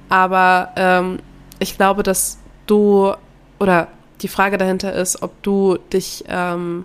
Aber 0.08 0.70
ähm, 0.76 1.20
ich 1.60 1.76
glaube, 1.76 2.02
dass 2.02 2.38
du 2.66 3.14
oder 3.58 3.88
die 4.20 4.28
Frage 4.28 4.58
dahinter 4.58 4.92
ist, 4.92 5.22
ob 5.22 5.42
du 5.42 5.78
dich 5.92 6.24
ähm, 6.28 6.84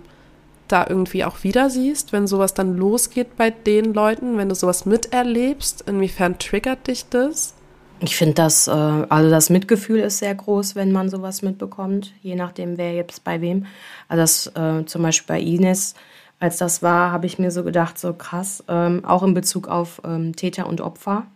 da 0.68 0.86
irgendwie 0.88 1.24
auch 1.24 1.42
wieder 1.42 1.70
siehst, 1.70 2.12
wenn 2.12 2.26
sowas 2.26 2.54
dann 2.54 2.76
losgeht 2.76 3.36
bei 3.36 3.50
den 3.50 3.94
Leuten, 3.94 4.36
wenn 4.38 4.48
du 4.48 4.54
sowas 4.54 4.86
miterlebst? 4.86 5.84
Inwiefern 5.86 6.38
triggert 6.38 6.86
dich 6.86 7.08
das? 7.08 7.54
Ich 8.00 8.16
finde 8.16 8.34
das, 8.34 8.68
äh, 8.68 8.70
also 8.70 9.30
das 9.30 9.48
Mitgefühl 9.48 10.00
ist 10.00 10.18
sehr 10.18 10.34
groß, 10.34 10.76
wenn 10.76 10.92
man 10.92 11.08
sowas 11.08 11.42
mitbekommt, 11.42 12.12
je 12.22 12.34
nachdem, 12.34 12.76
wer 12.76 12.92
jetzt 12.92 13.24
bei 13.24 13.40
wem. 13.40 13.66
Also 14.08 14.22
das 14.22 14.46
äh, 14.54 14.84
zum 14.84 15.02
Beispiel 15.02 15.36
bei 15.36 15.40
Ines, 15.40 15.94
als 16.38 16.58
das 16.58 16.82
war, 16.82 17.10
habe 17.10 17.26
ich 17.26 17.38
mir 17.38 17.50
so 17.50 17.64
gedacht, 17.64 17.98
so 17.98 18.12
krass, 18.12 18.62
ähm, 18.68 19.04
auch 19.04 19.22
in 19.22 19.32
Bezug 19.32 19.68
auf 19.68 20.02
ähm, 20.04 20.36
Täter 20.36 20.66
und 20.66 20.82
Opfer, 20.82 21.26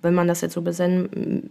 wenn 0.00 0.14
man 0.14 0.26
das 0.26 0.40
jetzt 0.40 0.54
so 0.54 0.62
benennen, 0.62 1.50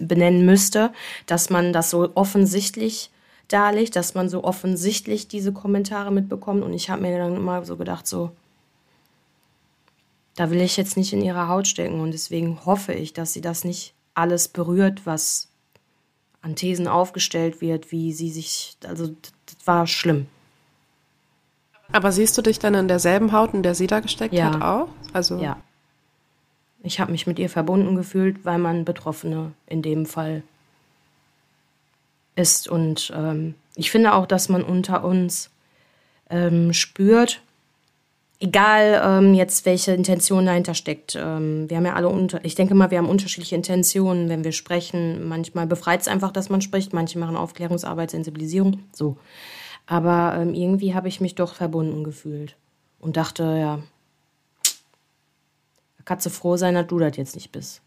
benennen 0.00 0.44
müsste, 0.44 0.90
dass 1.26 1.48
man 1.48 1.72
das 1.72 1.90
so 1.90 2.10
offensichtlich 2.14 3.10
darlegt, 3.48 3.96
dass 3.96 4.14
man 4.14 4.28
so 4.28 4.44
offensichtlich 4.44 5.28
diese 5.28 5.52
Kommentare 5.52 6.10
mitbekommt. 6.10 6.62
Und 6.62 6.72
ich 6.72 6.90
habe 6.90 7.02
mir 7.02 7.16
dann 7.16 7.36
immer 7.36 7.64
so 7.64 7.76
gedacht, 7.76 8.06
so, 8.06 8.30
da 10.34 10.50
will 10.50 10.60
ich 10.60 10.76
jetzt 10.76 10.96
nicht 10.96 11.12
in 11.12 11.22
ihre 11.22 11.48
Haut 11.48 11.66
stecken. 11.66 12.00
Und 12.00 12.12
deswegen 12.12 12.64
hoffe 12.64 12.92
ich, 12.92 13.12
dass 13.12 13.32
sie 13.32 13.40
das 13.40 13.64
nicht 13.64 13.94
alles 14.14 14.48
berührt, 14.48 15.06
was 15.06 15.48
an 16.42 16.56
Thesen 16.56 16.88
aufgestellt 16.88 17.60
wird, 17.60 17.90
wie 17.92 18.12
sie 18.12 18.30
sich, 18.30 18.76
also 18.86 19.08
das 19.46 19.66
war 19.66 19.86
schlimm. 19.86 20.26
Aber 21.92 22.12
siehst 22.12 22.36
du 22.36 22.42
dich 22.42 22.58
dann 22.58 22.74
in 22.74 22.88
derselben 22.88 23.32
Haut, 23.32 23.54
in 23.54 23.62
der 23.62 23.74
sie 23.74 23.86
da 23.86 24.00
gesteckt 24.00 24.34
ja. 24.34 24.52
hat, 24.52 24.62
auch? 24.62 24.88
Also 25.12 25.38
ja. 25.38 25.56
Ich 26.82 27.00
habe 27.00 27.10
mich 27.10 27.26
mit 27.26 27.38
ihr 27.38 27.50
verbunden 27.50 27.96
gefühlt, 27.96 28.44
weil 28.44 28.58
man 28.58 28.84
Betroffene 28.84 29.52
in 29.66 29.82
dem 29.82 30.06
Fall 30.06 30.42
ist. 32.36 32.68
Und 32.68 33.12
ähm, 33.14 33.54
ich 33.74 33.90
finde 33.90 34.14
auch, 34.14 34.26
dass 34.26 34.48
man 34.48 34.62
unter 34.62 35.04
uns 35.04 35.50
ähm, 36.30 36.72
spürt, 36.72 37.42
egal 38.38 39.02
ähm, 39.04 39.34
jetzt 39.34 39.66
welche 39.66 39.92
Intention 39.92 40.46
dahinter 40.46 40.74
steckt. 40.74 41.16
Ähm, 41.16 41.68
wir 41.68 41.76
haben 41.76 41.86
ja 41.86 41.94
alle 41.94 42.08
unter, 42.08 42.44
ich 42.44 42.54
denke 42.54 42.74
mal, 42.74 42.90
wir 42.90 42.98
haben 42.98 43.08
unterschiedliche 43.08 43.56
Intentionen, 43.56 44.28
wenn 44.28 44.44
wir 44.44 44.52
sprechen. 44.52 45.28
Manchmal 45.28 45.66
befreit 45.66 46.02
es 46.02 46.08
einfach, 46.08 46.30
dass 46.30 46.50
man 46.50 46.60
spricht. 46.60 46.92
Manche 46.92 47.18
machen 47.18 47.36
Aufklärungsarbeit, 47.36 48.10
Sensibilisierung, 48.10 48.80
so. 48.92 49.16
Aber 49.86 50.36
ähm, 50.38 50.54
irgendwie 50.54 50.94
habe 50.94 51.08
ich 51.08 51.20
mich 51.20 51.34
doch 51.36 51.54
verbunden 51.54 52.04
gefühlt 52.04 52.56
und 52.98 53.16
dachte, 53.16 53.44
ja, 53.44 53.78
Katze 56.04 56.30
froh 56.30 56.56
sein, 56.56 56.74
dass 56.74 56.86
du 56.86 56.98
das 56.98 57.16
jetzt 57.16 57.34
nicht 57.34 57.52
bist. 57.52 57.82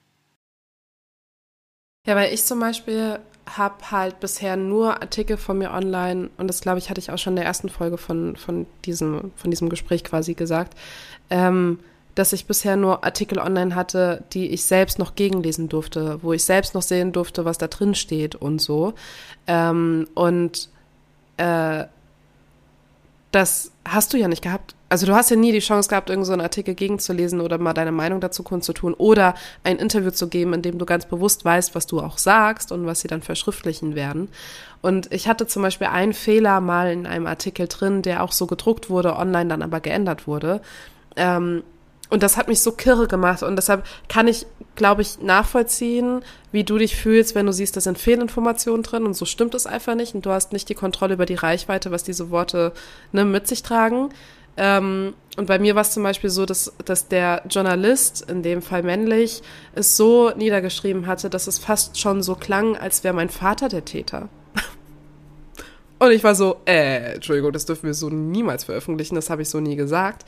Ja, 2.06 2.16
weil 2.16 2.34
ich 2.34 2.44
zum 2.44 2.60
Beispiel 2.60 3.20
habe 3.58 3.92
halt 3.92 4.20
bisher 4.20 4.56
nur 4.56 5.02
Artikel 5.02 5.38
von 5.38 5.58
mir 5.58 5.72
online 5.72 6.30
und 6.38 6.48
das 6.48 6.62
glaube 6.62 6.80
ich 6.80 6.90
hatte 6.90 7.00
ich 7.00 7.12
auch 7.12 7.18
schon 7.18 7.34
in 7.34 7.38
der 7.38 7.46
ersten 7.46 7.70
Folge 7.70 7.98
von, 7.98 8.36
von, 8.36 8.66
diesem, 8.86 9.32
von 9.36 9.52
diesem 9.52 9.70
Gespräch 9.70 10.04
quasi 10.04 10.34
gesagt, 10.34 10.78
ähm, 11.30 11.80
dass 12.16 12.34
ich 12.34 12.48
bisher 12.48 12.76
nur 12.76 13.04
Artikel 13.06 13.40
online 13.40 13.76
hatte, 13.76 14.24
die 14.34 14.50
ich 14.50 14.66
selbst 14.66 15.00
noch 15.00 15.16
gegenlesen 15.16 15.70
durfte, 15.70 16.22
wo 16.22 16.34
ich 16.34 16.44
selbst 16.44 16.76
noch 16.76 16.82
sehen 16.82 17.12
durfte, 17.12 17.46
was 17.46 17.58
da 17.58 17.68
drin 17.68 17.96
steht 17.96 18.36
und 18.36 18.60
so. 18.60 18.94
Ähm, 19.48 20.08
und 20.16 20.70
äh, 21.38 21.86
das 23.32 23.72
hast 23.88 24.14
du 24.14 24.18
ja 24.18 24.28
nicht 24.28 24.42
gehabt. 24.42 24.76
Also 24.90 25.06
du 25.06 25.14
hast 25.14 25.30
ja 25.30 25.36
nie 25.36 25.52
die 25.52 25.60
Chance 25.60 25.90
gehabt, 25.90 26.10
irgendeinen 26.10 26.26
so 26.26 26.34
einen 26.34 26.42
Artikel 26.42 26.74
gegenzulesen 26.74 27.42
oder 27.42 27.60
mal 27.60 27.74
deine 27.74 27.92
Meinung 27.92 28.22
dazu 28.22 28.42
kundzutun 28.42 28.96
oder 28.96 29.36
ein 29.64 29.78
Interview 29.78 30.10
zu 30.10 30.28
geben, 30.30 30.54
in 30.54 30.64
dem 30.64 30.80
du 30.80 30.86
ganz 30.86 31.06
bewusst 31.06 31.46
weißt, 31.46 31.76
was 31.76 31.86
du 31.86 32.00
auch 32.00 32.18
sagst 32.18 32.72
und 32.72 32.88
was 32.88 33.02
sie 33.02 33.08
dann 33.08 33.22
verschriftlichen 33.22 33.94
werden. 33.94 34.30
Und 34.82 35.14
ich 35.14 35.28
hatte 35.28 35.46
zum 35.46 35.62
Beispiel 35.62 35.88
einen 35.88 36.14
Fehler 36.14 36.60
mal 36.60 36.92
in 36.92 37.06
einem 37.06 37.28
Artikel 37.28 37.68
drin, 37.68 38.02
der 38.02 38.24
auch 38.24 38.32
so 38.32 38.48
gedruckt 38.48 38.90
wurde, 38.90 39.16
online 39.16 39.50
dann 39.50 39.62
aber 39.62 39.80
geändert 39.80 40.26
wurde. 40.26 40.62
Ähm, 41.16 41.64
und 42.10 42.24
das 42.24 42.38
hat 42.38 42.48
mich 42.48 42.60
so 42.60 42.72
kirre 42.72 43.08
gemacht 43.08 43.44
und 43.44 43.56
deshalb 43.56 43.86
kann 44.08 44.28
ich, 44.28 44.46
glaube 44.76 45.02
ich, 45.02 45.22
nachvollziehen, 45.22 46.22
wie 46.52 46.64
du 46.64 46.78
dich 46.78 46.96
fühlst, 46.96 47.36
wenn 47.36 47.46
du 47.46 47.54
siehst, 47.54 47.76
da 47.76 47.82
sind 47.82 47.98
Fehlinformationen 47.98 48.84
drin 48.84 49.06
und 49.06 49.14
so 49.14 49.26
stimmt 49.26 49.54
es 49.54 49.68
einfach 49.68 49.96
nicht 49.96 50.16
und 50.16 50.26
du 50.26 50.32
hast 50.32 50.52
nicht 50.52 50.68
die 50.70 50.76
Kontrolle 50.76 51.14
über 51.14 51.26
die 51.26 51.36
Reichweite, 51.36 51.92
was 51.92 52.04
diese 52.04 52.32
Worte 52.32 52.74
ne, 53.12 53.26
mit 53.26 53.48
sich 53.48 53.62
tragen. 53.62 54.10
Ähm, 54.58 55.14
und 55.38 55.46
bei 55.46 55.60
mir 55.60 55.76
war 55.76 55.84
es 55.84 55.92
zum 55.92 56.04
Beispiel 56.04 56.30
so, 56.30 56.46
dass, 56.46 56.74
dass 56.84 57.08
der 57.08 57.44
Journalist, 57.50 58.30
in 58.30 58.44
dem 58.44 58.62
Fall 58.62 58.84
männlich, 58.84 59.42
es 59.74 59.96
so 59.96 60.32
niedergeschrieben 60.32 61.08
hatte, 61.08 61.30
dass 61.30 61.48
es 61.48 61.60
fast 61.60 62.00
schon 62.00 62.24
so 62.24 62.36
klang, 62.36 62.76
als 62.76 63.04
wäre 63.04 63.14
mein 63.14 63.30
Vater 63.30 63.70
der 63.70 63.86
Täter. 63.86 64.28
Und 66.00 66.12
ich 66.12 66.24
war 66.24 66.36
so, 66.36 66.58
äh, 66.66 67.14
Entschuldigung, 67.14 67.54
das 67.54 67.66
dürfen 67.66 67.86
wir 67.86 67.94
so 67.94 68.10
niemals 68.10 68.66
veröffentlichen, 68.66 69.16
das 69.16 69.30
habe 69.30 69.44
ich 69.44 69.50
so 69.50 69.62
nie 69.62 69.78
gesagt. 69.78 70.26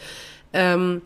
Ähm, 0.54 1.02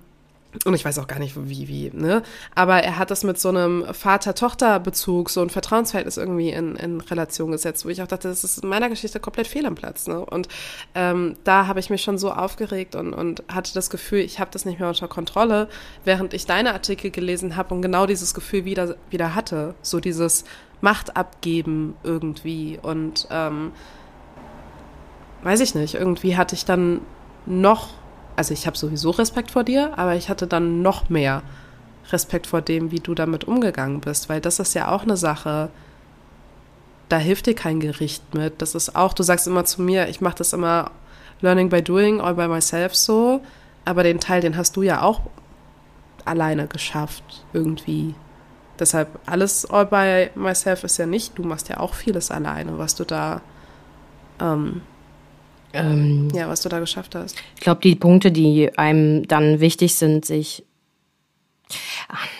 und 0.63 0.73
ich 0.73 0.85
weiß 0.85 0.99
auch 0.99 1.07
gar 1.07 1.19
nicht, 1.19 1.35
wie, 1.37 1.67
wie, 1.67 1.91
ne? 1.93 2.23
Aber 2.53 2.81
er 2.83 2.97
hat 2.97 3.11
das 3.11 3.23
mit 3.23 3.39
so 3.39 3.49
einem 3.49 3.85
Vater-Tochter-Bezug, 3.91 5.29
so 5.29 5.41
ein 5.41 5.49
Vertrauensverhältnis 5.49 6.17
irgendwie 6.17 6.49
in, 6.49 6.75
in 6.75 7.01
Relation 7.01 7.51
gesetzt, 7.51 7.85
wo 7.85 7.89
ich 7.89 8.01
auch 8.01 8.07
dachte, 8.07 8.27
das 8.27 8.43
ist 8.43 8.63
in 8.63 8.69
meiner 8.69 8.89
Geschichte 8.89 9.19
komplett 9.19 9.47
fehl 9.47 9.65
am 9.65 9.75
Platz, 9.75 10.07
ne? 10.07 10.23
Und 10.25 10.47
ähm, 10.93 11.35
da 11.43 11.67
habe 11.67 11.79
ich 11.79 11.89
mich 11.89 12.01
schon 12.01 12.17
so 12.17 12.31
aufgeregt 12.31 12.95
und, 12.95 13.13
und 13.13 13.43
hatte 13.47 13.73
das 13.73 13.89
Gefühl, 13.89 14.19
ich 14.19 14.39
habe 14.39 14.51
das 14.51 14.65
nicht 14.65 14.79
mehr 14.79 14.89
unter 14.89 15.07
Kontrolle, 15.07 15.67
während 16.03 16.33
ich 16.33 16.45
deine 16.45 16.73
Artikel 16.73 17.11
gelesen 17.11 17.55
habe 17.55 17.73
und 17.73 17.81
genau 17.81 18.05
dieses 18.05 18.33
Gefühl 18.33 18.65
wieder, 18.65 18.95
wieder 19.09 19.35
hatte. 19.35 19.75
So 19.81 19.99
dieses 19.99 20.45
Macht 20.81 21.17
abgeben 21.17 21.95
irgendwie 22.03 22.79
und 22.81 23.27
ähm, 23.31 23.71
weiß 25.43 25.59
ich 25.61 25.75
nicht, 25.75 25.95
irgendwie 25.95 26.37
hatte 26.37 26.55
ich 26.55 26.65
dann 26.65 27.01
noch 27.45 27.89
also 28.35 28.53
ich 28.53 28.67
habe 28.67 28.77
sowieso 28.77 29.11
Respekt 29.11 29.51
vor 29.51 29.63
dir, 29.63 29.97
aber 29.97 30.15
ich 30.15 30.29
hatte 30.29 30.47
dann 30.47 30.81
noch 30.81 31.09
mehr 31.09 31.41
Respekt 32.11 32.47
vor 32.47 32.61
dem, 32.61 32.91
wie 32.91 32.99
du 32.99 33.15
damit 33.15 33.45
umgegangen 33.45 34.01
bist, 34.01 34.29
weil 34.29 34.41
das 34.41 34.59
ist 34.59 34.73
ja 34.73 34.91
auch 34.91 35.03
eine 35.03 35.17
Sache, 35.17 35.69
da 37.09 37.17
hilft 37.17 37.45
dir 37.45 37.55
kein 37.55 37.79
Gericht 37.79 38.33
mit. 38.33 38.61
Das 38.61 38.75
ist 38.75 38.95
auch, 38.95 39.13
du 39.13 39.23
sagst 39.23 39.47
immer 39.47 39.65
zu 39.65 39.81
mir, 39.81 40.07
ich 40.09 40.21
mache 40.21 40.37
das 40.37 40.53
immer 40.53 40.91
learning 41.41 41.69
by 41.69 41.81
doing, 41.81 42.21
all 42.21 42.35
by 42.35 42.47
myself 42.47 42.95
so, 42.95 43.41
aber 43.85 44.03
den 44.03 44.19
Teil, 44.19 44.41
den 44.41 44.57
hast 44.57 44.75
du 44.75 44.81
ja 44.81 45.01
auch 45.01 45.21
alleine 46.25 46.67
geschafft, 46.67 47.45
irgendwie. 47.53 48.15
Deshalb 48.79 49.19
alles 49.25 49.65
all 49.69 49.85
by 49.85 50.31
myself 50.35 50.83
ist 50.83 50.97
ja 50.97 51.05
nicht, 51.05 51.37
du 51.37 51.43
machst 51.43 51.69
ja 51.69 51.79
auch 51.79 51.93
vieles 51.93 52.31
alleine, 52.31 52.77
was 52.77 52.95
du 52.95 53.05
da 53.05 53.41
ähm, 54.41 54.81
ähm, 55.75 56.29
ja, 56.33 56.47
was 56.47 56.61
du 56.61 56.69
da 56.69 56.79
geschafft 56.79 57.15
hast. 57.15 57.37
Ich 57.55 57.61
glaube, 57.61 57.81
die 57.81 57.95
Punkte, 57.95 58.31
die 58.31 58.77
einem 58.77 59.27
dann 59.27 59.59
wichtig 59.59 59.95
sind, 59.95 60.25
sich 60.25 60.63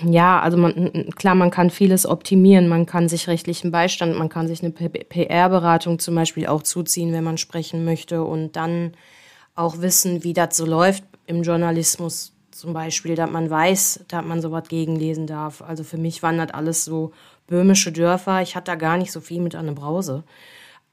ja, 0.04 0.40
also 0.40 0.56
man, 0.58 1.10
klar, 1.16 1.34
man 1.34 1.50
kann 1.50 1.72
vieles 1.72 2.06
optimieren, 2.06 2.68
man 2.68 2.86
kann 2.86 3.10
sich 3.10 3.28
rechtlichen 3.28 3.72
Beistand, 3.72 4.18
man 4.18 4.30
kann 4.30 4.48
sich 4.48 4.62
eine 4.62 4.72
PR-Beratung 4.72 5.98
zum 5.98 6.14
Beispiel 6.14 6.46
auch 6.46 6.62
zuziehen, 6.62 7.12
wenn 7.12 7.24
man 7.24 7.40
sprechen 7.40 7.86
möchte 7.86 8.24
und 8.24 8.56
dann 8.56 8.92
auch 9.56 9.82
wissen, 9.82 10.24
wie 10.24 10.34
das 10.34 10.56
so 10.56 10.66
läuft 10.66 11.04
im 11.26 11.42
Journalismus 11.42 12.34
zum 12.52 12.74
Beispiel, 12.74 13.16
dass 13.16 13.30
man 13.30 13.50
weiß, 13.50 14.06
dass 14.08 14.24
man 14.24 14.42
sowas 14.42 14.68
gegenlesen 14.68 15.28
darf. 15.28 15.62
Also 15.62 15.84
für 15.84 15.98
mich 15.98 16.22
waren 16.22 16.38
das 16.38 16.52
alles 16.52 16.86
so 16.86 17.12
böhmische 17.48 17.92
Dörfer. 17.92 18.42
Ich 18.42 18.56
hatte 18.56 18.72
da 18.72 18.76
gar 18.76 18.98
nicht 18.98 19.12
so 19.12 19.20
viel 19.20 19.42
mit 19.42 19.56
an 19.56 19.66
der 19.66 19.74
Brause 19.74 20.24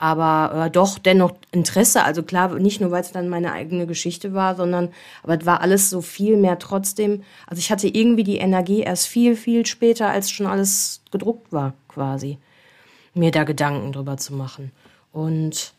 aber 0.02 0.64
äh, 0.66 0.70
doch 0.70 0.98
dennoch 0.98 1.30
Interesse. 1.52 2.02
Also 2.02 2.24
klar, 2.24 2.58
nicht 2.58 2.80
nur, 2.80 2.90
weil 2.90 3.02
es 3.02 3.12
dann 3.12 3.28
meine 3.28 3.52
eigene 3.52 3.86
Geschichte 3.86 4.34
war, 4.34 4.56
sondern, 4.56 4.88
aber 5.22 5.38
es 5.38 5.46
war 5.46 5.60
alles 5.60 5.90
so 5.90 6.00
viel 6.00 6.36
mehr 6.36 6.58
trotzdem. 6.58 7.22
Also 7.46 7.60
ich 7.60 7.70
hatte 7.70 7.86
irgendwie 7.86 8.24
die 8.24 8.38
Energie 8.38 8.80
erst 8.80 9.06
viel, 9.06 9.36
viel 9.36 9.64
später, 9.64 10.10
als 10.10 10.28
schon 10.32 10.46
alles 10.46 11.02
gedruckt 11.12 11.52
war, 11.52 11.74
quasi, 11.86 12.38
mir 13.14 13.30
da 13.30 13.44
Gedanken 13.44 13.92
drüber 13.92 14.16
zu 14.16 14.34
machen. 14.34 14.72
Und 15.12 15.72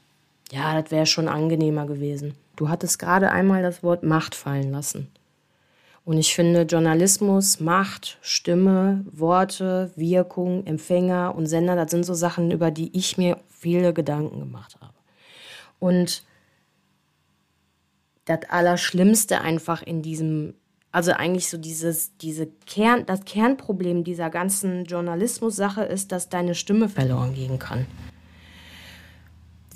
ja, 0.53 0.81
das 0.81 0.89
wäre 0.89 1.05
schon 1.05 1.27
angenehmer 1.27 1.85
gewesen. 1.85 2.33
Du 2.55 2.69
hattest 2.69 2.99
gerade 2.99 3.29
einmal 3.29 3.61
das 3.61 3.83
Wort 3.83 4.03
Macht 4.03 4.35
fallen 4.35 4.71
lassen. 4.71 5.09
Und 6.05 6.17
ich 6.17 6.35
finde, 6.35 6.63
Journalismus, 6.63 7.61
Macht, 7.61 8.17
Stimme, 8.21 9.05
Worte, 9.09 9.91
Wirkung, 9.95 10.65
Empfänger 10.65 11.33
und 11.35 11.45
Sender, 11.45 11.75
das 11.75 11.91
sind 11.91 12.05
so 12.05 12.13
Sachen, 12.13 12.51
über 12.51 12.71
die 12.71 12.95
ich 12.97 13.17
mir 13.17 13.37
viele 13.47 13.93
Gedanken 13.93 14.39
gemacht 14.39 14.75
habe. 14.81 14.93
Und 15.79 16.23
das 18.25 18.39
Allerschlimmste 18.49 19.41
einfach 19.41 19.81
in 19.81 20.01
diesem, 20.01 20.55
also 20.91 21.11
eigentlich 21.13 21.49
so 21.49 21.57
dieses, 21.57 22.17
diese 22.17 22.47
Kern, 22.65 23.05
das 23.05 23.23
Kernproblem 23.23 24.03
dieser 24.03 24.29
ganzen 24.29 24.83
Journalismus-Sache 24.85 25.83
ist, 25.83 26.11
dass 26.11 26.27
deine 26.27 26.55
Stimme 26.55 26.89
verloren 26.89 27.33
gehen 27.33 27.59
kann. 27.59 27.85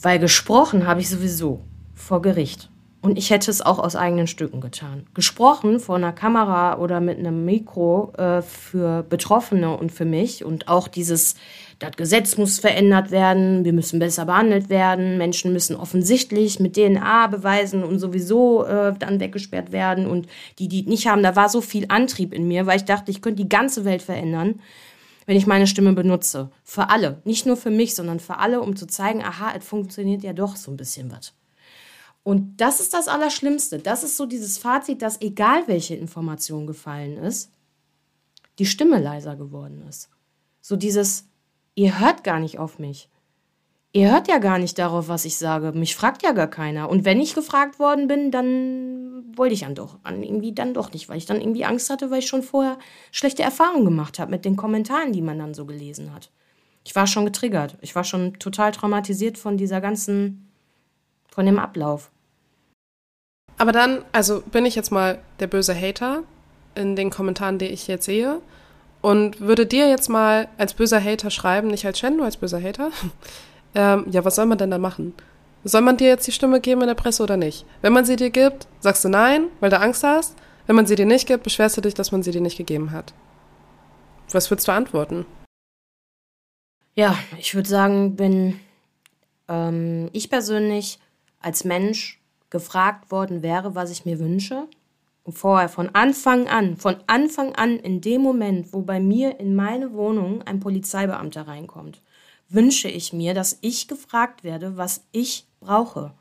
Weil 0.01 0.19
gesprochen 0.19 0.85
habe 0.85 0.99
ich 0.99 1.09
sowieso 1.09 1.63
vor 1.95 2.21
Gericht. 2.21 2.69
Und 2.99 3.17
ich 3.17 3.29
hätte 3.29 3.51
es 3.51 3.61
auch 3.61 3.77
aus 3.77 3.95
eigenen 3.95 4.25
Stücken 4.25 4.59
getan. 4.59 5.05
Gesprochen 5.13 5.79
vor 5.79 5.97
einer 5.97 6.11
Kamera 6.11 6.79
oder 6.79 6.99
mit 6.99 7.19
einem 7.19 7.45
Mikro 7.45 8.11
äh, 8.17 8.41
für 8.41 9.03
Betroffene 9.03 9.77
und 9.77 9.91
für 9.91 10.03
mich 10.03 10.43
und 10.43 10.67
auch 10.67 10.87
dieses, 10.87 11.35
das 11.77 11.95
Gesetz 11.95 12.37
muss 12.37 12.57
verändert 12.57 13.11
werden, 13.11 13.63
wir 13.63 13.73
müssen 13.73 13.99
besser 13.99 14.25
behandelt 14.25 14.69
werden, 14.69 15.19
Menschen 15.19 15.53
müssen 15.53 15.75
offensichtlich 15.75 16.59
mit 16.59 16.75
DNA 16.75 17.27
beweisen 17.27 17.83
und 17.83 17.99
sowieso 17.99 18.65
äh, 18.65 18.93
dann 18.97 19.19
weggesperrt 19.19 19.71
werden 19.71 20.07
und 20.07 20.27
die, 20.57 20.67
die 20.67 20.81
nicht 20.81 21.07
haben, 21.07 21.21
da 21.21 21.35
war 21.35 21.49
so 21.49 21.61
viel 21.61 21.85
Antrieb 21.89 22.33
in 22.33 22.47
mir, 22.47 22.65
weil 22.65 22.77
ich 22.77 22.85
dachte, 22.85 23.11
ich 23.11 23.21
könnte 23.21 23.43
die 23.43 23.49
ganze 23.49 23.85
Welt 23.85 24.01
verändern, 24.01 24.59
wenn 25.27 25.37
ich 25.37 25.45
meine 25.45 25.67
Stimme 25.67 25.93
benutze. 25.93 26.49
Für 26.63 26.89
alle, 26.89 27.21
nicht 27.25 27.45
nur 27.45 27.57
für 27.57 27.69
mich, 27.69 27.93
sondern 27.93 28.19
für 28.19 28.39
alle, 28.39 28.59
um 28.59 28.75
zu 28.75 28.87
zeigen, 28.87 29.21
aha, 29.21 29.53
es 29.55 29.63
funktioniert 29.63 30.23
ja 30.23 30.33
doch 30.33 30.55
so 30.55 30.71
ein 30.71 30.77
bisschen 30.77 31.11
was. 31.11 31.33
Und 32.27 32.59
das 32.59 32.81
ist 32.81 32.93
das 32.93 33.07
Allerschlimmste. 33.07 33.79
Das 33.79 34.03
ist 34.03 34.17
so 34.17 34.25
dieses 34.25 34.57
Fazit, 34.57 35.01
dass 35.01 35.21
egal 35.21 35.65
welche 35.67 35.95
Information 35.95 36.67
gefallen 36.67 37.15
ist, 37.15 37.53
die 38.59 38.65
Stimme 38.65 38.99
leiser 38.99 39.37
geworden 39.37 39.81
ist. 39.87 40.09
So 40.59 40.75
dieses, 40.75 41.29
ihr 41.75 42.01
hört 42.01 42.25
gar 42.25 42.41
nicht 42.41 42.59
auf 42.59 42.79
mich. 42.79 43.07
Ihr 43.93 44.11
hört 44.11 44.27
ja 44.27 44.39
gar 44.39 44.59
nicht 44.59 44.77
darauf, 44.77 45.07
was 45.07 45.23
ich 45.23 45.37
sage. 45.37 45.71
Mich 45.71 45.95
fragt 45.95 46.21
ja 46.21 46.33
gar 46.33 46.49
keiner. 46.49 46.89
Und 46.89 47.05
wenn 47.05 47.21
ich 47.21 47.33
gefragt 47.33 47.79
worden 47.79 48.09
bin, 48.09 48.29
dann 48.29 49.23
wollte 49.37 49.53
ich 49.53 49.61
dann 49.61 49.75
doch, 49.75 49.97
irgendwie 50.05 50.51
dann 50.51 50.73
doch 50.73 50.91
nicht, 50.91 51.07
weil 51.07 51.19
ich 51.19 51.27
dann 51.27 51.39
irgendwie 51.39 51.63
Angst 51.63 51.89
hatte, 51.89 52.11
weil 52.11 52.19
ich 52.19 52.27
schon 52.27 52.43
vorher 52.43 52.77
schlechte 53.13 53.43
Erfahrungen 53.43 53.85
gemacht 53.85 54.19
habe 54.19 54.31
mit 54.31 54.43
den 54.43 54.57
Kommentaren, 54.57 55.13
die 55.13 55.21
man 55.21 55.39
dann 55.39 55.53
so 55.53 55.65
gelesen 55.65 56.13
hat. 56.13 56.29
Ich 56.83 56.93
war 56.93 57.07
schon 57.07 57.23
getriggert. 57.23 57.77
Ich 57.79 57.95
war 57.95 58.03
schon 58.03 58.33
total 58.33 58.73
traumatisiert 58.73 59.37
von 59.37 59.55
dieser 59.55 59.79
ganzen, 59.79 60.51
von 61.29 61.45
dem 61.45 61.57
Ablauf. 61.57 62.11
Aber 63.57 63.71
dann, 63.71 64.03
also 64.11 64.41
bin 64.41 64.65
ich 64.65 64.75
jetzt 64.75 64.91
mal 64.91 65.19
der 65.39 65.47
böse 65.47 65.75
Hater 65.75 66.23
in 66.75 66.95
den 66.95 67.09
Kommentaren, 67.09 67.57
die 67.57 67.65
ich 67.65 67.87
jetzt 67.87 68.05
sehe 68.05 68.39
und 69.01 69.39
würde 69.41 69.65
dir 69.65 69.89
jetzt 69.89 70.09
mal 70.09 70.47
als 70.57 70.73
böser 70.73 71.03
Hater 71.03 71.31
schreiben, 71.31 71.67
nicht 71.69 71.85
als 71.85 71.99
Shen, 71.99 72.17
nur 72.17 72.25
als 72.25 72.37
böser 72.37 72.61
Hater. 72.61 72.91
ähm, 73.75 74.05
ja, 74.09 74.23
was 74.25 74.35
soll 74.35 74.45
man 74.45 74.57
denn 74.57 74.71
da 74.71 74.77
machen? 74.77 75.13
Soll 75.63 75.81
man 75.81 75.97
dir 75.97 76.07
jetzt 76.07 76.27
die 76.27 76.31
Stimme 76.31 76.61
geben 76.61 76.81
in 76.81 76.87
der 76.87 76.95
Presse 76.95 77.23
oder 77.23 77.35
nicht? 77.35 77.65
Wenn 77.81 77.93
man 77.93 78.05
sie 78.05 78.15
dir 78.15 78.29
gibt, 78.29 78.67
sagst 78.79 79.03
du 79.03 79.09
nein, 79.09 79.47
weil 79.59 79.69
du 79.69 79.79
Angst 79.79 80.03
hast. 80.03 80.35
Wenn 80.65 80.75
man 80.75 80.85
sie 80.85 80.95
dir 80.95 81.05
nicht 81.05 81.27
gibt, 81.27 81.43
beschwerst 81.43 81.77
du 81.77 81.81
dich, 81.81 81.93
dass 81.93 82.11
man 82.11 82.23
sie 82.23 82.31
dir 82.31 82.41
nicht 82.41 82.57
gegeben 82.57 82.91
hat. 82.91 83.13
Was 84.31 84.51
würdest 84.51 84.67
du 84.67 84.73
antworten? 84.73 85.25
Ja, 86.93 87.17
ich 87.37 87.55
würde 87.55 87.69
sagen, 87.69 88.19
wenn 88.19 88.59
ähm, 89.47 90.09
ich 90.13 90.29
persönlich 90.29 90.99
als 91.39 91.63
Mensch 91.63 92.19
gefragt 92.49 93.11
worden 93.11 93.41
wäre, 93.41 93.75
was 93.75 93.91
ich 93.91 94.05
mir 94.05 94.19
wünsche, 94.19 94.67
vorher 95.27 95.69
von 95.69 95.89
Anfang 95.93 96.47
an, 96.47 96.77
von 96.77 96.97
Anfang 97.07 97.53
an 97.55 97.77
in 97.77 98.01
dem 98.01 98.21
Moment, 98.21 98.71
wo 98.71 98.81
bei 98.81 98.99
mir 98.99 99.39
in 99.39 99.55
meine 99.55 99.93
Wohnung 99.93 100.41
ein 100.43 100.59
Polizeibeamter 100.59 101.47
reinkommt, 101.47 102.01
wünsche 102.49 102.87
ich 102.87 103.11
mir, 103.11 103.33
dass 103.33 103.57
ich 103.61 103.87
gefragt 103.87 104.43
werde, 104.43 104.77
was 104.77 105.03
ich 105.11 105.45
brauche. 105.59 106.13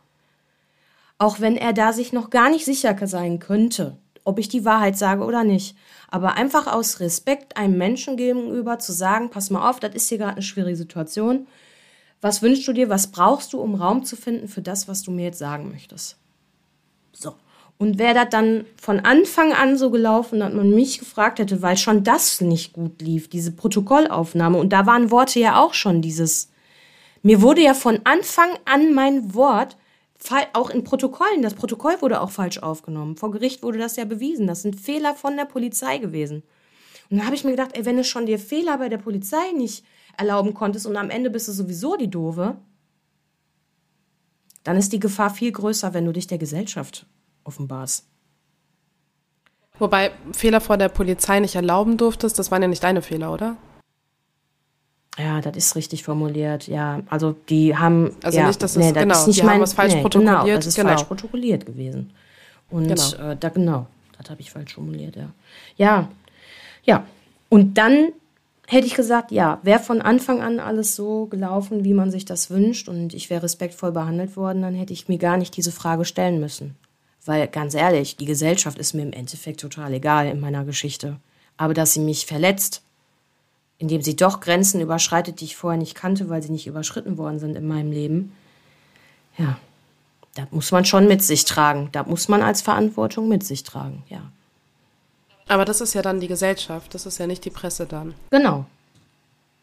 Auch 1.18 1.40
wenn 1.40 1.56
er 1.56 1.72
da 1.72 1.92
sich 1.92 2.12
noch 2.12 2.30
gar 2.30 2.50
nicht 2.50 2.64
sicher 2.64 2.96
sein 3.06 3.38
könnte, 3.38 3.96
ob 4.24 4.38
ich 4.40 4.48
die 4.48 4.64
Wahrheit 4.64 4.98
sage 4.98 5.24
oder 5.24 5.44
nicht. 5.44 5.76
Aber 6.08 6.34
einfach 6.34 6.66
aus 6.66 7.00
Respekt 7.00 7.56
einem 7.56 7.78
Menschen 7.78 8.16
gegenüber 8.16 8.78
zu 8.78 8.92
sagen, 8.92 9.30
pass 9.30 9.50
mal 9.50 9.70
auf, 9.70 9.78
das 9.78 9.94
ist 9.94 10.08
hier 10.08 10.18
gerade 10.18 10.32
eine 10.32 10.42
schwierige 10.42 10.76
Situation. 10.76 11.46
Was 12.20 12.42
wünschst 12.42 12.66
du 12.66 12.72
dir, 12.72 12.88
was 12.88 13.08
brauchst 13.08 13.52
du, 13.52 13.60
um 13.60 13.74
Raum 13.74 14.04
zu 14.04 14.16
finden 14.16 14.48
für 14.48 14.62
das, 14.62 14.88
was 14.88 15.02
du 15.02 15.10
mir 15.10 15.24
jetzt 15.24 15.38
sagen 15.38 15.70
möchtest? 15.70 16.16
So. 17.12 17.34
Und 17.78 17.98
wäre 17.98 18.14
das 18.14 18.30
dann 18.30 18.64
von 18.80 19.00
Anfang 19.00 19.52
an 19.52 19.76
so 19.76 19.90
gelaufen, 19.90 20.40
dass 20.40 20.52
man 20.52 20.70
mich 20.70 20.98
gefragt 20.98 21.38
hätte, 21.38 21.60
weil 21.60 21.76
schon 21.76 22.04
das 22.04 22.40
nicht 22.40 22.72
gut 22.72 23.02
lief, 23.02 23.28
diese 23.28 23.52
Protokollaufnahme. 23.52 24.58
Und 24.58 24.72
da 24.72 24.86
waren 24.86 25.10
Worte 25.10 25.40
ja 25.40 25.60
auch 25.62 25.74
schon 25.74 26.00
dieses. 26.00 26.50
Mir 27.22 27.42
wurde 27.42 27.60
ja 27.60 27.74
von 27.74 28.00
Anfang 28.04 28.50
an 28.64 28.94
mein 28.94 29.34
Wort, 29.34 29.76
auch 30.54 30.70
in 30.70 30.84
Protokollen, 30.84 31.42
das 31.42 31.54
Protokoll 31.54 32.00
wurde 32.00 32.20
auch 32.20 32.30
falsch 32.30 32.58
aufgenommen. 32.58 33.16
Vor 33.16 33.30
Gericht 33.30 33.62
wurde 33.62 33.78
das 33.78 33.96
ja 33.96 34.04
bewiesen. 34.04 34.46
Das 34.46 34.62
sind 34.62 34.80
Fehler 34.80 35.14
von 35.14 35.36
der 35.36 35.44
Polizei 35.44 35.98
gewesen. 35.98 36.42
Und 37.10 37.18
dann 37.18 37.26
habe 37.26 37.36
ich 37.36 37.44
mir 37.44 37.52
gedacht, 37.52 37.76
ey, 37.76 37.84
wenn 37.84 37.96
du 37.96 38.04
schon 38.04 38.26
dir 38.26 38.38
Fehler 38.38 38.78
bei 38.78 38.88
der 38.88 38.98
Polizei 38.98 39.52
nicht 39.56 39.84
erlauben 40.16 40.54
konntest 40.54 40.86
und 40.86 40.96
am 40.96 41.10
Ende 41.10 41.30
bist 41.30 41.48
du 41.48 41.52
sowieso 41.52 41.96
die 41.96 42.10
Doofe, 42.10 42.56
dann 44.64 44.76
ist 44.76 44.92
die 44.92 45.00
Gefahr 45.00 45.30
viel 45.30 45.52
größer, 45.52 45.94
wenn 45.94 46.04
du 46.04 46.12
dich 46.12 46.26
der 46.26 46.38
Gesellschaft 46.38 47.06
offenbar's. 47.44 48.04
Wobei 49.78 50.10
Fehler 50.32 50.60
vor 50.60 50.76
der 50.76 50.88
Polizei 50.88 51.38
nicht 51.40 51.54
erlauben 51.54 51.96
durftest, 51.96 52.38
das 52.38 52.50
waren 52.50 52.62
ja 52.62 52.68
nicht 52.68 52.82
deine 52.82 53.02
Fehler, 53.02 53.32
oder? 53.32 53.56
Ja, 55.18 55.40
das 55.40 55.56
ist 55.56 55.76
richtig 55.76 56.02
formuliert. 56.02 56.66
Ja, 56.66 57.00
also 57.08 57.34
die 57.48 57.76
haben. 57.76 58.16
Also 58.22 58.38
ja, 58.38 58.46
nicht, 58.46 58.62
dass 58.62 58.72
es 58.72 58.76
nee, 58.76 58.92
das 58.92 59.02
genau, 59.02 59.14
ist 59.14 59.26
nicht 59.26 59.40
die 59.40 59.44
mein, 59.44 59.54
haben 59.54 59.60
was 59.62 59.72
falsch 59.72 59.94
nee, 59.94 60.02
protokolliert. 60.02 60.44
Genau, 60.44 60.56
das 60.56 60.66
ist 60.66 60.74
genau. 60.76 60.88
falsch 60.90 61.04
protokolliert 61.04 61.66
gewesen. 61.66 62.12
Und 62.70 62.88
Genau. 62.88 63.30
Äh, 63.30 63.36
da 63.38 63.48
genau, 63.48 63.86
das 64.18 64.30
habe 64.30 64.40
ich 64.40 64.50
falsch 64.50 64.74
formuliert. 64.74 65.16
Ja, 65.16 65.30
ja, 65.76 66.08
ja. 66.84 67.06
Und 67.48 67.78
dann 67.78 68.12
hätte 68.66 68.86
ich 68.86 68.94
gesagt, 68.94 69.30
ja, 69.30 69.60
wäre 69.62 69.80
von 69.80 70.02
Anfang 70.02 70.42
an 70.42 70.60
alles 70.60 70.96
so 70.96 71.26
gelaufen, 71.26 71.84
wie 71.84 71.94
man 71.94 72.10
sich 72.10 72.24
das 72.24 72.50
wünscht, 72.50 72.88
und 72.88 73.14
ich 73.14 73.30
wäre 73.30 73.44
respektvoll 73.44 73.92
behandelt 73.92 74.36
worden, 74.36 74.62
dann 74.62 74.74
hätte 74.74 74.92
ich 74.92 75.08
mir 75.08 75.18
gar 75.18 75.36
nicht 75.36 75.56
diese 75.56 75.72
Frage 75.72 76.04
stellen 76.04 76.40
müssen. 76.40 76.76
Weil 77.24 77.48
ganz 77.48 77.74
ehrlich, 77.74 78.16
die 78.16 78.24
Gesellschaft 78.24 78.78
ist 78.78 78.94
mir 78.94 79.02
im 79.02 79.12
Endeffekt 79.12 79.60
total 79.60 79.92
egal 79.94 80.26
in 80.26 80.40
meiner 80.40 80.64
Geschichte. 80.64 81.16
Aber 81.56 81.74
dass 81.74 81.94
sie 81.94 82.00
mich 82.00 82.26
verletzt, 82.26 82.82
indem 83.78 84.02
sie 84.02 84.16
doch 84.16 84.40
Grenzen 84.40 84.80
überschreitet, 84.80 85.40
die 85.40 85.44
ich 85.44 85.56
vorher 85.56 85.78
nicht 85.78 85.94
kannte, 85.94 86.28
weil 86.28 86.42
sie 86.42 86.52
nicht 86.52 86.66
überschritten 86.66 87.18
worden 87.18 87.38
sind 87.38 87.56
in 87.56 87.66
meinem 87.66 87.92
Leben, 87.92 88.32
ja, 89.38 89.58
da 90.34 90.46
muss 90.50 90.70
man 90.70 90.84
schon 90.84 91.08
mit 91.08 91.22
sich 91.22 91.44
tragen. 91.44 91.88
Da 91.92 92.04
muss 92.04 92.28
man 92.28 92.42
als 92.42 92.62
Verantwortung 92.62 93.28
mit 93.28 93.44
sich 93.44 93.64
tragen, 93.64 94.02
ja. 94.08 94.20
Aber 95.48 95.64
das 95.64 95.80
ist 95.80 95.94
ja 95.94 96.02
dann 96.02 96.20
die 96.20 96.28
Gesellschaft, 96.28 96.94
das 96.94 97.06
ist 97.06 97.18
ja 97.18 97.26
nicht 97.26 97.44
die 97.44 97.50
Presse 97.50 97.86
dann. 97.86 98.14
Genau. 98.30 98.66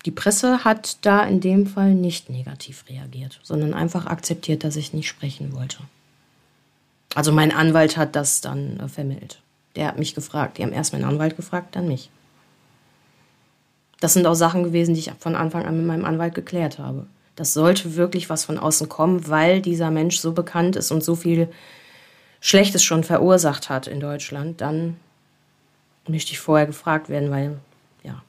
Die 0.05 0.11
Presse 0.11 0.63
hat 0.63 0.97
da 1.05 1.23
in 1.23 1.39
dem 1.39 1.65
Fall 1.65 1.93
nicht 1.93 2.29
negativ 2.29 2.85
reagiert, 2.89 3.39
sondern 3.43 3.73
einfach 3.73 4.05
akzeptiert, 4.05 4.63
dass 4.63 4.75
ich 4.75 4.93
nicht 4.93 5.07
sprechen 5.07 5.53
wollte. 5.53 5.77
Also 7.15 7.31
mein 7.31 7.51
Anwalt 7.51 7.95
hat 7.95 8.15
das 8.15 8.41
dann 8.41 8.79
äh, 8.79 8.87
vermittelt. 8.87 9.39
Der 9.75 9.87
hat 9.87 9.99
mich 9.99 10.15
gefragt. 10.15 10.57
Die 10.57 10.63
haben 10.63 10.73
erst 10.73 10.93
meinen 10.93 11.05
Anwalt 11.05 11.35
gefragt, 11.35 11.75
dann 11.75 11.87
mich. 11.87 12.09
Das 13.99 14.13
sind 14.13 14.25
auch 14.25 14.35
Sachen 14.35 14.63
gewesen, 14.63 14.93
die 14.93 14.99
ich 14.99 15.11
von 15.19 15.35
Anfang 15.35 15.65
an 15.65 15.77
mit 15.77 15.85
meinem 15.85 16.05
Anwalt 16.05 16.35
geklärt 16.35 16.79
habe. 16.79 17.07
Das 17.35 17.53
sollte 17.53 17.95
wirklich 17.95 18.29
was 18.29 18.45
von 18.45 18.59
außen 18.59 18.89
kommen, 18.89 19.27
weil 19.27 19.61
dieser 19.61 19.89
Mensch 19.89 20.19
so 20.19 20.33
bekannt 20.33 20.75
ist 20.75 20.91
und 20.91 21.03
so 21.03 21.15
viel 21.15 21.49
Schlechtes 22.41 22.83
schon 22.83 23.03
verursacht 23.03 23.69
hat 23.69 23.87
in 23.87 23.99
Deutschland. 23.99 24.61
Dann 24.61 24.97
möchte 26.07 26.31
ich 26.31 26.39
vorher 26.39 26.65
gefragt 26.65 27.09
werden, 27.09 27.31
weil, 27.31 27.57
ja, 28.03 28.21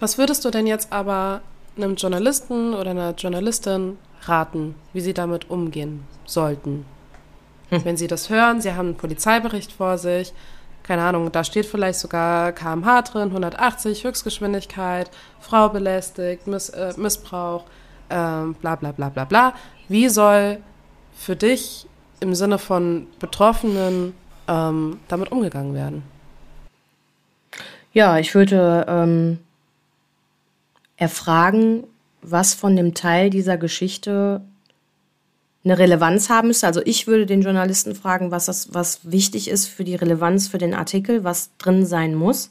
Was 0.00 0.18
würdest 0.18 0.44
du 0.44 0.50
denn 0.50 0.66
jetzt 0.66 0.92
aber 0.92 1.40
einem 1.76 1.96
Journalisten 1.96 2.74
oder 2.74 2.90
einer 2.90 3.14
Journalistin 3.14 3.98
raten, 4.22 4.74
wie 4.92 5.00
sie 5.00 5.14
damit 5.14 5.50
umgehen 5.50 6.04
sollten? 6.26 6.84
Wenn 7.70 7.96
sie 7.96 8.06
das 8.06 8.30
hören, 8.30 8.60
sie 8.60 8.72
haben 8.72 8.88
einen 8.88 8.96
Polizeibericht 8.96 9.72
vor 9.72 9.98
sich, 9.98 10.32
keine 10.86 11.02
Ahnung, 11.02 11.32
da 11.32 11.42
steht 11.42 11.66
vielleicht 11.66 11.98
sogar 11.98 12.52
kmh 12.52 13.02
drin, 13.02 13.28
180, 13.28 14.04
Höchstgeschwindigkeit, 14.04 15.10
Frau 15.40 15.68
belästigt, 15.68 16.46
Miss, 16.46 16.68
äh, 16.68 16.94
Missbrauch, 16.96 17.64
ähm, 18.08 18.54
bla 18.54 18.76
bla 18.76 18.92
bla 18.92 19.08
bla 19.08 19.24
bla. 19.24 19.54
Wie 19.88 20.08
soll 20.08 20.58
für 21.16 21.34
dich 21.34 21.88
im 22.20 22.36
Sinne 22.36 22.58
von 22.58 23.08
Betroffenen 23.18 24.14
ähm, 24.48 24.98
damit 25.08 25.32
umgegangen 25.32 25.74
werden? 25.74 26.02
Ja, 27.92 28.18
ich 28.18 28.34
würde 28.34 28.84
ähm, 28.88 29.38
erfragen, 30.96 31.84
was 32.22 32.54
von 32.54 32.76
dem 32.76 32.94
Teil 32.94 33.30
dieser 33.30 33.56
Geschichte 33.56 34.42
eine 35.64 35.78
Relevanz 35.78 36.28
haben 36.30 36.48
müsste. 36.48 36.66
Also 36.66 36.80
ich 36.84 37.06
würde 37.06 37.26
den 37.26 37.42
Journalisten 37.42 37.94
fragen, 37.94 38.30
was 38.30 38.46
das, 38.46 38.72
was 38.72 39.10
wichtig 39.10 39.48
ist 39.48 39.66
für 39.66 39.84
die 39.84 39.96
Relevanz 39.96 40.46
für 40.46 40.58
den 40.58 40.74
Artikel, 40.74 41.24
was 41.24 41.50
drin 41.58 41.86
sein 41.86 42.14
muss. 42.14 42.50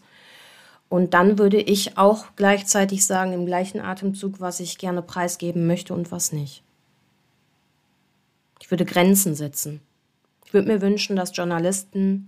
Und 0.89 1.13
dann 1.13 1.39
würde 1.39 1.57
ich 1.57 1.97
auch 1.97 2.25
gleichzeitig 2.35 3.05
sagen, 3.05 3.33
im 3.33 3.45
gleichen 3.45 3.79
Atemzug, 3.79 4.39
was 4.39 4.59
ich 4.59 4.77
gerne 4.77 5.01
preisgeben 5.01 5.65
möchte 5.65 5.93
und 5.93 6.11
was 6.11 6.31
nicht. 6.31 6.61
Ich 8.59 8.69
würde 8.69 8.85
Grenzen 8.85 9.35
setzen. 9.35 9.81
Würde 10.55 10.71
mir 10.71 10.81
wünschen, 10.81 11.17
dass 11.17 11.35
Journalisten 11.35 12.27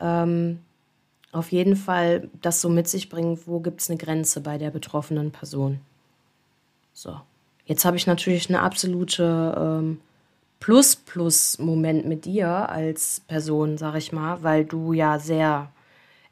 ähm, 0.00 0.58
auf 1.30 1.52
jeden 1.52 1.76
Fall 1.76 2.28
das 2.42 2.60
so 2.60 2.68
mit 2.68 2.88
sich 2.88 3.08
bringen, 3.08 3.38
wo 3.46 3.60
gibt 3.60 3.80
es 3.80 3.88
eine 3.88 3.96
Grenze 3.96 4.40
bei 4.40 4.58
der 4.58 4.70
betroffenen 4.70 5.30
Person. 5.30 5.78
So. 6.92 7.20
Jetzt 7.64 7.84
habe 7.84 7.96
ich 7.96 8.08
natürlich 8.08 8.48
eine 8.48 8.60
absolute 8.60 9.54
ähm, 9.56 10.00
Plus-Plus-Moment 10.58 12.06
mit 12.06 12.24
dir 12.24 12.48
als 12.48 13.20
Person, 13.28 13.78
sag 13.78 13.94
ich 13.94 14.10
mal, 14.10 14.42
weil 14.42 14.64
du 14.64 14.92
ja 14.92 15.20
sehr 15.20 15.70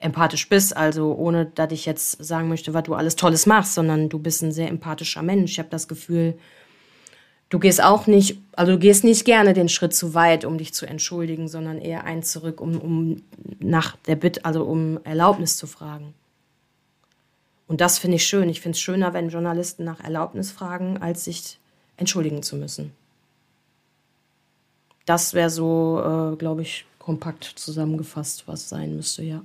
empathisch 0.01 0.49
bist. 0.49 0.77
Also 0.77 1.15
ohne, 1.15 1.47
dass 1.47 1.71
ich 1.71 1.87
jetzt 1.87 2.25
sagen 2.25 2.49
möchte, 2.49 2.75
was 2.75 2.83
du 2.83 2.95
alles 2.95 3.15
Tolles 3.15 3.47
machst, 3.47 3.75
sondern 3.75 4.09
du 4.09 4.19
bist 4.19 4.43
ein 4.43 4.51
sehr 4.51 4.67
empathischer 4.67 5.23
Mensch. 5.23 5.53
Ich 5.53 5.59
habe 5.61 5.71
das 5.71 5.87
Gefühl, 5.87 6.37
du 7.53 7.59
gehst 7.59 7.83
auch 7.83 8.07
nicht, 8.07 8.39
also 8.53 8.73
du 8.73 8.79
gehst 8.79 9.05
nicht 9.05 9.27
gerne 9.27 9.53
den 9.53 9.69
Schritt 9.69 9.95
zu 9.95 10.15
weit, 10.15 10.47
um 10.47 10.57
dich 10.57 10.73
zu 10.73 10.87
entschuldigen, 10.87 11.49
sondern 11.49 11.79
eher 11.79 12.05
einen 12.05 12.23
zurück, 12.23 12.63
um, 12.63 12.81
um 12.81 13.23
nach 13.59 13.97
der 14.07 14.17
Bitte, 14.17 14.45
also 14.47 14.65
um 14.65 14.99
Erlaubnis 15.05 15.59
zu 15.59 15.67
fragen. 15.67 16.15
Und 17.69 17.83
das 17.83 17.99
finde 17.99 18.17
ich 18.17 18.27
schön. 18.27 18.49
Ich 18.49 18.63
finde 18.63 18.77
es 18.77 18.81
schöner, 18.81 19.13
wenn 19.13 19.29
Journalisten 19.29 19.85
nach 19.85 20.01
Erlaubnis 20.01 20.51
fragen, 20.51 20.97
als 20.99 21.25
sich 21.25 21.59
entschuldigen 21.99 22.43
zu 22.43 22.57
müssen. 22.57 22.93
Das 25.05 25.35
wäre 25.35 25.51
so, 25.51 26.33
äh, 26.33 26.37
glaube 26.37 26.63
ich, 26.63 26.87
kompakt 26.99 27.45
zusammengefasst, 27.45 28.45
was 28.49 28.71
sein 28.71 28.97
müsste, 28.97 29.25
ja. 29.25 29.43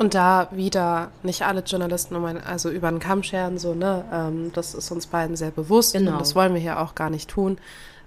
Und 0.00 0.14
da 0.14 0.48
wieder 0.50 1.10
nicht 1.22 1.42
alle 1.42 1.60
Journalisten 1.60 2.16
um 2.16 2.24
ein, 2.24 2.42
also 2.42 2.70
über 2.70 2.88
den 2.88 3.00
Kamm 3.00 3.22
scheren, 3.22 3.58
so, 3.58 3.74
ne? 3.74 4.02
Ähm, 4.10 4.50
das 4.54 4.72
ist 4.72 4.90
uns 4.90 5.06
beiden 5.06 5.36
sehr 5.36 5.50
bewusst 5.50 5.92
Genau. 5.92 6.12
und 6.12 6.20
das 6.22 6.34
wollen 6.34 6.54
wir 6.54 6.60
hier 6.60 6.80
auch 6.80 6.94
gar 6.94 7.10
nicht 7.10 7.28
tun. 7.28 7.58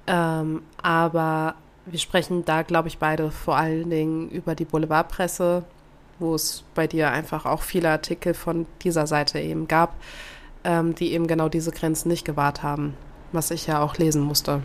Ähm, 0.08 0.64
aber 0.82 1.54
wir 1.86 2.00
sprechen 2.00 2.46
da, 2.46 2.64
glaube 2.64 2.88
ich, 2.88 2.98
beide 2.98 3.30
vor 3.30 3.58
allen 3.58 3.92
Dingen 3.92 4.28
über 4.30 4.56
die 4.56 4.66
Boulevardpresse, 4.66 5.66
wo 6.18 6.34
es 6.34 6.64
bei 6.74 6.88
dir 6.88 7.12
einfach 7.12 7.46
auch 7.46 7.62
viele 7.62 7.92
Artikel 7.92 8.34
von 8.34 8.66
dieser 8.82 9.06
Seite 9.06 9.40
eben 9.40 9.68
gab, 9.68 9.94
ähm, 10.64 10.96
die 10.96 11.14
eben 11.14 11.28
genau 11.28 11.48
diese 11.48 11.72
Grenzen 11.72 12.10
nicht 12.10 12.26
gewahrt 12.26 12.64
haben, 12.64 12.96
was 13.34 13.52
ich 13.52 13.68
ja 13.68 13.84
auch 13.84 13.98
lesen 14.00 14.24
musste. 14.24 14.64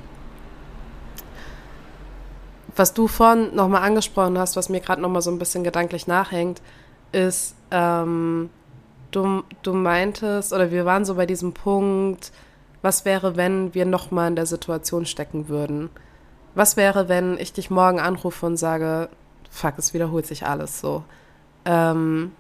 Was 2.74 2.95
du 2.95 3.07
vorhin 3.07 3.55
nochmal 3.55 3.83
angesprochen 3.83 4.39
hast, 4.39 4.57
was 4.57 4.70
mir 4.70 4.81
gerade 4.81 5.03
nochmal 5.03 5.20
so 5.20 5.31
ein 5.31 5.39
bisschen 5.39 5.62
gedanklich 5.62 6.07
nachhängt, 6.07 6.62
ist, 7.12 7.54
ähm, 7.70 8.50
du, 9.11 9.42
du 9.62 9.72
meintest, 9.74 10.52
oder 10.52 10.70
wir 10.70 10.84
waren 10.84 11.04
so 11.04 11.14
bei 11.14 11.26
diesem 11.26 11.52
Punkt, 11.52 12.32
was 12.82 13.04
wäre, 13.04 13.36
wenn 13.36 13.74
wir 13.74 13.86
nochmal 13.86 14.28
in 14.28 14.36
der 14.36 14.46
Situation 14.46 15.06
stecken 15.06 15.48
würden? 15.48 15.90
Was 16.54 16.76
wäre, 16.76 17.09
wenn 17.09 17.38
ich 17.38 17.52
dich 17.52 17.70
morgen 17.70 18.00
anrufe 18.00 18.46
und 18.46 18.56
sage, 18.56 19.09
fuck, 19.50 19.74
es 19.78 19.94
wiederholt 19.94 20.26
sich 20.26 20.46
alles 20.46 20.80
so? 20.80 21.04
Ähm, 21.64 22.32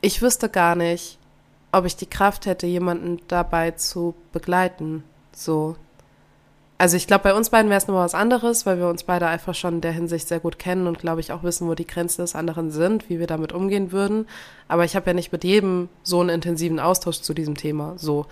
ich 0.00 0.22
wüsste 0.22 0.48
gar 0.48 0.74
nicht, 0.74 1.18
ob 1.72 1.84
ich 1.84 1.96
die 1.96 2.06
Kraft 2.08 2.46
hätte, 2.46 2.66
jemanden 2.66 3.20
dabei 3.28 3.72
zu 3.72 4.14
begleiten. 4.32 5.04
So. 5.32 5.76
Also 6.80 6.96
ich 6.96 7.08
glaube, 7.08 7.24
bei 7.24 7.34
uns 7.34 7.50
beiden 7.50 7.70
wäre 7.70 7.78
es 7.78 7.88
nochmal 7.88 8.04
was 8.04 8.14
anderes, 8.14 8.64
weil 8.64 8.78
wir 8.78 8.86
uns 8.86 9.02
beide 9.02 9.26
einfach 9.26 9.54
schon 9.56 9.74
in 9.74 9.80
der 9.80 9.90
Hinsicht 9.90 10.28
sehr 10.28 10.38
gut 10.38 10.60
kennen 10.60 10.86
und 10.86 11.00
glaube 11.00 11.20
ich 11.20 11.32
auch 11.32 11.42
wissen, 11.42 11.66
wo 11.66 11.74
die 11.74 11.86
Grenzen 11.86 12.22
des 12.22 12.36
anderen 12.36 12.70
sind, 12.70 13.10
wie 13.10 13.18
wir 13.18 13.26
damit 13.26 13.52
umgehen 13.52 13.90
würden. 13.90 14.28
Aber 14.68 14.84
ich 14.84 14.94
habe 14.94 15.10
ja 15.10 15.14
nicht 15.14 15.32
mit 15.32 15.42
jedem 15.42 15.88
so 16.04 16.20
einen 16.20 16.30
intensiven 16.30 16.78
Austausch 16.78 17.20
zu 17.20 17.34
diesem 17.34 17.56
Thema. 17.56 17.94
So. 17.96 18.26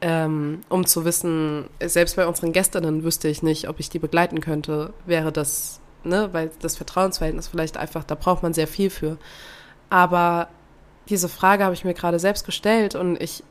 Ähm, 0.00 0.60
um 0.68 0.86
zu 0.86 1.04
wissen, 1.04 1.68
selbst 1.84 2.14
bei 2.14 2.28
unseren 2.28 2.52
Gästinnen 2.52 3.02
wüsste 3.02 3.26
ich 3.26 3.42
nicht, 3.42 3.68
ob 3.68 3.80
ich 3.80 3.90
die 3.90 3.98
begleiten 3.98 4.40
könnte, 4.40 4.92
wäre 5.06 5.32
das, 5.32 5.80
ne, 6.04 6.28
weil 6.30 6.52
das 6.60 6.76
Vertrauensverhältnis 6.76 7.48
vielleicht 7.48 7.76
einfach, 7.76 8.04
da 8.04 8.14
braucht 8.14 8.44
man 8.44 8.54
sehr 8.54 8.68
viel 8.68 8.90
für. 8.90 9.18
Aber 9.90 10.48
diese 11.08 11.28
Frage 11.28 11.64
habe 11.64 11.74
ich 11.74 11.84
mir 11.84 11.94
gerade 11.94 12.20
selbst 12.20 12.46
gestellt 12.46 12.94
und 12.94 13.20
ich, 13.20 13.42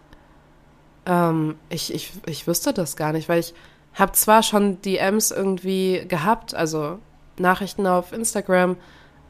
ähm, 1.06 1.56
ich, 1.68 1.94
ich, 1.94 2.14
ich 2.26 2.48
wüsste 2.48 2.72
das 2.72 2.96
gar 2.96 3.12
nicht, 3.12 3.28
weil 3.28 3.42
ich 3.42 3.54
habe 4.00 4.12
zwar 4.14 4.44
schon 4.44 4.82
DMs 4.82 5.32
irgendwie 5.32 6.06
gehabt, 6.08 6.54
also 6.54 7.00
Nachrichten 7.38 7.88
auf 7.88 8.12
Instagram, 8.12 8.78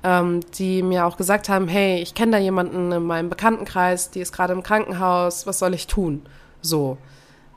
ähm, 0.04 0.42
die 0.58 0.84
mir 0.84 1.06
auch 1.06 1.18
gesagt 1.18 1.50
haben, 1.50 1.68
hey, 1.68 2.02
ich 2.02 2.14
kenne 2.14 2.34
da 2.34 2.38
jemanden 2.38 2.92
in 2.92 3.04
meinem 3.04 3.30
Bekanntenkreis, 3.30 4.12
die 4.12 4.22
ist 4.22 4.34
gerade 4.34 4.54
im 4.54 4.64
Krankenhaus, 4.64 5.48
was 5.48 5.60
soll 5.60 5.74
ich 5.74 5.88
tun? 5.88 6.26
So. 6.62 6.98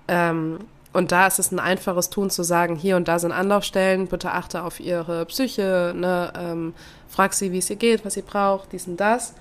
Ähm, 0.08 0.58
und 0.92 1.12
da 1.12 1.26
ist 1.26 1.38
es 1.38 1.52
ein 1.52 1.61
einfaches 1.61 2.11
Tun 2.11 2.30
zu 2.30 2.42
sagen, 2.42 2.74
hier 2.74 2.96
und 2.96 3.06
da 3.06 3.18
sind 3.18 3.30
Anlaufstellen, 3.32 4.08
bitte 4.08 4.32
achte 4.32 4.64
auf 4.64 4.80
ihre 4.80 5.24
Psyche, 5.26 5.92
ne, 5.94 6.32
ähm, 6.36 6.74
frag 7.08 7.32
sie, 7.32 7.52
wie 7.52 7.58
es 7.58 7.70
ihr 7.70 7.76
geht, 7.76 8.04
was 8.04 8.14
sie 8.14 8.22
braucht, 8.22 8.72
dies 8.72 8.88
und 8.88 8.98
das. 8.98 9.34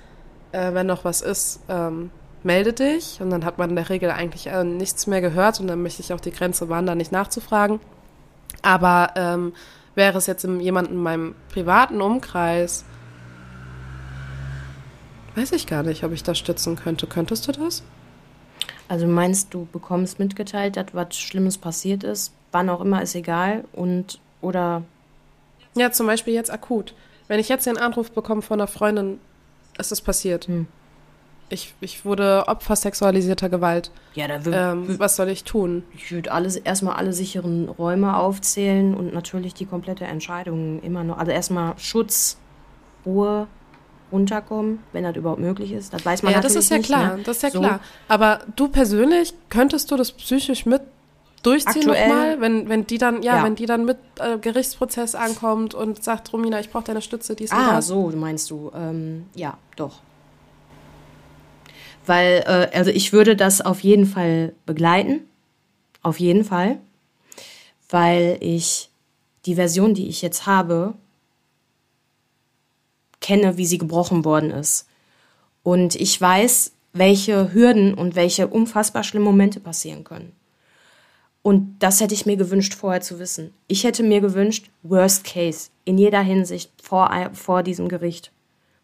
Äh, 0.52 0.74
wenn 0.74 0.88
noch 0.88 1.06
was 1.06 1.22
ist, 1.22 1.62
ähm, 1.68 2.12
melde 2.44 2.74
dich. 2.74 3.20
Und 3.22 3.30
dann 3.30 3.46
hat 3.46 3.58
man 3.58 3.70
in 3.70 3.76
der 3.76 3.90
Regel 3.90 4.12
eigentlich 4.12 4.48
äh, 4.48 4.64
nichts 4.64 5.08
mehr 5.08 5.22
gehört 5.22 5.60
und 5.60 5.68
dann 5.68 5.82
möchte 5.82 6.02
ich 6.02 6.14
auch 6.14 6.20
die 6.20 6.32
Grenze 6.32 6.70
wahren, 6.70 6.86
da 6.86 6.96
nicht 6.96 7.12
nachzufragen. 7.12 7.80
Aber 8.62 9.14
ähm, 9.16 9.54
wäre 9.96 10.18
es 10.18 10.28
jetzt 10.28 10.44
jemand 10.44 10.90
in 10.90 10.98
meinem 10.98 11.36
privaten 11.52 12.02
Umkreis, 12.02 12.86
weiß 15.36 15.52
ich 15.54 15.68
gar 15.68 15.84
nicht, 15.84 16.04
ob 16.04 16.12
ich 16.12 16.24
das 16.24 16.38
stützen 16.38 16.76
könnte. 16.76 17.08
Könntest 17.08 17.48
du 17.48 17.52
das? 17.52 17.84
Also 18.88 19.08
meinst 19.08 19.54
du, 19.54 19.68
bekommst 19.72 20.20
mitgeteilt, 20.20 20.76
dass 20.76 20.88
was 20.94 21.16
Schlimmes 21.16 21.58
passiert 21.58 22.04
ist, 22.04 22.34
wann 22.52 22.70
auch 22.70 22.82
immer, 22.82 23.02
ist 23.02 23.16
egal 23.16 23.66
und 23.72 24.20
oder. 24.42 24.84
Ja, 25.76 25.92
zum 25.92 26.08
Beispiel 26.08 26.34
jetzt 26.34 26.52
akut. 26.52 26.96
Wenn 27.28 27.40
ich 27.40 27.50
jetzt 27.50 27.68
den 27.68 27.78
Anruf 27.78 28.12
bekomme 28.12 28.42
von 28.42 28.60
einer 28.60 28.68
Freundin, 28.68 29.20
ist 29.78 29.92
das 29.92 30.02
passiert. 30.02 30.48
Hm. 30.48 30.68
Ich, 31.50 31.74
ich 31.82 32.06
wurde 32.06 32.46
Opfer 32.48 32.76
sexualisierter 32.76 33.50
Gewalt. 33.50 33.92
Ja, 34.14 34.28
da 34.28 34.46
würde 34.46 34.58
ähm, 34.58 35.00
Was 35.00 35.16
soll 35.16 35.30
ich 35.30 35.44
tun? 35.44 35.84
Ich 35.96 36.12
würde 36.12 36.32
alles 36.32 36.56
erstmal 36.56 36.96
alle 36.96 37.12
sicheren 37.14 37.70
Räume 37.70 38.16
aufzählen 38.18 38.94
und 38.94 39.14
natürlich 39.14 39.54
die 39.54 39.66
komplette 39.66 40.06
Entscheidung 40.06 40.82
immer 40.82 41.04
noch. 41.04 41.18
Also 41.18 41.32
erstmal 41.32 41.74
Schutz, 41.78 42.38
Ruhe, 43.06 43.48
runterkommen, 44.12 44.80
wenn 44.92 45.04
das 45.04 45.16
überhaupt 45.16 45.40
möglich 45.40 45.72
ist. 45.72 45.94
Das 45.94 46.06
weiß 46.06 46.24
man 46.24 46.32
ja, 46.34 46.40
natürlich 46.40 46.70
nicht. 46.70 46.72
Ja, 46.72 46.78
das 46.78 46.86
ist 46.86 46.92
ja 46.92 46.98
klar, 46.98 47.18
ne? 47.18 47.24
das 47.24 47.38
ist 47.38 47.44
ja 47.44 47.52
so. 47.52 47.60
klar. 47.60 47.80
Aber 48.08 48.40
du 48.56 48.68
persönlich, 48.68 49.34
könntest 49.50 49.92
du 49.92 49.98
das 49.98 50.12
psychisch 50.12 50.66
mit 50.66 50.82
durchziehen 51.44 51.88
nochmal, 51.88 52.42
wenn, 52.42 52.68
wenn 52.70 52.86
die 52.86 52.98
dann, 52.98 53.22
ja, 53.24 53.38
ja, 53.38 53.44
wenn 53.44 53.56
die 53.56 53.66
dann 53.66 53.86
mit 53.86 53.98
äh, 54.20 54.38
Gerichtsprozess 54.38 55.16
ankommt 55.16 55.74
und 55.74 56.04
sagt, 56.04 56.34
Romina, 56.34 56.60
ich 56.60 56.70
brauche 56.70 56.84
deine 56.84 57.02
Stütze, 57.02 57.36
dies 57.36 57.52
Ah, 57.52 57.76
das. 57.76 57.88
so 57.88 58.12
meinst 58.16 58.52
du. 58.52 58.72
Ähm, 58.76 59.26
ja, 59.36 59.58
doch. 59.76 60.00
Weil, 62.10 62.44
äh, 62.48 62.76
also 62.76 62.90
ich 62.90 63.14
würde 63.14 63.36
das 63.36 63.62
auf 63.62 63.82
jeden 63.82 64.08
Fall 64.08 64.56
begleiten. 64.66 65.20
Auf 66.02 66.20
jeden 66.20 66.44
Fall. 66.44 66.80
Weil 67.88 68.38
ich 68.40 68.90
die 69.46 69.54
Version, 69.54 69.94
die 69.94 70.10
ich 70.10 70.24
jetzt 70.24 70.48
habe, 70.48 70.96
kenne, 73.22 73.58
wie 73.58 73.68
sie 73.68 73.78
gebrochen 73.78 74.26
worden 74.26 74.50
ist. 74.50 74.88
Und 75.62 75.94
ich 75.94 76.20
weiß, 76.20 76.72
welche 76.94 77.54
Hürden 77.54 77.94
und 77.94 78.16
welche 78.16 78.48
unfassbar 78.48 79.04
schlimmen 79.04 79.26
Momente 79.26 79.60
passieren 79.60 80.04
können. 80.04 80.32
Und 81.44 81.78
das 81.78 82.02
hätte 82.02 82.16
ich 82.16 82.26
mir 82.26 82.38
gewünscht, 82.38 82.74
vorher 82.74 83.02
zu 83.02 83.20
wissen. 83.20 83.54
Ich 83.68 83.84
hätte 83.84 84.02
mir 84.02 84.20
gewünscht, 84.20 84.72
Worst 84.82 85.26
Case, 85.26 85.70
in 85.86 86.00
jeder 86.00 86.22
Hinsicht 86.22 86.72
vor, 86.82 87.30
vor 87.34 87.62
diesem 87.62 87.88
Gericht, 87.88 88.32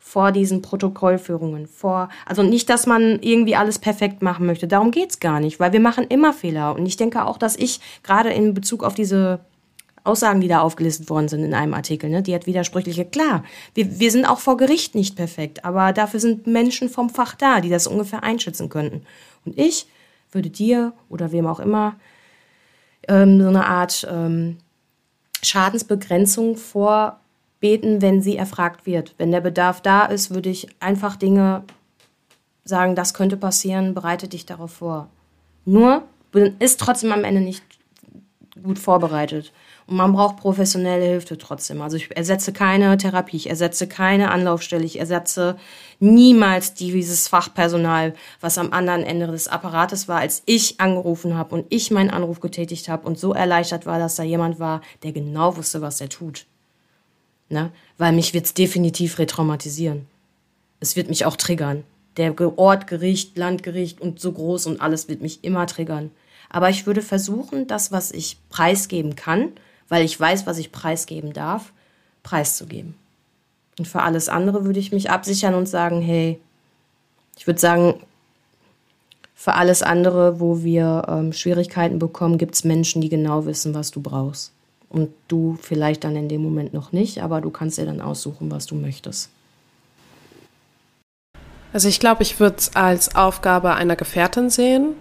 vor 0.07 0.31
diesen 0.31 0.61
Protokollführungen, 0.61 1.65
vor, 1.65 2.09
also 2.27 2.43
nicht, 2.43 2.69
dass 2.69 2.85
man 2.85 3.19
irgendwie 3.21 3.55
alles 3.55 3.79
perfekt 3.79 4.21
machen 4.21 4.45
möchte. 4.45 4.67
Darum 4.67 4.91
geht 4.91 5.09
es 5.09 5.19
gar 5.19 5.39
nicht, 5.39 5.59
weil 5.59 5.73
wir 5.73 5.79
machen 5.79 6.05
immer 6.07 6.31
Fehler. 6.31 6.75
Und 6.75 6.85
ich 6.85 6.95
denke 6.95 7.25
auch, 7.25 7.39
dass 7.39 7.55
ich 7.55 7.79
gerade 8.03 8.29
in 8.29 8.53
Bezug 8.53 8.83
auf 8.83 8.93
diese 8.93 9.39
Aussagen, 10.03 10.41
die 10.41 10.47
da 10.47 10.61
aufgelistet 10.61 11.09
worden 11.09 11.27
sind 11.27 11.43
in 11.43 11.55
einem 11.55 11.73
Artikel, 11.73 12.11
ne, 12.11 12.21
die 12.21 12.35
hat 12.35 12.45
widersprüchliche. 12.45 13.03
Klar, 13.03 13.43
wir, 13.73 13.99
wir 13.99 14.11
sind 14.11 14.25
auch 14.25 14.37
vor 14.37 14.57
Gericht 14.57 14.93
nicht 14.93 15.15
perfekt, 15.15 15.65
aber 15.65 15.91
dafür 15.91 16.19
sind 16.19 16.45
Menschen 16.45 16.87
vom 16.87 17.09
Fach 17.09 17.33
da, 17.33 17.59
die 17.59 17.69
das 17.69 17.87
ungefähr 17.87 18.21
einschätzen 18.21 18.69
könnten. 18.69 19.07
Und 19.43 19.57
ich 19.57 19.87
würde 20.31 20.51
dir 20.51 20.93
oder 21.09 21.31
wem 21.31 21.47
auch 21.47 21.59
immer 21.59 21.95
ähm, 23.07 23.41
so 23.41 23.47
eine 23.47 23.65
Art 23.65 24.07
ähm, 24.09 24.59
Schadensbegrenzung 25.41 26.57
vorbeten, 27.65 28.01
wenn 28.01 28.21
sie 28.21 28.37
erfragt 28.37 28.85
wird. 28.85 29.15
Wenn 29.17 29.31
der 29.31 29.41
Bedarf 29.41 29.81
da 29.81 30.05
ist, 30.05 30.33
würde 30.33 30.49
ich 30.49 30.67
einfach 30.79 31.15
Dinge 31.15 31.63
sagen, 32.63 32.95
das 32.95 33.13
könnte 33.13 33.37
passieren, 33.37 33.93
bereite 33.93 34.27
dich 34.27 34.45
darauf 34.45 34.71
vor. 34.71 35.09
Nur 35.65 36.03
ist 36.59 36.79
trotzdem 36.79 37.11
am 37.11 37.23
Ende 37.23 37.41
nicht 37.41 37.63
gut 38.61 38.77
vorbereitet. 38.77 39.51
Und 39.87 39.97
man 39.97 40.13
braucht 40.13 40.37
professionelle 40.37 41.05
Hilfe 41.05 41.37
trotzdem. 41.37 41.81
Also 41.81 41.97
ich 41.97 42.15
ersetze 42.15 42.53
keine 42.53 42.97
Therapie, 42.97 43.37
ich 43.37 43.49
ersetze 43.49 43.87
keine 43.87 44.31
Anlaufstelle, 44.31 44.83
ich 44.83 44.99
ersetze 44.99 45.57
niemals 45.99 46.73
dieses 46.73 47.27
Fachpersonal, 47.27 48.13
was 48.41 48.57
am 48.57 48.73
anderen 48.73 49.03
Ende 49.03 49.27
des 49.27 49.47
Apparates 49.47 50.07
war, 50.07 50.19
als 50.19 50.43
ich 50.45 50.79
angerufen 50.79 51.35
habe 51.35 51.55
und 51.55 51.65
ich 51.69 51.91
meinen 51.91 52.09
Anruf 52.09 52.39
getätigt 52.39 52.89
habe 52.89 53.07
und 53.07 53.17
so 53.19 53.33
erleichtert 53.33 53.85
war, 53.85 53.99
dass 53.99 54.15
da 54.15 54.23
jemand 54.23 54.59
war, 54.59 54.81
der 55.03 55.11
genau 55.11 55.57
wusste, 55.57 55.81
was 55.81 56.01
er 56.01 56.09
tut. 56.09 56.45
Ne? 57.49 57.71
Weil 57.97 58.13
mich 58.13 58.33
wird 58.33 58.45
es 58.45 58.53
definitiv 58.53 59.19
retraumatisieren. 59.19 60.07
Es 60.79 60.95
wird 60.95 61.09
mich 61.09 61.25
auch 61.25 61.35
triggern. 61.35 61.83
Der 62.17 62.33
Ort, 62.57 62.87
Gericht, 62.87 63.37
Landgericht 63.37 63.99
und 63.99 64.19
so 64.19 64.31
groß 64.31 64.67
und 64.67 64.81
alles 64.81 65.09
wird 65.09 65.21
mich 65.21 65.43
immer 65.43 65.67
triggern. 65.67 66.11
Aber 66.49 66.69
ich 66.69 66.85
würde 66.85 67.01
versuchen, 67.01 67.67
das, 67.67 67.91
was 67.91 68.11
ich 68.11 68.37
preisgeben 68.49 69.15
kann, 69.15 69.51
weil 69.89 70.03
ich 70.03 70.19
weiß, 70.19 70.47
was 70.47 70.57
ich 70.57 70.71
preisgeben 70.71 71.33
darf, 71.33 71.73
preiszugeben. 72.23 72.95
Und 73.77 73.87
für 73.87 74.01
alles 74.01 74.29
andere 74.29 74.65
würde 74.65 74.79
ich 74.79 74.91
mich 74.91 75.09
absichern 75.09 75.53
und 75.53 75.67
sagen, 75.67 76.01
hey, 76.01 76.39
ich 77.37 77.45
würde 77.45 77.59
sagen, 77.59 77.95
für 79.33 79.53
alles 79.53 79.83
andere, 79.83 80.39
wo 80.39 80.63
wir 80.63 81.03
ähm, 81.09 81.33
Schwierigkeiten 81.33 81.99
bekommen, 81.99 82.37
gibt 82.37 82.55
es 82.55 82.63
Menschen, 82.63 83.01
die 83.01 83.09
genau 83.09 83.45
wissen, 83.45 83.73
was 83.73 83.91
du 83.91 84.01
brauchst. 84.01 84.53
Und 84.95 85.09
du 85.27 85.57
vielleicht 85.61 86.05
dann 86.05 86.15
in 86.15 86.29
dem 86.29 86.41
Moment 86.41 86.73
noch 86.73 86.93
nicht, 86.93 87.21
aber 87.21 87.41
du 87.41 87.49
kannst 87.49 87.77
dir 87.77 87.85
dann 87.85 87.99
aussuchen, 87.99 88.49
was 88.49 88.65
du 88.65 88.75
möchtest. 88.75 89.29
Also 91.73 91.89
ich 91.89 91.99
glaube, 91.99 92.23
ich 92.23 92.39
würde 92.39 92.55
es 92.59 92.77
als 92.77 93.13
Aufgabe 93.13 93.73
einer 93.73 93.97
Gefährtin 93.97 94.49
sehen, 94.49 94.93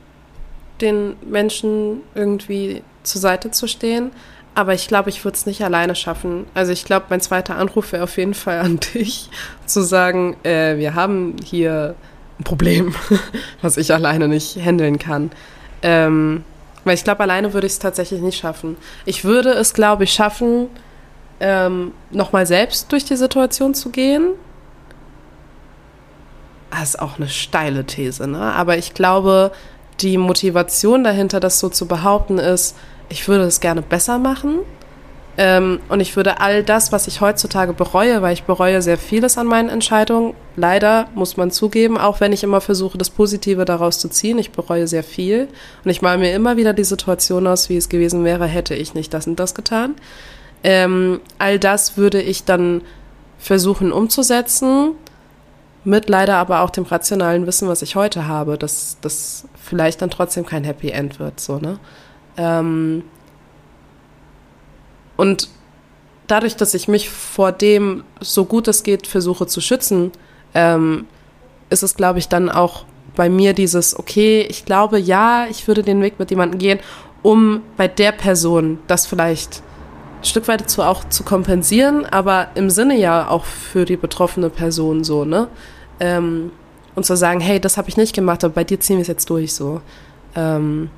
den 0.81 1.15
Menschen 1.25 2.01
irgendwie 2.17 2.83
zur 3.05 3.21
Seite 3.21 3.53
zu 3.53 3.69
stehen. 3.69 4.11
Aber 4.57 4.75
ich 4.75 4.89
glaube, 4.89 5.11
ich 5.11 5.25
würde 5.25 5.37
es 5.37 5.47
nicht 5.47 5.63
alleine 5.63 5.95
schaffen. 5.95 6.47
Also 6.55 6.73
ich 6.73 6.85
glaube, 6.85 7.07
mein 7.11 7.21
zweiter 7.21 7.57
Anruf 7.57 7.93
wäre 7.93 8.03
auf 8.03 8.17
jeden 8.17 8.35
Fall 8.35 8.59
an 8.59 8.81
dich, 8.95 9.31
zu 9.65 9.81
sagen, 9.83 10.37
äh, 10.43 10.77
wir 10.77 10.97
haben 10.97 11.37
hier 11.45 11.95
ein 12.41 12.43
Problem, 12.43 12.97
was 13.63 13.77
ich 13.77 13.95
alleine 13.95 14.27
nicht 14.27 14.57
handeln 14.57 14.99
kann. 14.99 15.31
Ähm, 15.83 16.43
weil 16.85 16.95
ich 16.95 17.05
glaube, 17.05 17.21
alleine 17.21 17.53
würde 17.53 17.67
ich 17.67 17.75
es 17.75 17.79
tatsächlich 17.79 18.21
nicht 18.21 18.39
schaffen. 18.39 18.77
Ich 19.05 19.25
würde 19.25 19.51
es, 19.51 19.75
glaube 19.75 20.05
ich, 20.05 20.13
schaffen, 20.13 20.69
ähm, 21.41 21.93
nochmal 22.11 22.47
selbst 22.47 22.93
durch 22.93 23.05
die 23.05 23.17
Situation 23.17 23.75
zu 23.75 23.91
gehen. 23.91 24.29
Das 26.71 26.91
ist 26.91 27.01
auch 27.01 27.19
eine 27.19 27.29
steile 27.29 27.85
These, 27.85 28.27
ne? 28.27 28.41
Aber 28.41 28.77
ich 28.79 28.95
glaube, 28.95 29.53
die 30.01 30.19
Motivation 30.19 31.05
dahinter, 31.05 31.41
das 31.41 31.61
so 31.61 31.69
zu 31.69 31.87
behaupten, 31.87 32.39
ist, 32.39 32.77
ich 33.09 33.29
würde 33.29 33.45
es 33.45 33.61
gerne 33.61 33.83
besser 33.83 34.19
machen. 34.19 34.61
Ähm, 35.37 35.81
und 35.89 36.01
ich 36.01 36.15
würde 36.15 36.41
all 36.41 36.63
das, 36.63 36.93
was 36.93 37.09
ich 37.09 37.21
heutzutage 37.21 37.73
bereue, 37.73 38.23
weil 38.23 38.35
ich 38.35 38.45
bereue 38.45 38.81
sehr 38.83 38.99
vieles 38.99 39.37
an 39.37 39.49
meinen 39.49 39.69
Entscheidungen, 39.69 40.35
leider 40.55 41.09
muss 41.15 41.37
man 41.37 41.51
zugeben, 41.51 41.99
auch 41.99 42.21
wenn 42.21 42.33
ich 42.33 42.45
immer 42.45 42.61
versuche, 42.61 42.99
das 42.99 43.11
Positive 43.11 43.65
daraus 43.65 43.99
zu 43.99 44.09
ziehen, 44.09 44.39
ich 44.39 44.53
bereue 44.53 44.87
sehr 44.87 45.03
viel. 45.03 45.49
Und 45.85 45.91
ich 45.91 46.03
male 46.03 46.19
mir 46.19 46.35
immer 46.35 46.57
wieder 46.57 46.73
die 46.73 46.85
Situation 46.85 47.47
aus, 47.49 47.69
wie 47.69 47.77
es 47.77 47.89
gewesen 47.89 48.25
wäre, 48.25 48.47
hätte 48.47 48.75
ich 48.75 48.95
nicht 48.95 49.13
das 49.13 49.27
und 49.27 49.41
das 49.41 49.55
getan. 49.55 49.97
Ähm, 50.63 51.21
all 51.39 51.59
das 51.59 51.97
würde 51.97 52.23
ich 52.23 52.45
dann 52.45 52.83
versuchen 53.39 53.93
umzusetzen, 53.93 54.93
mit 55.83 56.09
leider 56.09 56.37
aber 56.37 56.61
auch 56.61 56.71
dem 56.71 56.85
rationalen 56.85 57.47
Wissen, 57.47 57.69
was 57.69 57.83
ich 57.83 57.97
heute 57.97 58.27
habe, 58.27 58.57
dass 58.57 58.97
das 59.01 59.47
vielleicht 59.61 60.01
dann 60.01 60.11
trotzdem 60.11 60.47
kein 60.47 60.65
Happy 60.65 60.91
End 60.91 61.19
wird, 61.19 61.41
so, 61.41 61.59
ne? 61.59 61.79
Ähm, 62.37 63.03
und 65.17 65.49
dadurch, 66.27 66.57
dass 66.57 66.75
ich 66.75 66.89
mich 66.89 67.11
vor 67.11 67.53
dem, 67.53 68.05
so 68.21 68.45
gut 68.45 68.69
es 68.69 68.83
geht, 68.83 69.07
versuche 69.07 69.47
zu 69.47 69.61
schützen, 69.61 70.13
ähm, 70.55 71.07
ist 71.71 71.83
es, 71.83 71.97
glaube 71.97 72.19
ich, 72.19 72.29
dann 72.29 72.49
auch 72.49 72.85
bei 73.17 73.29
mir 73.29 73.53
dieses, 73.53 73.99
okay, 73.99 74.47
ich 74.49 74.65
glaube, 74.65 74.99
ja, 74.99 75.47
ich 75.49 75.69
würde 75.69 75.83
den 75.83 76.03
Weg 76.03 76.19
mit 76.19 76.31
jemandem 76.31 76.59
gehen, 76.59 76.79
um 77.23 77.63
bei 77.77 77.89
der 77.89 78.13
Person 78.13 78.79
das 78.87 79.07
vielleicht 79.07 79.63
ein 80.21 80.25
Stück 80.25 80.49
weit 80.49 80.69
zu 80.69 80.83
auch 80.83 81.05
zu 81.09 81.23
kompensieren, 81.23 82.07
aber 82.07 82.49
im 82.55 82.71
Sinne 82.71 82.97
ja 82.99 83.29
auch 83.29 83.45
für 83.45 83.85
die 83.85 83.97
betroffene 83.97 84.51
Person 84.51 85.05
so, 85.05 85.25
ne? 85.25 85.49
Ähm, 86.01 86.51
und 86.95 87.05
zu 87.05 87.17
sagen, 87.17 87.41
hey, 87.41 87.61
das 87.61 87.77
habe 87.77 87.89
ich 87.89 87.97
nicht 87.97 88.15
gemacht, 88.15 88.45
aber 88.45 88.55
bei 88.55 88.65
dir 88.65 88.79
ziehen 88.79 88.97
wir 88.97 89.03
es 89.03 89.09
jetzt 89.09 89.29
durch 89.29 89.53
so. 89.53 89.81
Ähm, 90.37 90.91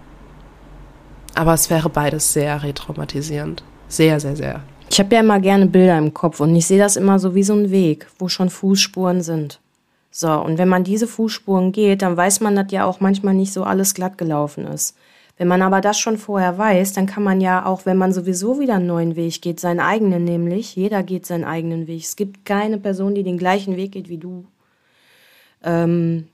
aber 1.35 1.55
es 1.55 1.71
wäre 1.71 1.89
beides 1.89 2.33
sehr 2.33 2.63
retraumatisierend. 2.63 3.63
Sehr, 3.89 4.19
sehr, 4.21 4.37
sehr. 4.37 4.63
Ich 4.91 4.99
habe 5.01 5.15
ja 5.15 5.21
immer 5.21 5.41
gerne 5.41 5.67
Bilder 5.67 5.99
im 5.99 6.15
Kopf 6.15 6.41
und 6.41 6.55
ich 6.55 6.67
sehe 6.67 6.79
das 6.79 6.97
immer 6.97 7.19
so 7.19 7.35
wie 7.35 7.43
so 7.43 7.55
ein 7.55 7.71
Weg, 7.71 8.07
wo 8.19 8.29
schon 8.29 8.51
Fußspuren 8.51 9.21
sind. 9.21 9.61
So, 10.11 10.31
und 10.33 10.57
wenn 10.59 10.69
man 10.69 10.85
diese 10.85 11.07
Fußspuren 11.07 11.73
geht, 11.73 12.03
dann 12.03 12.17
weiß 12.17 12.41
man, 12.41 12.57
dass 12.57 12.71
ja 12.71 12.87
auch 12.87 13.01
manchmal 13.01 13.35
nicht 13.35 13.53
so 13.53 13.65
alles 13.65 13.93
glatt 13.93 14.17
gelaufen 14.17 14.67
ist. 14.67 14.97
Wenn 15.37 15.49
man 15.49 15.61
aber 15.61 15.83
das 15.83 15.99
schon 15.99 16.17
vorher 16.17 16.57
weiß, 16.57 16.95
dann 16.95 17.05
kann 17.05 17.23
man 17.23 17.43
ja 17.43 17.67
auch, 17.67 17.85
wenn 17.85 17.99
man 17.99 18.13
sowieso 18.13 18.59
wieder 18.59 18.77
einen 18.77 18.87
neuen 18.87 19.17
Weg 19.17 19.43
geht, 19.43 19.61
seinen 19.61 19.81
eigenen 19.81 20.25
nämlich, 20.25 20.75
jeder 20.75 21.03
geht 21.03 21.27
seinen 21.27 21.45
eigenen 21.45 21.87
Weg. 21.87 22.03
Es 22.03 22.17
gibt 22.17 22.47
keine 22.47 22.79
Person, 22.79 23.15
die 23.15 23.23
den 23.23 23.37
gleichen 23.37 23.77
Weg 23.77 23.93
geht 23.93 24.09
wie 24.09 24.17
du. 24.17 24.47
Ähm, 25.63 26.29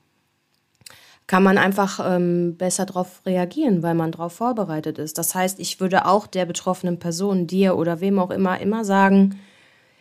kann 1.33 1.43
man 1.43 1.57
einfach 1.57 1.99
ähm, 2.05 2.57
besser 2.59 2.85
darauf 2.85 3.23
reagieren, 3.25 3.83
weil 3.83 3.95
man 3.95 4.13
darauf 4.13 4.35
vorbereitet 4.35 4.99
ist. 4.99 5.17
Das 5.17 5.35
heißt, 5.35 5.61
ich 5.61 5.81
würde 5.81 6.05
auch 6.05 6.27
der 6.27 6.45
betroffenen 6.45 6.99
Person, 6.99 7.47
dir 7.47 7.79
oder 7.79 8.03
wem 8.03 8.19
auch 8.19 8.29
immer, 8.29 8.61
immer 8.61 8.85
sagen, 8.85 9.41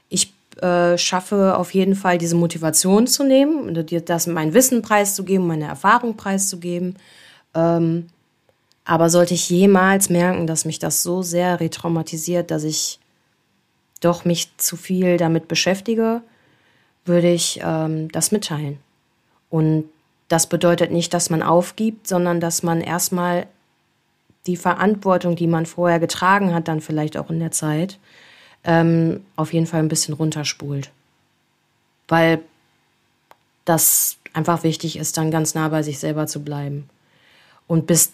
ich 0.10 0.34
äh, 0.62 0.98
schaffe 0.98 1.56
auf 1.56 1.74
jeden 1.74 1.96
Fall 1.96 2.18
diese 2.18 2.36
Motivation 2.36 3.08
zu 3.08 3.24
nehmen, 3.24 3.74
das 4.04 4.28
mein 4.28 4.54
Wissen 4.54 4.82
preiszugeben, 4.82 5.48
meine 5.48 5.68
Erfahrung 5.68 6.18
preiszugeben. 6.18 6.98
Ähm, 7.56 8.08
aber 8.84 9.10
sollte 9.10 9.34
ich 9.34 9.50
jemals 9.50 10.10
merken, 10.10 10.48
dass 10.48 10.66
mich 10.66 10.80
das 10.80 11.02
so 11.02 11.22
sehr 11.22 11.62
retraumatisiert, 11.62 12.52
dass 12.52 12.66
ich 12.66 13.00
doch 14.02 14.26
mich 14.26 14.50
zu 14.58 14.76
viel 14.76 15.16
damit 15.16 15.48
beschäftige, 15.48 16.24
würde 17.06 17.32
ich 17.32 17.62
ähm, 17.64 18.12
das 18.12 18.34
mitteilen. 18.34 18.80
Und 19.50 19.86
das 20.32 20.48
bedeutet 20.48 20.92
nicht, 20.92 21.14
dass 21.14 21.30
man 21.30 21.44
aufgibt, 21.44 22.08
sondern 22.08 22.40
dass 22.40 22.64
man 22.64 22.80
erstmal 22.80 23.48
die 24.48 24.56
Verantwortung, 24.56 25.36
die 25.36 25.48
man 25.48 25.66
vorher 25.66 26.00
getragen 26.00 26.54
hat, 26.54 26.70
dann 26.70 26.80
vielleicht 26.80 27.18
auch 27.18 27.30
in 27.30 27.40
der 27.40 27.52
Zeit, 27.52 28.00
ähm, 28.64 29.26
auf 29.36 29.52
jeden 29.52 29.66
Fall 29.66 29.82
ein 29.82 29.90
bisschen 29.90 30.14
runterspult. 30.14 30.90
Weil 32.08 32.40
das 33.66 34.18
einfach 34.34 34.64
wichtig 34.64 34.98
ist, 34.98 35.18
dann 35.18 35.32
ganz 35.32 35.54
nah 35.54 35.68
bei 35.68 35.84
sich 35.84 36.00
selber 36.00 36.28
zu 36.28 36.42
bleiben. 36.42 36.90
Und 37.68 37.86
bis, 37.86 38.12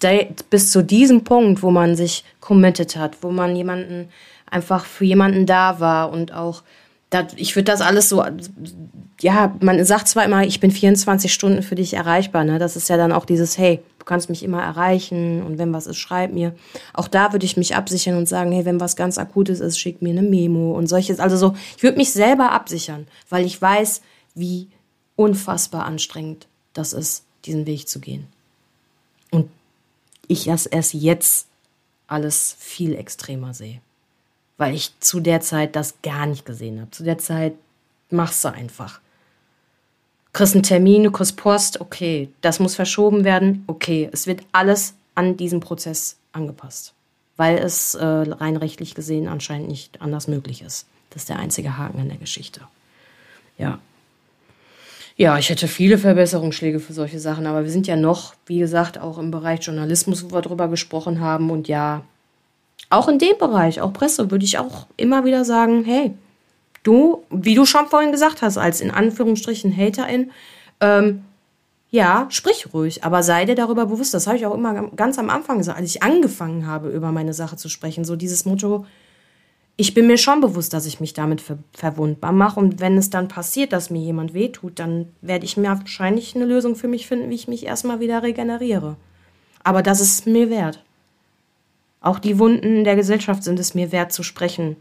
bis 0.49 0.71
zu 0.71 0.83
diesem 0.83 1.23
Punkt, 1.23 1.61
wo 1.61 1.69
man 1.69 1.95
sich 1.95 2.23
committed 2.41 2.95
hat, 2.95 3.17
wo 3.21 3.29
man 3.29 3.55
jemanden 3.55 4.09
einfach 4.49 4.85
für 4.85 5.05
jemanden 5.05 5.45
da 5.45 5.79
war 5.79 6.11
und 6.11 6.33
auch, 6.33 6.63
dat, 7.09 7.33
ich 7.37 7.55
würde 7.55 7.71
das 7.71 7.81
alles 7.81 8.09
so, 8.09 8.23
ja, 9.21 9.55
man 9.61 9.83
sagt 9.85 10.07
zwar 10.07 10.25
immer, 10.25 10.45
ich 10.45 10.59
bin 10.59 10.71
24 10.71 11.33
Stunden 11.33 11.63
für 11.63 11.75
dich 11.75 11.93
erreichbar, 11.93 12.43
ne? 12.43 12.59
Das 12.59 12.75
ist 12.75 12.89
ja 12.89 12.97
dann 12.97 13.11
auch 13.11 13.25
dieses, 13.25 13.57
hey, 13.57 13.79
du 13.97 14.05
kannst 14.05 14.29
mich 14.29 14.43
immer 14.43 14.61
erreichen 14.61 15.41
und 15.43 15.57
wenn 15.57 15.73
was 15.73 15.87
ist, 15.87 15.97
schreib 15.97 16.33
mir. 16.33 16.53
Auch 16.93 17.07
da 17.07 17.31
würde 17.31 17.45
ich 17.45 17.57
mich 17.57 17.75
absichern 17.75 18.17
und 18.17 18.27
sagen, 18.27 18.51
hey, 18.51 18.65
wenn 18.65 18.79
was 18.79 18.95
ganz 18.95 19.17
Akutes 19.17 19.59
ist, 19.59 19.79
schick 19.79 20.01
mir 20.01 20.11
eine 20.11 20.21
Memo 20.21 20.73
und 20.73 20.87
solches. 20.87 21.19
Also 21.19 21.37
so, 21.37 21.55
ich 21.75 21.83
würde 21.83 21.97
mich 21.97 22.11
selber 22.11 22.51
absichern, 22.51 23.07
weil 23.29 23.45
ich 23.45 23.59
weiß, 23.59 24.01
wie 24.35 24.67
unfassbar 25.15 25.85
anstrengend 25.85 26.47
das 26.73 26.93
ist, 26.93 27.23
diesen 27.45 27.65
Weg 27.65 27.87
zu 27.87 27.99
gehen. 27.99 28.27
Und 29.31 29.49
ich 30.27 30.45
das 30.45 30.67
erst 30.67 30.93
jetzt 30.93 31.47
alles 32.07 32.55
viel 32.59 32.93
extremer 32.95 33.53
sehe 33.53 33.81
weil 34.57 34.73
ich 34.73 34.91
zu 34.99 35.19
der 35.19 35.41
Zeit 35.41 35.75
das 35.75 35.95
gar 36.01 36.25
nicht 36.25 36.45
gesehen 36.45 36.79
habe. 36.79 36.91
Zu 36.91 37.03
der 37.03 37.17
Zeit 37.17 37.53
machst 38.09 38.43
du 38.43 38.49
einfach. 38.49 38.99
Kriegst 40.33 40.53
einen 40.53 40.63
Termin, 40.63 41.03
du 41.03 41.11
kriegst 41.11 41.37
Post, 41.37 41.81
okay, 41.81 42.29
das 42.41 42.59
muss 42.59 42.75
verschoben 42.75 43.23
werden, 43.23 43.63
okay, 43.67 44.09
es 44.11 44.27
wird 44.27 44.41
alles 44.51 44.93
an 45.15 45.37
diesen 45.37 45.59
Prozess 45.59 46.17
angepasst, 46.31 46.93
weil 47.37 47.57
es 47.57 47.95
äh, 47.95 48.05
rein 48.05 48.57
rechtlich 48.57 48.93
gesehen 48.93 49.27
anscheinend 49.27 49.67
nicht 49.67 50.01
anders 50.01 50.27
möglich 50.27 50.61
ist. 50.61 50.85
Das 51.09 51.23
ist 51.23 51.29
der 51.29 51.39
einzige 51.39 51.77
Haken 51.77 51.99
in 51.99 52.09
der 52.09 52.17
Geschichte. 52.17 52.61
Ja. 53.57 53.79
Ja, 55.15 55.39
ich 55.39 55.49
hätte 55.49 55.67
viele 55.67 55.97
Verbesserungsschläge 55.97 56.79
für 56.79 56.93
solche 56.93 57.19
Sachen, 57.19 57.47
aber 57.47 57.63
wir 57.63 57.71
sind 57.71 57.87
ja 57.87 57.95
noch, 57.95 58.35
wie 58.45 58.59
gesagt, 58.59 58.99
auch 58.99 59.17
im 59.17 59.31
Bereich 59.31 59.65
Journalismus, 59.65 60.23
wo 60.23 60.31
wir 60.31 60.41
drüber 60.41 60.67
gesprochen 60.67 61.19
haben. 61.19 61.49
Und 61.49 61.67
ja, 61.67 62.03
auch 62.89 63.07
in 63.07 63.19
dem 63.19 63.37
Bereich, 63.37 63.81
auch 63.81 63.93
Presse, 63.93 64.31
würde 64.31 64.45
ich 64.45 64.57
auch 64.57 64.87
immer 64.97 65.25
wieder 65.25 65.43
sagen, 65.45 65.83
hey, 65.83 66.13
du, 66.83 67.23
wie 67.29 67.55
du 67.55 67.65
schon 67.65 67.87
vorhin 67.87 68.11
gesagt 68.11 68.41
hast, 68.41 68.57
als 68.57 68.81
in 68.81 68.91
Anführungsstrichen 68.91 69.75
Haterin, 69.75 70.31
ähm, 70.79 71.23
ja, 71.89 72.27
sprich 72.29 72.73
ruhig, 72.73 73.03
aber 73.03 73.23
sei 73.23 73.45
dir 73.45 73.55
darüber 73.55 73.85
bewusst. 73.85 74.13
Das 74.13 74.27
habe 74.27 74.37
ich 74.37 74.45
auch 74.45 74.53
immer 74.53 74.89
ganz 74.95 75.17
am 75.19 75.29
Anfang 75.29 75.57
gesagt, 75.57 75.79
als 75.79 75.89
ich 75.89 76.03
angefangen 76.03 76.67
habe, 76.67 76.89
über 76.89 77.11
meine 77.11 77.33
Sache 77.33 77.55
zu 77.55 77.69
sprechen. 77.69 78.03
So 78.03 78.15
dieses 78.15 78.45
Motto, 78.45 78.85
ich 79.77 79.93
bin 79.93 80.07
mir 80.07 80.17
schon 80.17 80.41
bewusst, 80.41 80.73
dass 80.73 80.85
ich 80.85 80.99
mich 80.99 81.13
damit 81.13 81.39
ver 81.39 81.59
verwundbar 81.71 82.33
mache. 82.33 82.59
Und 82.59 82.81
wenn 82.81 82.97
es 82.97 83.09
dann 83.09 83.27
passiert, 83.27 83.71
dass 83.71 83.89
mir 83.89 84.01
jemand 84.01 84.33
wehtut, 84.33 84.79
dann 84.79 85.07
werde 85.21 85.45
ich 85.45 85.55
mir 85.55 85.69
wahrscheinlich 85.69 86.35
eine 86.35 86.45
Lösung 86.45 86.75
für 86.75 86.87
mich 86.87 87.07
finden, 87.07 87.29
wie 87.29 87.35
ich 87.35 87.47
mich 87.47 87.65
erstmal 87.65 87.99
wieder 87.99 88.21
regeneriere. 88.21 88.97
Aber 89.63 89.81
das 89.81 90.01
ist 90.01 90.27
mir 90.27 90.49
wert. 90.49 90.83
Auch 92.01 92.19
die 92.19 92.39
Wunden 92.39 92.83
der 92.83 92.95
Gesellschaft 92.95 93.43
sind 93.43 93.59
es 93.59 93.73
mir 93.73 93.91
wert 93.91 94.11
zu 94.11 94.23
sprechen, 94.23 94.75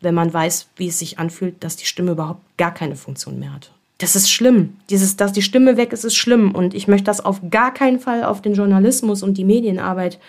wenn 0.00 0.14
man 0.14 0.32
weiß, 0.32 0.68
wie 0.76 0.88
es 0.88 0.98
sich 0.98 1.18
anfühlt, 1.18 1.62
dass 1.64 1.76
die 1.76 1.86
Stimme 1.86 2.12
überhaupt 2.12 2.42
gar 2.56 2.72
keine 2.72 2.96
Funktion 2.96 3.38
mehr 3.38 3.52
hat. 3.52 3.72
Das 3.98 4.14
ist 4.14 4.30
schlimm. 4.30 4.76
Dieses, 4.90 5.16
dass 5.16 5.32
die 5.32 5.42
Stimme 5.42 5.76
weg 5.76 5.92
ist, 5.92 6.04
ist 6.04 6.14
schlimm. 6.14 6.54
Und 6.54 6.72
ich 6.74 6.86
möchte 6.86 7.06
das 7.06 7.24
auf 7.24 7.40
gar 7.50 7.74
keinen 7.74 7.98
Fall 7.98 8.22
auf 8.22 8.40
den 8.40 8.54
Journalismus 8.54 9.24
und 9.24 9.36
die 9.36 9.44
Medienarbeit 9.44 10.20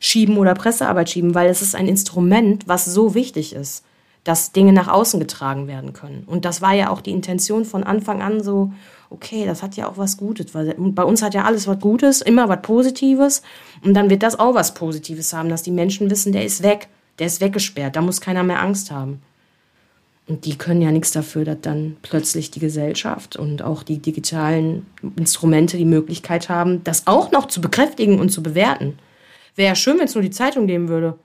schieben 0.00 0.38
oder 0.38 0.54
Pressearbeit 0.54 1.10
schieben, 1.10 1.34
weil 1.34 1.50
es 1.50 1.60
ist 1.60 1.74
ein 1.74 1.88
Instrument, 1.88 2.66
was 2.68 2.86
so 2.86 3.14
wichtig 3.14 3.54
ist, 3.54 3.84
dass 4.24 4.52
Dinge 4.52 4.72
nach 4.72 4.88
außen 4.88 5.20
getragen 5.20 5.66
werden 5.66 5.92
können. 5.92 6.22
Und 6.26 6.44
das 6.44 6.62
war 6.62 6.72
ja 6.72 6.88
auch 6.88 7.00
die 7.00 7.12
Intention 7.12 7.64
von 7.64 7.84
Anfang 7.84 8.22
an 8.22 8.42
so, 8.42 8.72
okay, 9.10 9.46
das 9.46 9.62
hat 9.62 9.76
ja 9.76 9.88
auch 9.88 9.96
was 9.96 10.16
Gutes, 10.16 10.54
weil 10.54 10.74
bei 10.78 11.04
uns 11.04 11.22
hat 11.22 11.34
ja 11.34 11.44
alles 11.44 11.66
was 11.66 11.78
Gutes, 11.80 12.20
immer 12.20 12.48
was 12.48 12.62
Positives 12.62 13.42
und 13.82 13.94
dann 13.94 14.10
wird 14.10 14.22
das 14.22 14.38
auch 14.38 14.54
was 14.54 14.74
Positives 14.74 15.32
haben, 15.32 15.48
dass 15.48 15.62
die 15.62 15.70
Menschen 15.70 16.10
wissen, 16.10 16.32
der 16.32 16.44
ist 16.44 16.62
weg, 16.62 16.88
der 17.18 17.26
ist 17.26 17.40
weggesperrt, 17.40 17.96
da 17.96 18.02
muss 18.02 18.20
keiner 18.20 18.42
mehr 18.42 18.62
Angst 18.62 18.90
haben. 18.90 19.22
Und 20.28 20.44
die 20.44 20.58
können 20.58 20.82
ja 20.82 20.90
nichts 20.90 21.10
dafür, 21.10 21.46
dass 21.46 21.62
dann 21.62 21.96
plötzlich 22.02 22.50
die 22.50 22.60
Gesellschaft 22.60 23.36
und 23.36 23.62
auch 23.62 23.82
die 23.82 23.98
digitalen 23.98 24.84
Instrumente 25.16 25.78
die 25.78 25.86
Möglichkeit 25.86 26.50
haben, 26.50 26.84
das 26.84 27.06
auch 27.06 27.30
noch 27.32 27.46
zu 27.46 27.62
bekräftigen 27.62 28.20
und 28.20 28.28
zu 28.28 28.42
bewerten. 28.42 28.98
Wäre 29.56 29.70
ja 29.70 29.74
schön, 29.74 29.98
wenn 29.98 30.04
es 30.04 30.14
nur 30.14 30.22
die 30.22 30.30
Zeitung 30.30 30.66
geben 30.66 30.88
würde. 30.88 31.18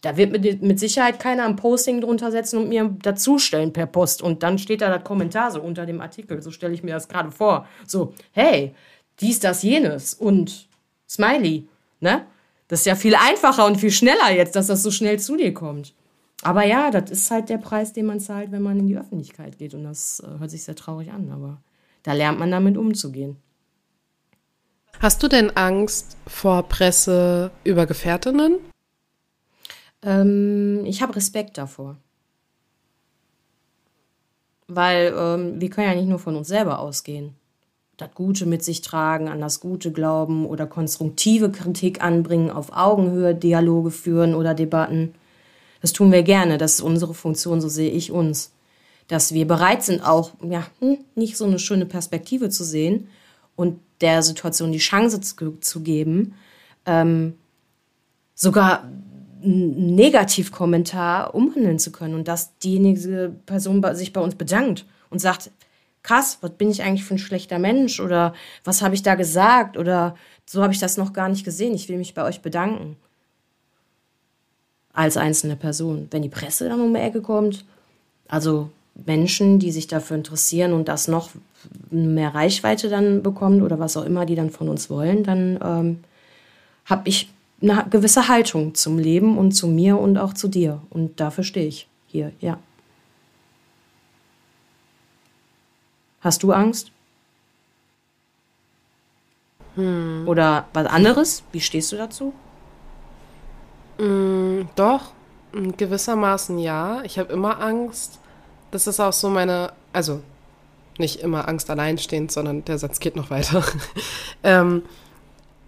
Da 0.00 0.16
wird 0.16 0.30
mit, 0.30 0.62
mit 0.62 0.78
Sicherheit 0.78 1.18
keiner 1.18 1.44
ein 1.44 1.56
Posting 1.56 2.00
drunter 2.00 2.30
setzen 2.30 2.58
und 2.58 2.68
mir 2.68 2.84
dazustellen 3.02 3.72
per 3.72 3.86
Post. 3.86 4.22
Und 4.22 4.42
dann 4.42 4.58
steht 4.58 4.80
da 4.80 4.90
das 4.90 5.04
Kommentar 5.04 5.50
so 5.50 5.60
unter 5.60 5.86
dem 5.86 6.00
Artikel. 6.00 6.40
So 6.40 6.50
stelle 6.52 6.74
ich 6.74 6.84
mir 6.84 6.94
das 6.94 7.08
gerade 7.08 7.32
vor. 7.32 7.66
So, 7.86 8.14
hey, 8.32 8.74
dies, 9.20 9.40
das, 9.40 9.62
jenes 9.62 10.14
und 10.14 10.68
Smiley. 11.08 11.66
Ne? 12.00 12.26
Das 12.68 12.80
ist 12.80 12.86
ja 12.86 12.94
viel 12.94 13.16
einfacher 13.16 13.66
und 13.66 13.76
viel 13.78 13.90
schneller 13.90 14.30
jetzt, 14.30 14.54
dass 14.54 14.68
das 14.68 14.82
so 14.82 14.90
schnell 14.90 15.18
zu 15.18 15.36
dir 15.36 15.52
kommt. 15.52 15.94
Aber 16.42 16.64
ja, 16.64 16.90
das 16.92 17.10
ist 17.10 17.30
halt 17.30 17.48
der 17.48 17.58
Preis, 17.58 17.92
den 17.92 18.06
man 18.06 18.20
zahlt, 18.20 18.52
wenn 18.52 18.62
man 18.62 18.78
in 18.78 18.86
die 18.86 18.96
Öffentlichkeit 18.96 19.58
geht. 19.58 19.74
Und 19.74 19.84
das 19.84 20.20
äh, 20.20 20.38
hört 20.38 20.50
sich 20.50 20.62
sehr 20.62 20.76
traurig 20.76 21.10
an, 21.10 21.30
aber 21.32 21.60
da 22.04 22.12
lernt 22.12 22.38
man 22.38 22.50
damit 22.50 22.76
umzugehen. 22.76 23.36
Hast 25.00 25.22
du 25.22 25.28
denn 25.28 25.56
Angst 25.56 26.16
vor 26.26 26.62
Presse 26.64 27.50
über 27.64 27.86
Gefährtinnen? 27.86 28.58
Ähm, 30.02 30.84
ich 30.84 31.02
habe 31.02 31.16
Respekt 31.16 31.58
davor. 31.58 31.96
Weil 34.66 35.14
ähm, 35.16 35.60
wir 35.60 35.70
können 35.70 35.88
ja 35.88 35.94
nicht 35.94 36.08
nur 36.08 36.18
von 36.18 36.36
uns 36.36 36.48
selber 36.48 36.78
ausgehen. 36.78 37.34
Das 37.96 38.14
Gute 38.14 38.46
mit 38.46 38.62
sich 38.62 38.82
tragen, 38.82 39.28
an 39.28 39.40
das 39.40 39.60
Gute 39.60 39.90
glauben 39.90 40.46
oder 40.46 40.66
konstruktive 40.66 41.50
Kritik 41.50 42.02
anbringen, 42.02 42.50
auf 42.50 42.70
Augenhöhe 42.72 43.34
Dialoge 43.34 43.90
führen 43.90 44.34
oder 44.34 44.54
Debatten. 44.54 45.14
Das 45.80 45.92
tun 45.92 46.12
wir 46.12 46.22
gerne, 46.22 46.58
das 46.58 46.74
ist 46.74 46.80
unsere 46.80 47.14
Funktion, 47.14 47.60
so 47.60 47.68
sehe 47.68 47.90
ich 47.90 48.12
uns. 48.12 48.52
Dass 49.08 49.32
wir 49.32 49.46
bereit 49.46 49.82
sind, 49.82 50.02
auch 50.02 50.32
ja, 50.42 50.66
hm, 50.80 50.98
nicht 51.14 51.36
so 51.36 51.44
eine 51.44 51.58
schöne 51.58 51.86
Perspektive 51.86 52.50
zu 52.50 52.62
sehen 52.62 53.08
und 53.56 53.80
der 54.00 54.22
Situation 54.22 54.70
die 54.70 54.78
Chance 54.78 55.20
zu, 55.60 55.80
geben, 55.80 56.34
ähm, 56.86 57.34
sogar 58.34 58.88
Negativkommentar 59.40 61.34
umhandeln 61.34 61.78
zu 61.78 61.92
können 61.92 62.14
und 62.14 62.28
dass 62.28 62.56
diejenige 62.58 63.32
Person 63.46 63.84
sich 63.94 64.12
bei 64.12 64.20
uns 64.20 64.34
bedankt 64.34 64.84
und 65.10 65.20
sagt, 65.20 65.50
krass, 66.02 66.38
was 66.40 66.52
bin 66.52 66.70
ich 66.70 66.82
eigentlich 66.82 67.04
für 67.04 67.14
ein 67.14 67.18
schlechter 67.18 67.58
Mensch 67.58 68.00
oder 68.00 68.34
was 68.64 68.82
habe 68.82 68.94
ich 68.94 69.02
da 69.02 69.14
gesagt 69.14 69.76
oder 69.76 70.16
so 70.46 70.62
habe 70.62 70.72
ich 70.72 70.78
das 70.78 70.96
noch 70.96 71.12
gar 71.12 71.28
nicht 71.28 71.44
gesehen, 71.44 71.74
ich 71.74 71.88
will 71.88 71.98
mich 71.98 72.14
bei 72.14 72.24
euch 72.24 72.40
bedanken. 72.40 72.96
Als 74.92 75.16
einzelne 75.16 75.54
Person. 75.54 76.08
Wenn 76.10 76.22
die 76.22 76.28
Presse 76.28 76.68
dann 76.68 76.80
um 76.80 76.92
die 76.92 77.00
Ecke 77.00 77.20
kommt, 77.20 77.64
also 78.26 78.70
Menschen, 79.06 79.58
die 79.58 79.70
sich 79.70 79.86
dafür 79.86 80.16
interessieren 80.16 80.72
und 80.72 80.88
das 80.88 81.06
noch 81.06 81.30
mehr 81.90 82.34
Reichweite 82.34 82.88
dann 82.88 83.22
bekommt 83.22 83.62
oder 83.62 83.78
was 83.78 83.96
auch 83.96 84.04
immer 84.04 84.26
die 84.26 84.34
dann 84.34 84.50
von 84.50 84.68
uns 84.68 84.90
wollen, 84.90 85.22
dann 85.22 85.58
ähm, 85.62 86.00
habe 86.84 87.08
ich 87.08 87.28
eine 87.60 87.86
gewisse 87.90 88.28
Haltung 88.28 88.74
zum 88.74 88.98
Leben 88.98 89.36
und 89.36 89.52
zu 89.52 89.66
mir 89.66 89.98
und 89.98 90.18
auch 90.18 90.32
zu 90.32 90.48
dir. 90.48 90.80
Und 90.90 91.20
dafür 91.20 91.44
stehe 91.44 91.66
ich 91.66 91.88
hier, 92.06 92.32
ja. 92.40 92.58
Hast 96.20 96.42
du 96.42 96.52
Angst? 96.52 96.92
Hm. 99.74 100.24
Oder 100.26 100.66
was 100.72 100.86
anderes? 100.86 101.42
Wie 101.52 101.60
stehst 101.60 101.92
du 101.92 101.96
dazu? 101.96 102.32
Mm, 103.98 104.62
doch, 104.74 105.12
gewissermaßen 105.52 106.58
ja. 106.58 107.02
Ich 107.04 107.18
habe 107.18 107.32
immer 107.32 107.60
Angst. 107.60 108.18
Das 108.70 108.86
ist 108.86 109.00
auch 109.00 109.12
so 109.12 109.28
meine, 109.30 109.72
also 109.92 110.20
nicht 110.98 111.20
immer 111.20 111.48
Angst 111.48 111.70
alleinstehend, 111.70 112.32
sondern 112.32 112.64
der 112.64 112.78
Satz 112.78 112.98
geht 112.98 113.16
noch 113.16 113.30
weiter. 113.30 113.64
ähm, 114.42 114.82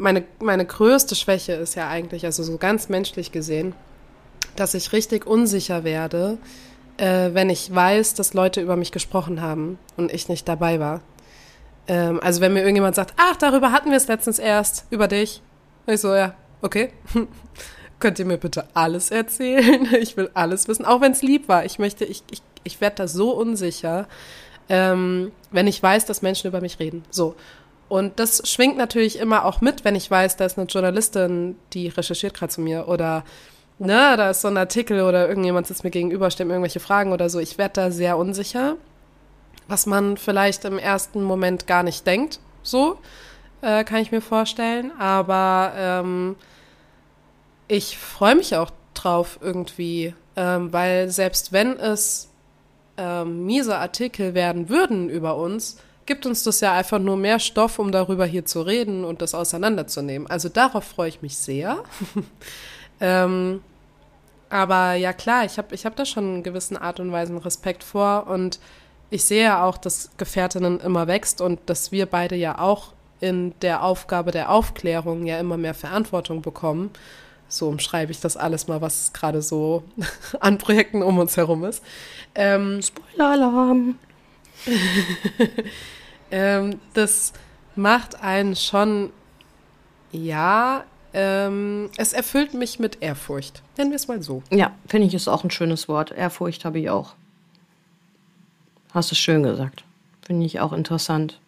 meine, 0.00 0.24
meine 0.40 0.64
größte 0.64 1.14
Schwäche 1.14 1.52
ist 1.52 1.74
ja 1.74 1.88
eigentlich, 1.88 2.24
also 2.24 2.42
so 2.42 2.56
ganz 2.56 2.88
menschlich 2.88 3.32
gesehen, 3.32 3.74
dass 4.56 4.74
ich 4.74 4.92
richtig 4.92 5.26
unsicher 5.26 5.84
werde, 5.84 6.38
äh, 6.96 7.30
wenn 7.32 7.50
ich 7.50 7.72
weiß, 7.72 8.14
dass 8.14 8.34
Leute 8.34 8.60
über 8.60 8.76
mich 8.76 8.92
gesprochen 8.92 9.40
haben 9.40 9.78
und 9.96 10.12
ich 10.12 10.28
nicht 10.28 10.48
dabei 10.48 10.80
war. 10.80 11.00
Ähm, 11.86 12.20
also 12.22 12.40
wenn 12.40 12.52
mir 12.52 12.60
irgendjemand 12.60 12.96
sagt, 12.96 13.14
ach, 13.16 13.36
darüber 13.36 13.72
hatten 13.72 13.90
wir 13.90 13.96
es 13.96 14.08
letztens 14.08 14.38
erst, 14.38 14.86
über 14.90 15.08
dich. 15.08 15.42
Ich 15.86 16.00
so, 16.00 16.14
ja, 16.14 16.34
okay. 16.62 16.92
Könnt 18.00 18.18
ihr 18.18 18.24
mir 18.24 18.38
bitte 18.38 18.64
alles 18.74 19.10
erzählen? 19.10 19.86
Ich 20.00 20.16
will 20.16 20.30
alles 20.34 20.68
wissen, 20.68 20.84
auch 20.84 21.00
wenn 21.00 21.12
es 21.12 21.22
lieb 21.22 21.48
war. 21.48 21.64
Ich 21.64 21.78
möchte, 21.78 22.04
ich, 22.04 22.22
ich, 22.30 22.42
ich 22.64 22.80
werde 22.80 22.96
da 22.96 23.08
so 23.08 23.32
unsicher, 23.32 24.08
ähm, 24.68 25.32
wenn 25.50 25.66
ich 25.66 25.82
weiß, 25.82 26.06
dass 26.06 26.22
Menschen 26.22 26.48
über 26.48 26.60
mich 26.60 26.78
reden. 26.78 27.04
So. 27.10 27.34
Und 27.90 28.20
das 28.20 28.48
schwingt 28.48 28.76
natürlich 28.76 29.18
immer 29.18 29.44
auch 29.44 29.60
mit, 29.60 29.84
wenn 29.84 29.96
ich 29.96 30.08
weiß, 30.08 30.36
da 30.36 30.44
ist 30.44 30.56
eine 30.56 30.68
Journalistin, 30.68 31.56
die 31.72 31.88
recherchiert 31.88 32.34
gerade 32.34 32.52
zu 32.52 32.60
mir 32.60 32.86
oder 32.86 33.24
ne, 33.80 34.14
da 34.16 34.30
ist 34.30 34.42
so 34.42 34.48
ein 34.48 34.56
Artikel 34.56 35.02
oder 35.02 35.28
irgendjemand 35.28 35.66
sitzt 35.66 35.82
mir 35.82 35.90
gegenüber, 35.90 36.30
stellt 36.30 36.46
mir 36.46 36.54
irgendwelche 36.54 36.78
Fragen 36.78 37.10
oder 37.10 37.28
so. 37.28 37.40
Ich 37.40 37.58
werde 37.58 37.72
da 37.74 37.90
sehr 37.90 38.16
unsicher, 38.16 38.76
was 39.66 39.86
man 39.86 40.16
vielleicht 40.18 40.64
im 40.66 40.78
ersten 40.78 41.24
Moment 41.24 41.66
gar 41.66 41.82
nicht 41.82 42.06
denkt. 42.06 42.38
So 42.62 42.96
äh, 43.60 43.82
kann 43.82 44.02
ich 44.02 44.12
mir 44.12 44.20
vorstellen. 44.20 44.92
Aber 44.96 45.72
ähm, 45.76 46.36
ich 47.66 47.98
freue 47.98 48.36
mich 48.36 48.54
auch 48.54 48.70
drauf 48.94 49.40
irgendwie, 49.42 50.14
ähm, 50.36 50.72
weil 50.72 51.08
selbst 51.08 51.52
wenn 51.52 51.76
es 51.76 52.28
ähm, 52.96 53.46
miese 53.46 53.78
Artikel 53.78 54.34
werden 54.34 54.68
würden 54.68 55.08
über 55.08 55.36
uns, 55.36 55.78
gibt 56.10 56.26
uns 56.26 56.42
das 56.42 56.58
ja 56.58 56.72
einfach 56.72 56.98
nur 56.98 57.16
mehr 57.16 57.38
Stoff, 57.38 57.78
um 57.78 57.92
darüber 57.92 58.26
hier 58.26 58.44
zu 58.44 58.62
reden 58.62 59.04
und 59.04 59.22
das 59.22 59.32
auseinanderzunehmen. 59.32 60.28
Also 60.28 60.48
darauf 60.48 60.82
freue 60.82 61.08
ich 61.08 61.22
mich 61.22 61.36
sehr. 61.36 61.84
ähm, 63.00 63.62
aber 64.48 64.94
ja 64.94 65.12
klar, 65.12 65.44
ich 65.44 65.56
habe 65.56 65.72
ich 65.72 65.86
hab 65.86 65.94
da 65.94 66.04
schon 66.04 66.24
einen 66.24 66.42
gewissen 66.42 66.76
Art 66.76 66.98
und 66.98 67.12
Weise 67.12 67.44
Respekt 67.44 67.84
vor 67.84 68.26
und 68.26 68.58
ich 69.08 69.22
sehe 69.22 69.44
ja 69.44 69.64
auch, 69.64 69.78
dass 69.78 70.10
Gefährtinnen 70.16 70.80
immer 70.80 71.06
wächst 71.06 71.40
und 71.40 71.60
dass 71.66 71.92
wir 71.92 72.06
beide 72.06 72.34
ja 72.34 72.58
auch 72.58 72.88
in 73.20 73.54
der 73.62 73.84
Aufgabe 73.84 74.32
der 74.32 74.50
Aufklärung 74.50 75.26
ja 75.26 75.38
immer 75.38 75.58
mehr 75.58 75.74
Verantwortung 75.74 76.42
bekommen. 76.42 76.90
So 77.46 77.68
umschreibe 77.68 78.10
ich 78.10 78.18
das 78.18 78.36
alles 78.36 78.66
mal, 78.66 78.80
was 78.80 79.12
gerade 79.12 79.42
so 79.42 79.84
an 80.40 80.58
Projekten 80.58 81.04
um 81.04 81.18
uns 81.18 81.36
herum 81.36 81.62
ist. 81.62 81.84
Ähm, 82.34 82.80
Spoiler-Alarm! 82.82 83.96
ähm, 86.30 86.80
das 86.94 87.32
macht 87.76 88.22
einen 88.22 88.56
schon, 88.56 89.10
ja, 90.12 90.84
ähm, 91.12 91.90
es 91.96 92.12
erfüllt 92.12 92.54
mich 92.54 92.78
mit 92.78 93.02
Ehrfurcht. 93.02 93.62
Nennen 93.76 93.90
wir 93.90 93.96
es 93.96 94.08
mal 94.08 94.22
so. 94.22 94.42
Ja, 94.50 94.72
finde 94.86 95.06
ich 95.06 95.14
ist 95.14 95.28
auch 95.28 95.44
ein 95.44 95.50
schönes 95.50 95.88
Wort. 95.88 96.12
Ehrfurcht 96.12 96.64
habe 96.64 96.78
ich 96.78 96.90
auch. 96.90 97.14
Hast 98.92 99.10
du 99.10 99.14
schön 99.14 99.42
gesagt. 99.42 99.84
Finde 100.22 100.46
ich 100.46 100.60
auch 100.60 100.72
interessant. 100.72 101.40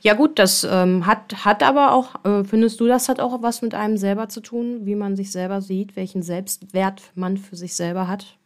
Ja 0.00 0.14
gut, 0.14 0.40
das 0.40 0.64
ähm, 0.68 1.06
hat, 1.06 1.44
hat 1.44 1.62
aber 1.62 1.92
auch, 1.92 2.24
äh, 2.24 2.42
findest 2.42 2.80
du, 2.80 2.88
das 2.88 3.08
hat 3.08 3.20
auch 3.20 3.42
was 3.42 3.62
mit 3.62 3.74
einem 3.74 3.96
selber 3.96 4.28
zu 4.28 4.40
tun, 4.40 4.84
wie 4.84 4.96
man 4.96 5.14
sich 5.14 5.30
selber 5.30 5.60
sieht, 5.60 5.94
welchen 5.94 6.22
Selbstwert 6.22 7.02
man 7.14 7.36
für 7.36 7.54
sich 7.54 7.76
selber 7.76 8.08
hat? 8.08 8.36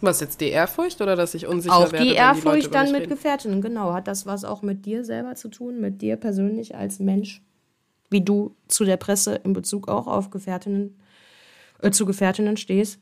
Was 0.00 0.20
jetzt 0.20 0.40
die 0.40 0.48
Ehrfurcht 0.48 1.00
oder 1.00 1.16
dass 1.16 1.34
ich 1.34 1.46
unsicher 1.46 1.76
auch 1.76 1.92
werde? 1.92 2.06
Die 2.06 2.14
Ehrfurcht 2.14 2.66
die 2.66 2.70
dann 2.70 2.92
mit? 2.92 3.08
Gefährtinnen, 3.08 3.60
genau. 3.60 3.92
Hat 3.92 4.08
das 4.08 4.26
was 4.26 4.44
auch 4.44 4.62
mit 4.62 4.86
dir 4.86 5.04
selber 5.04 5.34
zu 5.34 5.48
tun, 5.48 5.80
mit 5.80 6.00
dir 6.00 6.16
persönlich 6.16 6.74
als 6.74 6.98
Mensch? 6.98 7.42
Wie 8.08 8.22
du 8.22 8.56
zu 8.66 8.84
der 8.84 8.96
Presse 8.96 9.40
in 9.44 9.52
Bezug 9.52 9.88
auch 9.88 10.06
auf 10.06 10.30
Gefährtinnen, 10.30 10.98
äh, 11.82 11.90
zu 11.90 12.06
Gefährtinnen 12.06 12.56
stehst? 12.56 12.98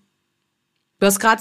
Du 1.01 1.07
hast 1.07 1.21
gerade, 1.21 1.41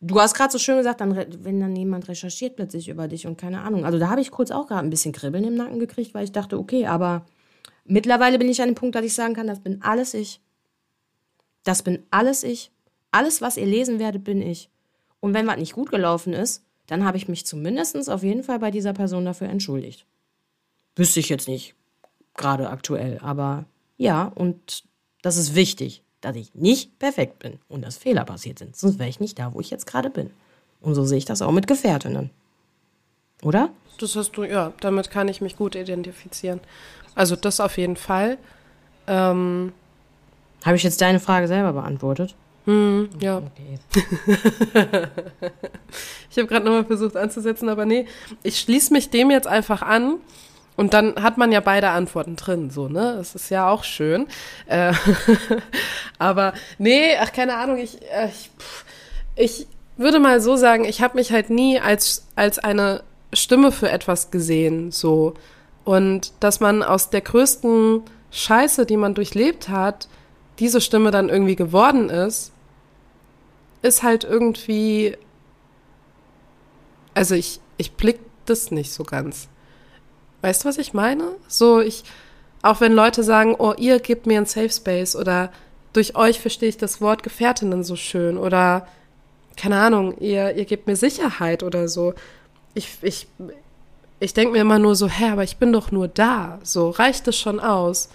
du 0.00 0.20
hast 0.20 0.34
gerade 0.34 0.50
so 0.50 0.58
schön 0.58 0.78
gesagt, 0.78 1.02
dann, 1.02 1.14
wenn 1.14 1.60
dann 1.60 1.76
jemand 1.76 2.08
recherchiert 2.08 2.56
plötzlich 2.56 2.88
über 2.88 3.06
dich 3.06 3.26
und 3.26 3.36
keine 3.36 3.60
Ahnung. 3.60 3.84
Also 3.84 3.98
da 3.98 4.08
habe 4.08 4.22
ich 4.22 4.30
kurz 4.30 4.50
auch 4.50 4.66
gerade 4.66 4.86
ein 4.86 4.90
bisschen 4.90 5.12
Kribbeln 5.12 5.44
im 5.44 5.54
Nacken 5.56 5.78
gekriegt, 5.78 6.14
weil 6.14 6.24
ich 6.24 6.32
dachte, 6.32 6.58
okay, 6.58 6.86
aber 6.86 7.26
mittlerweile 7.84 8.38
bin 8.38 8.48
ich 8.48 8.62
an 8.62 8.68
dem 8.70 8.74
Punkt, 8.74 8.94
dass 8.94 9.04
ich 9.04 9.14
sagen 9.14 9.34
kann, 9.34 9.46
das 9.46 9.60
bin 9.60 9.82
alles 9.82 10.14
ich. 10.14 10.40
Das 11.64 11.82
bin 11.82 12.02
alles 12.10 12.42
ich. 12.42 12.70
Alles, 13.10 13.42
was 13.42 13.58
ihr 13.58 13.66
lesen 13.66 13.98
werdet, 13.98 14.24
bin 14.24 14.40
ich. 14.40 14.70
Und 15.24 15.32
wenn 15.32 15.46
was 15.46 15.56
nicht 15.56 15.72
gut 15.72 15.90
gelaufen 15.90 16.34
ist, 16.34 16.62
dann 16.86 17.06
habe 17.06 17.16
ich 17.16 17.28
mich 17.28 17.46
zumindest 17.46 18.10
auf 18.10 18.22
jeden 18.22 18.44
Fall 18.44 18.58
bei 18.58 18.70
dieser 18.70 18.92
Person 18.92 19.24
dafür 19.24 19.48
entschuldigt. 19.48 20.04
Wüsste 20.96 21.18
ich 21.18 21.30
jetzt 21.30 21.48
nicht 21.48 21.74
gerade 22.36 22.68
aktuell, 22.68 23.18
aber 23.22 23.64
ja, 23.96 24.30
und 24.34 24.84
das 25.22 25.38
ist 25.38 25.54
wichtig, 25.54 26.02
dass 26.20 26.36
ich 26.36 26.54
nicht 26.54 26.98
perfekt 26.98 27.38
bin 27.38 27.58
und 27.68 27.80
dass 27.80 27.96
Fehler 27.96 28.26
passiert 28.26 28.58
sind. 28.58 28.76
Sonst 28.76 28.98
wäre 28.98 29.08
ich 29.08 29.18
nicht 29.18 29.38
da, 29.38 29.54
wo 29.54 29.60
ich 29.60 29.70
jetzt 29.70 29.86
gerade 29.86 30.10
bin. 30.10 30.28
Und 30.82 30.94
so 30.94 31.06
sehe 31.06 31.16
ich 31.16 31.24
das 31.24 31.40
auch 31.40 31.52
mit 31.52 31.68
Gefährtinnen. 31.68 32.28
Oder? 33.42 33.70
Das 33.96 34.16
hast 34.16 34.32
du, 34.32 34.44
ja, 34.44 34.74
damit 34.80 35.10
kann 35.10 35.28
ich 35.28 35.40
mich 35.40 35.56
gut 35.56 35.74
identifizieren. 35.74 36.60
Also 37.14 37.34
das 37.34 37.60
auf 37.60 37.78
jeden 37.78 37.96
Fall. 37.96 38.36
Ähm, 39.06 39.72
Habe 40.66 40.76
ich 40.76 40.82
jetzt 40.82 41.00
deine 41.00 41.18
Frage 41.18 41.48
selber 41.48 41.72
beantwortet? 41.72 42.34
Hm, 42.66 43.10
ja. 43.20 43.38
Okay. 43.38 43.78
ich 46.30 46.38
habe 46.38 46.46
gerade 46.48 46.64
nochmal 46.64 46.84
versucht 46.84 47.16
anzusetzen, 47.16 47.68
aber 47.68 47.84
nee, 47.84 48.06
ich 48.42 48.58
schließe 48.58 48.92
mich 48.92 49.10
dem 49.10 49.30
jetzt 49.30 49.46
einfach 49.46 49.82
an. 49.82 50.16
Und 50.76 50.92
dann 50.92 51.22
hat 51.22 51.38
man 51.38 51.52
ja 51.52 51.60
beide 51.60 51.90
Antworten 51.90 52.34
drin, 52.34 52.68
so, 52.68 52.88
ne? 52.88 53.14
Das 53.16 53.36
ist 53.36 53.48
ja 53.48 53.68
auch 53.68 53.84
schön. 53.84 54.26
Äh, 54.66 54.92
aber 56.18 56.52
nee, 56.78 57.16
ach, 57.20 57.32
keine 57.32 57.54
Ahnung, 57.56 57.78
ich, 57.78 58.02
äh, 58.02 58.28
ich, 58.28 58.50
ich 59.36 59.66
würde 59.96 60.18
mal 60.18 60.40
so 60.40 60.56
sagen, 60.56 60.84
ich 60.84 61.00
habe 61.00 61.16
mich 61.16 61.30
halt 61.30 61.48
nie 61.48 61.78
als, 61.78 62.26
als 62.34 62.58
eine 62.58 63.04
Stimme 63.32 63.70
für 63.70 63.88
etwas 63.88 64.32
gesehen, 64.32 64.90
so. 64.90 65.34
Und 65.84 66.32
dass 66.40 66.58
man 66.58 66.82
aus 66.82 67.10
der 67.10 67.20
größten 67.20 68.02
Scheiße, 68.32 68.84
die 68.84 68.96
man 68.96 69.14
durchlebt 69.14 69.68
hat, 69.68 70.08
diese 70.58 70.80
Stimme 70.80 71.10
dann 71.12 71.28
irgendwie 71.28 71.56
geworden 71.56 72.10
ist, 72.10 72.52
ist 73.84 74.02
halt 74.02 74.24
irgendwie, 74.24 75.16
also 77.12 77.34
ich, 77.34 77.60
ich 77.76 77.92
blick 77.92 78.18
das 78.46 78.70
nicht 78.70 78.92
so 78.92 79.04
ganz. 79.04 79.48
Weißt 80.40 80.64
du, 80.64 80.68
was 80.68 80.78
ich 80.78 80.94
meine? 80.94 81.32
So, 81.48 81.80
ich, 81.80 82.02
auch 82.62 82.80
wenn 82.80 82.92
Leute 82.94 83.22
sagen, 83.22 83.54
oh, 83.58 83.74
ihr 83.76 84.00
gebt 84.00 84.26
mir 84.26 84.38
einen 84.38 84.46
Safe 84.46 84.70
Space 84.70 85.14
oder 85.14 85.52
durch 85.92 86.16
euch 86.16 86.40
verstehe 86.40 86.70
ich 86.70 86.78
das 86.78 87.02
Wort 87.02 87.22
Gefährtinnen 87.22 87.84
so 87.84 87.94
schön 87.94 88.38
oder 88.38 88.88
keine 89.56 89.78
Ahnung, 89.78 90.16
ihr, 90.18 90.56
ihr 90.56 90.64
gebt 90.64 90.86
mir 90.86 90.96
Sicherheit 90.96 91.62
oder 91.62 91.86
so. 91.86 92.14
Ich, 92.72 92.98
ich, 93.02 93.28
ich 94.18 94.32
denke 94.32 94.52
mir 94.52 94.62
immer 94.62 94.78
nur 94.78 94.96
so, 94.96 95.08
hä, 95.08 95.30
aber 95.30 95.44
ich 95.44 95.58
bin 95.58 95.72
doch 95.72 95.92
nur 95.92 96.08
da. 96.08 96.58
So, 96.62 96.88
reicht 96.88 97.28
es 97.28 97.38
schon 97.38 97.60
aus? 97.60 98.08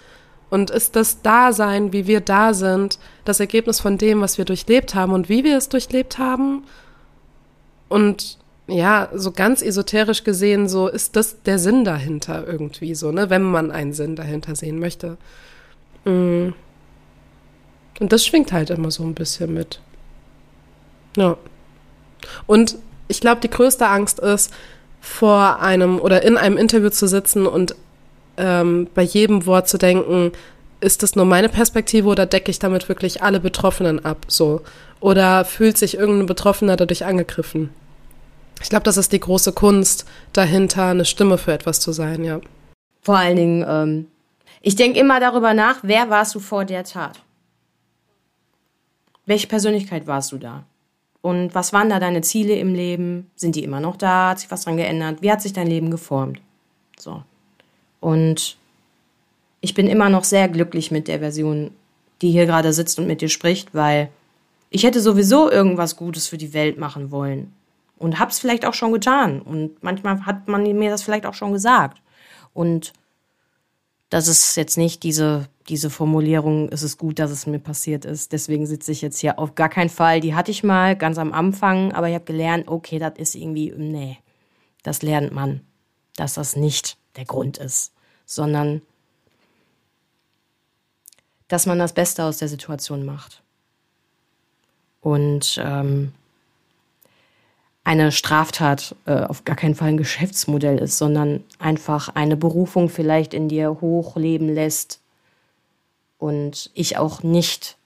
Und 0.50 0.70
ist 0.70 0.96
das 0.96 1.22
Dasein, 1.22 1.92
wie 1.92 2.06
wir 2.06 2.20
da 2.20 2.54
sind, 2.54 2.98
das 3.24 3.40
Ergebnis 3.40 3.80
von 3.80 3.98
dem, 3.98 4.20
was 4.20 4.36
wir 4.36 4.44
durchlebt 4.44 4.94
haben 4.94 5.12
und 5.12 5.28
wie 5.28 5.44
wir 5.44 5.56
es 5.56 5.68
durchlebt 5.68 6.18
haben? 6.18 6.64
Und 7.88 8.38
ja, 8.66 9.08
so 9.14 9.32
ganz 9.32 9.62
esoterisch 9.62 10.24
gesehen, 10.24 10.68
so 10.68 10.88
ist 10.88 11.16
das 11.16 11.42
der 11.42 11.58
Sinn 11.58 11.84
dahinter 11.84 12.46
irgendwie 12.46 12.94
so, 12.94 13.10
ne, 13.10 13.30
wenn 13.30 13.42
man 13.42 13.70
einen 13.70 13.92
Sinn 13.92 14.16
dahinter 14.16 14.54
sehen 14.54 14.78
möchte. 14.78 15.16
Mm. 16.04 16.50
Und 17.98 18.12
das 18.12 18.24
schwingt 18.24 18.52
halt 18.52 18.70
immer 18.70 18.90
so 18.90 19.02
ein 19.02 19.14
bisschen 19.14 19.52
mit. 19.52 19.80
Ja. 21.16 21.36
Und 22.46 22.76
ich 23.08 23.20
glaube, 23.20 23.40
die 23.40 23.50
größte 23.50 23.86
Angst 23.86 24.20
ist, 24.20 24.52
vor 25.00 25.60
einem 25.60 25.98
oder 25.98 26.22
in 26.22 26.36
einem 26.36 26.56
Interview 26.56 26.90
zu 26.90 27.08
sitzen 27.08 27.46
und 27.46 27.74
ähm, 28.40 28.88
bei 28.94 29.02
jedem 29.02 29.46
Wort 29.46 29.68
zu 29.68 29.78
denken, 29.78 30.32
ist 30.80 31.02
das 31.02 31.14
nur 31.14 31.26
meine 31.26 31.48
Perspektive 31.48 32.08
oder 32.08 32.26
decke 32.26 32.50
ich 32.50 32.58
damit 32.58 32.88
wirklich 32.88 33.22
alle 33.22 33.38
Betroffenen 33.38 34.04
ab? 34.04 34.24
So. 34.28 34.62
Oder 35.00 35.44
fühlt 35.44 35.78
sich 35.78 35.96
irgendein 35.96 36.26
Betroffener 36.26 36.76
dadurch 36.76 37.04
angegriffen? 37.04 37.70
Ich 38.62 38.68
glaube, 38.68 38.84
das 38.84 38.96
ist 38.96 39.12
die 39.12 39.20
große 39.20 39.52
Kunst 39.52 40.06
dahinter, 40.32 40.86
eine 40.86 41.04
Stimme 41.04 41.38
für 41.38 41.52
etwas 41.52 41.80
zu 41.80 41.92
sein, 41.92 42.24
ja. 42.24 42.40
Vor 43.02 43.16
allen 43.16 43.36
Dingen, 43.36 43.64
ähm, 43.66 44.06
ich 44.60 44.76
denke 44.76 44.98
immer 44.98 45.20
darüber 45.20 45.54
nach, 45.54 45.78
wer 45.82 46.10
warst 46.10 46.34
du 46.34 46.40
vor 46.40 46.64
der 46.64 46.84
Tat? 46.84 47.20
Welche 49.24 49.46
Persönlichkeit 49.46 50.06
warst 50.06 50.32
du 50.32 50.38
da? 50.38 50.64
Und 51.22 51.54
was 51.54 51.72
waren 51.72 51.90
da 51.90 52.00
deine 52.00 52.22
Ziele 52.22 52.54
im 52.54 52.74
Leben? 52.74 53.30
Sind 53.36 53.56
die 53.56 53.64
immer 53.64 53.80
noch 53.80 53.96
da? 53.96 54.30
Hat 54.30 54.40
sich 54.40 54.50
was 54.50 54.64
dran 54.64 54.76
geändert? 54.76 55.22
Wie 55.22 55.30
hat 55.30 55.42
sich 55.42 55.52
dein 55.52 55.66
Leben 55.66 55.90
geformt? 55.90 56.40
So. 56.98 57.22
Und 58.00 58.56
ich 59.60 59.74
bin 59.74 59.86
immer 59.86 60.08
noch 60.08 60.24
sehr 60.24 60.48
glücklich 60.48 60.90
mit 60.90 61.06
der 61.08 61.18
Version, 61.20 61.70
die 62.22 62.30
hier 62.30 62.46
gerade 62.46 62.72
sitzt 62.72 62.98
und 62.98 63.06
mit 63.06 63.20
dir 63.20 63.28
spricht, 63.28 63.74
weil 63.74 64.10
ich 64.70 64.84
hätte 64.84 65.00
sowieso 65.00 65.50
irgendwas 65.50 65.96
Gutes 65.96 66.28
für 66.28 66.38
die 66.38 66.52
Welt 66.54 66.78
machen 66.78 67.10
wollen. 67.10 67.52
Und 67.98 68.18
hab's 68.18 68.38
vielleicht 68.38 68.64
auch 68.64 68.74
schon 68.74 68.92
getan. 68.92 69.42
Und 69.42 69.82
manchmal 69.82 70.24
hat 70.24 70.48
man 70.48 70.62
mir 70.62 70.90
das 70.90 71.02
vielleicht 71.02 71.26
auch 71.26 71.34
schon 71.34 71.52
gesagt. 71.52 72.00
Und 72.54 72.92
Das 74.10 74.26
ist 74.26 74.56
jetzt 74.56 74.76
nicht 74.76 75.04
diese, 75.04 75.48
diese 75.68 75.88
Formulierung, 75.88 76.68
es 76.72 76.82
ist 76.82 76.98
gut, 76.98 77.20
dass 77.20 77.30
es 77.30 77.46
mir 77.46 77.60
passiert 77.60 78.04
ist. 78.04 78.32
Deswegen 78.32 78.66
sitze 78.66 78.90
ich 78.90 79.02
jetzt 79.02 79.20
hier 79.20 79.38
auf 79.38 79.54
gar 79.54 79.68
keinen 79.68 79.88
Fall. 79.88 80.20
Die 80.20 80.34
hatte 80.34 80.50
ich 80.50 80.64
mal 80.64 80.96
ganz 80.96 81.16
am 81.16 81.32
Anfang, 81.32 81.92
aber 81.92 82.08
ich 82.08 82.14
habe 82.16 82.24
gelernt, 82.24 82.66
okay, 82.66 82.98
das 82.98 83.12
ist 83.18 83.36
irgendwie, 83.36 83.72
nee, 83.76 84.18
das 84.82 85.02
lernt 85.02 85.32
man, 85.32 85.60
dass 86.16 86.34
das 86.34 86.56
nicht 86.56 86.96
der 87.16 87.24
Grund 87.24 87.58
ist, 87.58 87.92
sondern 88.26 88.82
dass 91.48 91.66
man 91.66 91.78
das 91.78 91.92
Beste 91.92 92.24
aus 92.24 92.38
der 92.38 92.48
Situation 92.48 93.04
macht. 93.04 93.42
Und 95.00 95.60
ähm, 95.62 96.12
eine 97.82 98.12
Straftat 98.12 98.94
äh, 99.06 99.22
auf 99.22 99.44
gar 99.44 99.56
keinen 99.56 99.74
Fall 99.74 99.88
ein 99.88 99.96
Geschäftsmodell 99.96 100.78
ist, 100.78 100.98
sondern 100.98 101.42
einfach 101.58 102.08
eine 102.14 102.36
Berufung 102.36 102.88
vielleicht 102.88 103.34
in 103.34 103.48
dir 103.48 103.80
hochleben 103.80 104.48
lässt. 104.48 105.00
Und 106.18 106.70
ich 106.74 106.98
auch 106.98 107.22
nicht, 107.22 107.78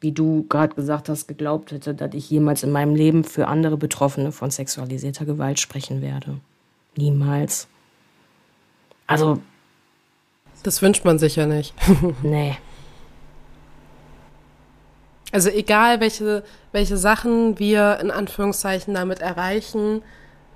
wie 0.00 0.12
du 0.12 0.46
gerade 0.48 0.74
gesagt 0.74 1.08
hast, 1.08 1.26
geglaubt 1.26 1.72
hätte, 1.72 1.94
dass 1.94 2.14
ich 2.14 2.30
jemals 2.30 2.62
in 2.62 2.70
meinem 2.70 2.94
Leben 2.94 3.24
für 3.24 3.48
andere 3.48 3.76
Betroffene 3.76 4.30
von 4.30 4.50
sexualisierter 4.50 5.24
Gewalt 5.24 5.58
sprechen 5.58 6.00
werde. 6.00 6.38
Niemals. 6.96 7.66
Also. 9.10 9.40
Das 10.62 10.82
wünscht 10.82 11.04
man 11.04 11.18
sich 11.18 11.36
ja 11.36 11.46
nicht. 11.46 11.74
nee. 12.22 12.56
Also 15.32 15.48
egal, 15.48 16.00
welche, 16.00 16.42
welche 16.72 16.96
Sachen 16.96 17.58
wir 17.58 17.98
in 18.00 18.10
Anführungszeichen 18.10 18.94
damit 18.94 19.20
erreichen, 19.20 20.02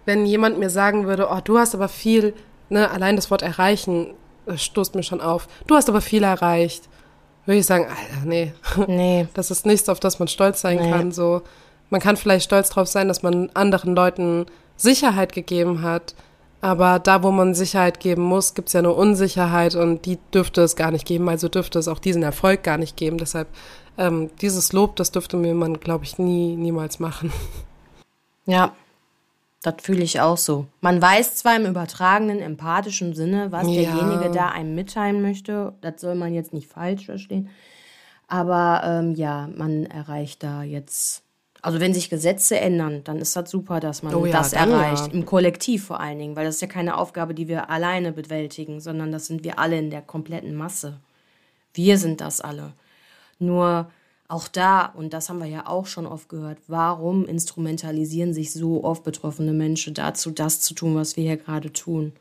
wenn 0.05 0.27
jemand 0.27 0.59
mir 0.59 0.69
sagen 0.69 1.07
würde, 1.07 1.29
oh, 1.31 1.41
du 1.43 1.59
hast 1.59 1.75
aber 1.75 1.89
viel, 1.89 2.35
ne, 2.69 2.91
allein 2.91 3.17
das 3.17 3.31
Wort 3.31 3.43
erreichen 3.43 4.15
das 4.47 4.63
stoßt 4.63 4.95
mir 4.95 5.03
schon 5.03 5.21
auf. 5.21 5.49
Du 5.67 5.75
hast 5.75 5.89
aber 5.89 6.01
viel 6.01 6.23
erreicht. 6.23 6.89
Würde 7.47 7.59
ich 7.59 7.67
sagen, 7.67 7.87
Alter, 7.87 8.25
nee. 8.25 8.53
Nee. 8.87 9.29
Das 9.35 9.51
ist 9.51 9.67
nichts, 9.67 9.89
auf 9.89 10.01
das 10.01 10.19
man 10.19 10.29
stolz 10.29 10.61
sein 10.61 10.79
nee. 10.79 10.91
kann. 10.91 11.13
So, 11.13 11.43
man 11.91 12.01
kann 12.01 12.17
vielleicht 12.17 12.45
stolz 12.45 12.71
drauf 12.71 12.89
sein, 12.89 13.09
dass 13.09 13.23
man 13.23 13.51
anderen 13.55 13.95
Leuten 13.95 14.47
Sicherheit 14.77 15.33
gegeben 15.33 15.83
hat. 15.83 16.15
Aber 16.65 16.99
da, 16.99 17.23
wo 17.23 17.31
man 17.31 17.53
Sicherheit 17.53 18.01
geben 18.01 18.23
muss, 18.23 18.55
gibt 18.55 18.69
es 18.69 18.73
ja 18.73 18.81
nur 18.81 18.97
Unsicherheit 18.97 19.75
und 19.75 20.07
die 20.07 20.19
dürfte 20.33 20.63
es 20.63 20.77
gar 20.77 20.91
nicht 20.93 21.05
geben. 21.05 21.29
Also 21.29 21.51
dürfte 21.51 21.79
es 21.79 21.89
auch 21.89 21.99
diesen 21.99 22.23
Erfolg 22.23 22.63
gar 22.63 22.79
nicht 22.79 22.97
geben. 22.97 23.19
Deshalb 23.19 23.49
ähm, 23.99 24.31
dieses 24.41 24.73
Lob, 24.73 24.97
das 24.97 25.11
dürfte 25.11 25.37
mir 25.37 25.53
man, 25.53 25.79
glaube 25.79 26.05
ich, 26.05 26.19
nie, 26.19 26.57
niemals 26.57 27.01
machen. 27.01 27.31
Ja, 28.47 28.75
das 29.61 29.75
fühle 29.83 30.03
ich 30.03 30.23
auch 30.23 30.39
so. 30.39 30.67
Man 30.81 31.03
weiß 31.03 31.35
zwar 31.35 31.55
im 31.57 31.67
übertragenen, 31.67 32.41
empathischen 32.41 33.15
Sinne, 33.15 33.53
was 33.53 33.67
ja. 33.69 33.83
derjenige 33.83 34.31
da 34.31 34.49
einem 34.49 34.75
mitteilen 34.75 35.21
möchte. 35.21 35.75
Das 35.83 36.01
soll 36.01 36.15
man 36.15 36.33
jetzt 36.33 36.55
nicht 36.55 36.69
falsch 36.69 37.05
verstehen. 37.05 37.51
Aber 38.27 38.81
ähm, 38.87 39.15
ja, 39.17 39.51
man 39.55 39.85
erreicht 39.85 40.43
da 40.43 40.63
jetzt. 40.63 41.24
Also 41.65 41.81
wenn 41.81 41.95
sich 41.95 42.11
Gesetze 42.11 42.61
ändern, 42.61 43.01
dann 43.05 43.17
ist 43.17 43.35
das 43.37 43.51
super, 43.51 43.81
dass 43.81 44.03
man 44.03 44.15
oh 44.15 44.27
ja, 44.27 44.33
das 44.33 44.53
erreicht. 44.53 45.07
Ja. 45.07 45.13
Im 45.15 45.25
Kollektiv 45.25 45.87
vor 45.87 45.99
allen 45.99 46.19
Dingen, 46.19 46.37
weil 46.37 46.45
das 46.45 46.57
ist 46.57 46.61
ja 46.61 46.67
keine 46.69 46.99
Aufgabe, 46.99 47.33
die 47.33 47.49
wir 47.49 47.71
alleine 47.71 48.13
bewältigen, 48.13 48.81
sondern 48.81 49.11
das 49.11 49.29
sind 49.29 49.45
wir 49.45 49.59
alle 49.59 49.79
in 49.79 49.89
der 49.89 50.03
kompletten 50.03 50.55
Masse. 50.55 51.01
Wir 51.73 51.97
sind 51.97 52.21
das 52.21 52.43
alle. 52.43 52.75
Nur 53.39 53.91
auch 54.29 54.47
da, 54.47 54.85
und 54.85 55.15
das 55.15 55.31
haben 55.31 55.39
wir 55.39 55.47
ja 55.47 55.67
auch 55.67 55.87
schon 55.87 56.05
oft 56.05 56.29
gehört, 56.29 56.59
warum 56.67 57.25
instrumentalisieren 57.25 58.35
sich 58.35 58.53
so 58.53 58.85
oft 58.85 59.03
betroffene 59.03 59.55
Menschen 59.55 59.95
dazu, 59.95 60.33
das 60.33 60.61
zu 60.61 60.75
tun, 60.75 60.95
was 60.95 61.17
wir 61.17 61.25
hier 61.25 61.39
gerade 61.39 61.73
tun? 61.73 62.13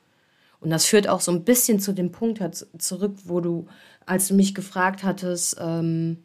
Und 0.61 0.69
das 0.69 0.85
führt 0.85 1.09
auch 1.09 1.19
so 1.19 1.33
ein 1.33 1.43
bisschen 1.43 1.81
zu 1.81 1.91
dem 1.91 2.13
Punkt 2.13 2.65
zurück, 2.77 3.15
wo 3.25 3.41
du, 3.41 3.67
als 4.05 4.29
du 4.29 4.35
mich 4.35 4.55
gefragt 4.55 5.03
hattest, 5.03 5.57
ähm, 5.59 6.23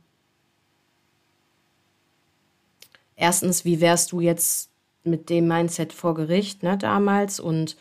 erstens, 3.18 3.66
wie 3.66 3.80
wärst 3.80 4.12
du 4.12 4.20
jetzt 4.20 4.70
mit 5.04 5.28
dem 5.28 5.46
Mindset 5.46 5.92
vor 5.92 6.14
Gericht, 6.14 6.62
ne, 6.62 6.78
damals, 6.78 7.40
und 7.40 7.76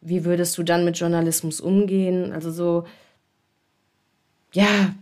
wie 0.00 0.24
würdest 0.24 0.56
du 0.58 0.62
dann 0.62 0.84
mit 0.84 0.98
Journalismus 0.98 1.60
umgehen? 1.60 2.32
Also 2.32 2.52
so, 2.52 2.84
ja, 4.52 4.94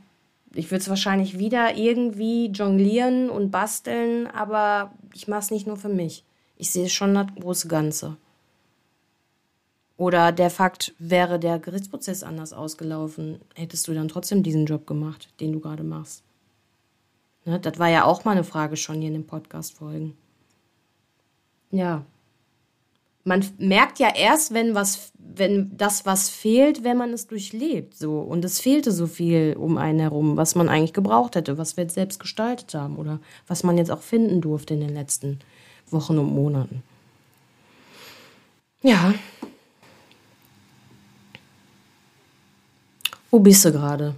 ich 0.54 0.70
würde 0.70 0.82
es 0.82 0.88
wahrscheinlich 0.88 1.38
wieder 1.38 1.76
irgendwie 1.76 2.46
jonglieren 2.46 3.28
und 3.28 3.50
basteln, 3.50 4.26
aber 4.28 4.92
ich 5.12 5.28
mache 5.28 5.40
es 5.40 5.50
nicht 5.50 5.66
nur 5.66 5.76
für 5.76 5.88
mich. 5.88 6.24
Ich 6.56 6.70
sehe 6.70 6.88
schon 6.88 7.14
das 7.14 7.26
große 7.40 7.68
Ganze. 7.68 8.16
Oder 9.96 10.32
der 10.32 10.50
Fakt, 10.50 10.94
wäre 10.98 11.38
der 11.38 11.58
Gerichtsprozess 11.58 12.22
anders 12.22 12.52
ausgelaufen, 12.52 13.40
hättest 13.54 13.88
du 13.88 13.94
dann 13.94 14.08
trotzdem 14.08 14.42
diesen 14.42 14.66
Job 14.66 14.86
gemacht, 14.86 15.28
den 15.40 15.52
du 15.52 15.60
gerade 15.60 15.82
machst. 15.82 16.22
Ne, 17.44 17.58
das 17.58 17.78
war 17.78 17.88
ja 17.88 18.04
auch 18.04 18.24
mal 18.24 18.32
eine 18.32 18.44
Frage 18.44 18.76
schon 18.76 19.00
hier 19.00 19.08
in 19.08 19.14
den 19.14 19.26
Podcast-Folgen. 19.26 20.16
Ja, 21.70 22.04
man 23.24 23.44
merkt 23.58 23.98
ja 23.98 24.08
erst, 24.14 24.52
wenn 24.52 24.74
was, 24.74 25.12
wenn 25.18 25.76
das 25.76 26.04
was 26.06 26.28
fehlt, 26.28 26.82
wenn 26.82 26.96
man 26.96 27.12
es 27.12 27.26
durchlebt, 27.26 27.96
so. 27.96 28.18
Und 28.18 28.44
es 28.44 28.60
fehlte 28.60 28.90
so 28.90 29.06
viel 29.06 29.56
um 29.58 29.78
einen 29.78 30.00
herum, 30.00 30.36
was 30.36 30.54
man 30.54 30.68
eigentlich 30.68 30.92
gebraucht 30.92 31.36
hätte, 31.36 31.58
was 31.58 31.76
wir 31.76 31.84
jetzt 31.84 31.94
selbst 31.94 32.18
gestaltet 32.18 32.74
haben 32.74 32.96
oder 32.96 33.20
was 33.46 33.62
man 33.62 33.78
jetzt 33.78 33.90
auch 33.90 34.02
finden 34.02 34.40
durfte 34.40 34.74
in 34.74 34.80
den 34.80 34.94
letzten 34.94 35.38
Wochen 35.90 36.18
und 36.18 36.34
Monaten. 36.34 36.82
Ja. 38.82 39.14
Wo 43.30 43.38
bist 43.38 43.64
du 43.64 43.72
gerade? 43.72 44.14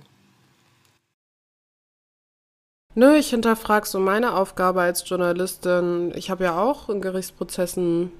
Nö, 2.95 3.17
ich 3.17 3.31
hinterfrage 3.31 3.87
so 3.87 3.99
meine 3.99 4.35
Aufgabe 4.35 4.83
als 4.83 5.09
Journalistin. 5.09 6.13
Ich 6.15 6.31
habe 6.31 6.45
ja 6.45 6.61
auch 6.61 6.89
in 6.89 7.01
Gerichtsprozessen 7.01 8.13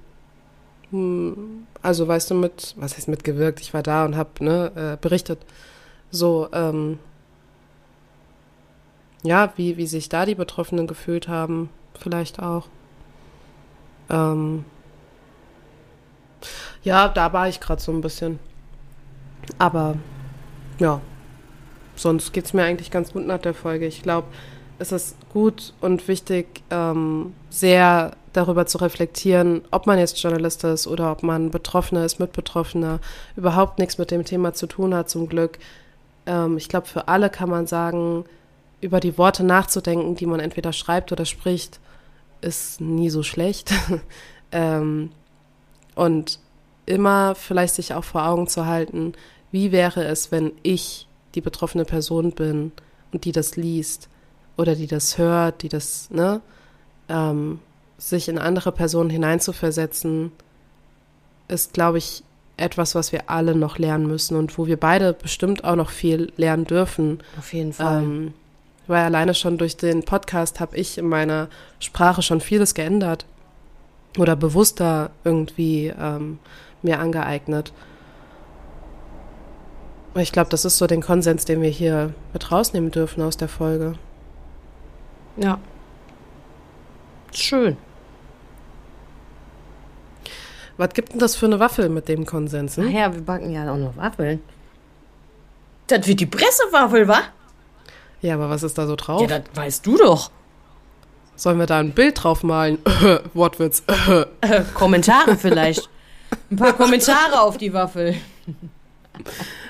hm, 0.91 1.67
also 1.81 2.07
weißt 2.07 2.31
du, 2.31 2.35
mit, 2.35 2.73
was 2.77 2.95
heißt 2.95 3.07
mitgewirkt, 3.07 3.59
ich 3.59 3.73
war 3.73 3.83
da 3.83 4.05
und 4.05 4.15
habe 4.15 4.29
ne, 4.43 4.71
äh, 4.75 4.97
berichtet, 4.99 5.39
so, 6.11 6.47
ähm, 6.53 6.99
ja, 9.23 9.53
wie, 9.57 9.77
wie 9.77 9.87
sich 9.87 10.09
da 10.09 10.25
die 10.25 10.35
Betroffenen 10.35 10.87
gefühlt 10.87 11.27
haben, 11.27 11.69
vielleicht 11.99 12.39
auch. 12.39 12.67
Ähm, 14.09 14.65
ja, 16.83 17.07
da 17.09 17.33
war 17.33 17.49
ich 17.49 17.59
gerade 17.59 17.81
so 17.81 17.91
ein 17.91 18.01
bisschen. 18.01 18.39
Aber 19.57 19.95
ja, 20.79 21.01
sonst 21.95 22.33
geht 22.33 22.45
es 22.45 22.53
mir 22.53 22.63
eigentlich 22.63 22.91
ganz 22.91 23.13
gut 23.13 23.25
nach 23.25 23.39
der 23.39 23.53
Folge. 23.53 23.87
Ich 23.87 24.03
glaube, 24.03 24.27
es 24.79 24.91
ist 24.91 25.15
gut 25.31 25.73
und 25.81 26.07
wichtig, 26.07 26.63
ähm, 26.69 27.33
sehr 27.49 28.11
darüber 28.33 28.65
zu 28.65 28.79
reflektieren, 28.79 29.61
ob 29.71 29.87
man 29.87 29.97
jetzt 29.97 30.21
Journalist 30.21 30.63
ist 30.65 30.87
oder 30.87 31.11
ob 31.11 31.23
man 31.23 31.51
Betroffener 31.51 32.03
ist, 32.03 32.19
Mitbetroffener, 32.19 32.99
überhaupt 33.35 33.79
nichts 33.79 33.97
mit 33.97 34.11
dem 34.11 34.25
Thema 34.25 34.53
zu 34.53 34.67
tun 34.67 34.93
hat, 34.93 35.09
zum 35.09 35.29
Glück. 35.29 35.57
Ähm, 36.25 36.57
ich 36.57 36.67
glaube, 36.67 36.87
für 36.87 37.07
alle 37.07 37.29
kann 37.29 37.49
man 37.49 37.67
sagen, 37.67 38.25
über 38.81 38.99
die 38.99 39.17
Worte 39.17 39.43
nachzudenken, 39.43 40.15
die 40.15 40.25
man 40.25 40.41
entweder 40.41 40.73
schreibt 40.73 41.11
oder 41.11 41.25
spricht, 41.25 41.79
ist 42.41 42.81
nie 42.81 43.09
so 43.09 43.23
schlecht. 43.23 43.71
ähm, 44.51 45.11
und 45.95 46.39
immer 46.85 47.35
vielleicht 47.35 47.75
sich 47.75 47.93
auch 47.93 48.03
vor 48.03 48.27
Augen 48.27 48.47
zu 48.47 48.65
halten, 48.65 49.13
wie 49.51 49.71
wäre 49.71 50.03
es, 50.03 50.31
wenn 50.31 50.51
ich 50.61 51.07
die 51.35 51.41
betroffene 51.41 51.85
Person 51.85 52.33
bin 52.33 52.73
und 53.13 53.23
die 53.23 53.31
das 53.31 53.55
liest 53.55 54.09
oder 54.57 54.75
die 54.75 54.87
das 54.87 55.17
hört, 55.17 55.61
die 55.61 55.69
das, 55.69 56.09
ne? 56.11 56.41
Ähm, 57.09 57.59
sich 57.97 58.27
in 58.27 58.37
andere 58.37 58.71
Personen 58.71 59.09
hineinzuversetzen, 59.09 60.31
ist, 61.47 61.73
glaube 61.73 61.97
ich, 61.97 62.23
etwas, 62.57 62.95
was 62.95 63.11
wir 63.11 63.29
alle 63.29 63.55
noch 63.55 63.77
lernen 63.77 64.07
müssen 64.07 64.37
und 64.37 64.57
wo 64.57 64.67
wir 64.67 64.77
beide 64.77 65.13
bestimmt 65.13 65.63
auch 65.63 65.75
noch 65.75 65.89
viel 65.89 66.31
lernen 66.37 66.65
dürfen. 66.65 67.19
Auf 67.37 67.53
jeden 67.53 67.73
Fall. 67.73 68.03
Ähm, 68.03 68.33
weil 68.87 69.03
alleine 69.03 69.33
schon 69.33 69.57
durch 69.57 69.77
den 69.77 70.03
Podcast 70.03 70.59
habe 70.59 70.77
ich 70.77 70.97
in 70.97 71.07
meiner 71.07 71.49
Sprache 71.79 72.21
schon 72.21 72.39
vieles 72.39 72.75
geändert 72.75 73.25
oder 74.17 74.35
bewusster 74.35 75.09
irgendwie 75.23 75.93
ähm, 75.99 76.39
mir 76.81 76.99
angeeignet. 76.99 77.73
Ich 80.15 80.31
glaube, 80.31 80.49
das 80.49 80.63
ist 80.63 80.77
so 80.77 80.87
den 80.87 81.01
Konsens, 81.01 81.43
den 81.43 81.61
wir 81.61 81.69
hier 81.69 82.13
mit 82.31 82.51
rausnehmen 82.51 82.91
dürfen 82.91 83.21
aus 83.21 83.35
der 83.35 83.49
Folge. 83.49 83.95
Ja. 85.37 85.59
Schön. 87.33 87.77
Was 90.77 90.89
gibt 90.93 91.13
denn 91.13 91.19
das 91.19 91.35
für 91.35 91.45
eine 91.45 91.59
Waffel 91.59 91.89
mit 91.89 92.07
dem 92.07 92.25
Konsens? 92.25 92.77
Hm? 92.77 92.91
ja, 92.91 93.13
wir 93.13 93.21
backen 93.21 93.51
ja 93.51 93.71
auch 93.71 93.77
noch 93.77 93.95
Waffeln. 93.95 94.41
Das 95.87 96.05
wird 96.07 96.19
die 96.19 96.25
Pressewaffel, 96.25 97.07
wa? 97.07 97.19
Ja, 98.21 98.33
aber 98.35 98.49
was 98.49 98.63
ist 98.63 98.77
da 98.77 98.87
so 98.87 98.95
drauf? 98.95 99.21
Ja, 99.21 99.27
das 99.39 99.43
weißt 99.53 99.85
du 99.85 99.97
doch. 99.97 100.31
Sollen 101.35 101.59
wir 101.59 101.65
da 101.65 101.79
ein 101.79 101.91
Bild 101.91 102.23
drauf 102.23 102.43
malen? 102.43 102.79
Wortwitz. 103.33 103.83
Kommentare 104.73 105.35
vielleicht. 105.37 105.89
Ein 106.49 106.57
paar 106.57 106.73
Kommentare 106.73 107.39
auf 107.41 107.57
die 107.57 107.71
Waffel. 107.73 108.15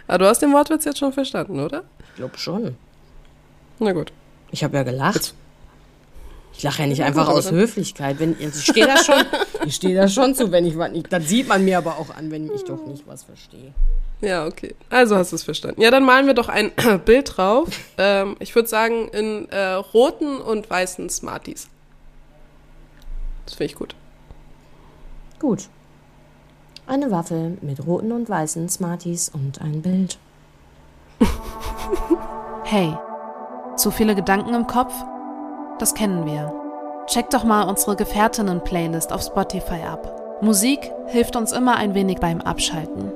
Aber 0.07 0.18
du 0.20 0.26
hast 0.28 0.41
den 0.41 0.53
Wortwitz 0.53 0.86
jetzt 0.86 0.99
schon 0.99 1.11
verstanden, 1.11 1.59
oder? 1.59 1.84
Ich 2.11 2.16
glaube 2.16 2.38
schon. 2.38 2.78
Na 3.80 3.91
gut. 3.91 4.11
Ich 4.51 4.63
habe 4.63 4.78
ja 4.78 4.84
gelacht. 4.84 5.16
Jetzt- 5.16 5.36
Ich 6.58 6.64
lache 6.64 6.84
ja 6.84 6.88
nicht 6.88 7.03
einfach 7.03 7.28
aus 7.28 7.51
Höflichkeit. 7.51 8.20
Wenn, 8.20 8.36
also 8.41 8.60
ich 8.60 8.66
stehe 8.66 8.88
da 8.88 8.97
schon, 8.97 9.26
ich 9.66 9.76
stehe 9.76 9.95
da 9.95 10.08
schon 10.08 10.36
zu, 10.36 10.51
wenn 10.51 10.66
ich 10.66 10.78
was 10.78 10.91
nicht. 10.91 11.12
Das 11.12 11.28
sieht 11.28 11.47
man 11.47 11.66
mir 11.66 11.78
aber 11.78 11.97
auch 11.97 12.16
an, 12.16 12.32
wenn 12.32 12.49
ich 12.53 12.64
doch 12.64 12.86
nicht 12.86 13.06
was 13.08 13.24
verstehe. 13.24 13.74
Ja, 14.22 14.45
okay. 14.45 14.74
Also 14.89 15.18
hast 15.18 15.32
du 15.32 15.36
es 15.36 15.43
verstanden. 15.43 15.82
Ja, 15.82 15.91
dann 15.91 16.06
malen 16.06 16.28
wir 16.28 16.34
doch 16.34 16.47
ein 16.47 16.72
Bild 17.06 17.38
drauf. 17.38 17.68
Ähm, 17.97 18.38
ich 18.39 18.56
würde 18.56 18.70
sagen, 18.70 19.10
in 19.10 19.49
äh, 19.49 19.74
roten 19.74 20.38
und 20.38 20.70
weißen 20.70 21.10
Smarties. 21.10 21.68
Das 23.45 23.56
finde 23.56 23.72
ich 23.72 23.76
gut. 23.76 23.95
Gut. 25.39 25.68
Eine 26.88 27.12
Waffel 27.12 27.58
mit 27.62 27.86
roten 27.86 28.12
und 28.12 28.30
weißen 28.30 28.70
Smarties 28.70 29.30
und 29.30 29.62
ein 29.62 29.82
Bild. 29.82 30.18
Hey, 32.64 32.95
zu 33.76 33.91
viele 33.91 34.16
Gedanken 34.16 34.53
im 34.53 34.68
Kopf? 34.68 34.93
Das 35.78 35.93
kennen 35.93 36.26
wir. 36.26 36.53
Check 37.07 37.30
doch 37.32 37.43
mal 37.43 37.63
unsere 37.63 37.95
Gefährtinnen-Playlist 37.97 39.11
auf 39.11 39.21
Spotify 39.21 39.84
ab. 39.88 40.39
Musik 40.41 40.91
hilft 41.07 41.36
uns 41.36 41.51
immer 41.51 41.76
ein 41.76 41.93
wenig 41.93 42.19
beim 42.19 42.41
Abschalten. 42.41 43.11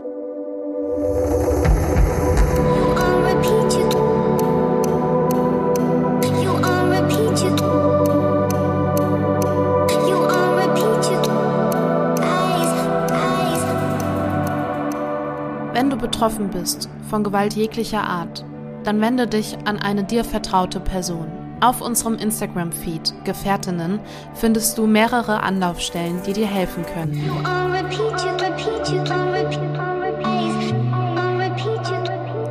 Wenn 15.73 15.89
du 15.89 15.95
betroffen 15.95 16.49
bist 16.49 16.89
von 17.09 17.23
Gewalt 17.23 17.53
jeglicher 17.53 18.03
Art, 18.03 18.43
dann 18.83 18.99
wende 18.99 19.27
dich 19.27 19.57
an 19.65 19.77
eine 19.77 20.03
dir 20.03 20.25
vertraute 20.25 20.81
Person. 20.81 21.38
Auf 21.61 21.81
unserem 21.81 22.15
Instagram-Feed 22.15 23.25
Gefährtinnen 23.25 23.99
findest 24.33 24.77
du 24.77 24.87
mehrere 24.87 25.43
Anlaufstellen, 25.43 26.21
die 26.25 26.33
dir 26.33 26.47
helfen 26.47 26.85
können. 26.85 27.21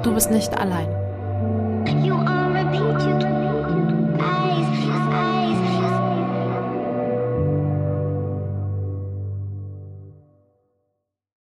Du 0.03 0.15
bist 0.15 0.31
nicht 0.31 0.59
allein. 0.59 0.98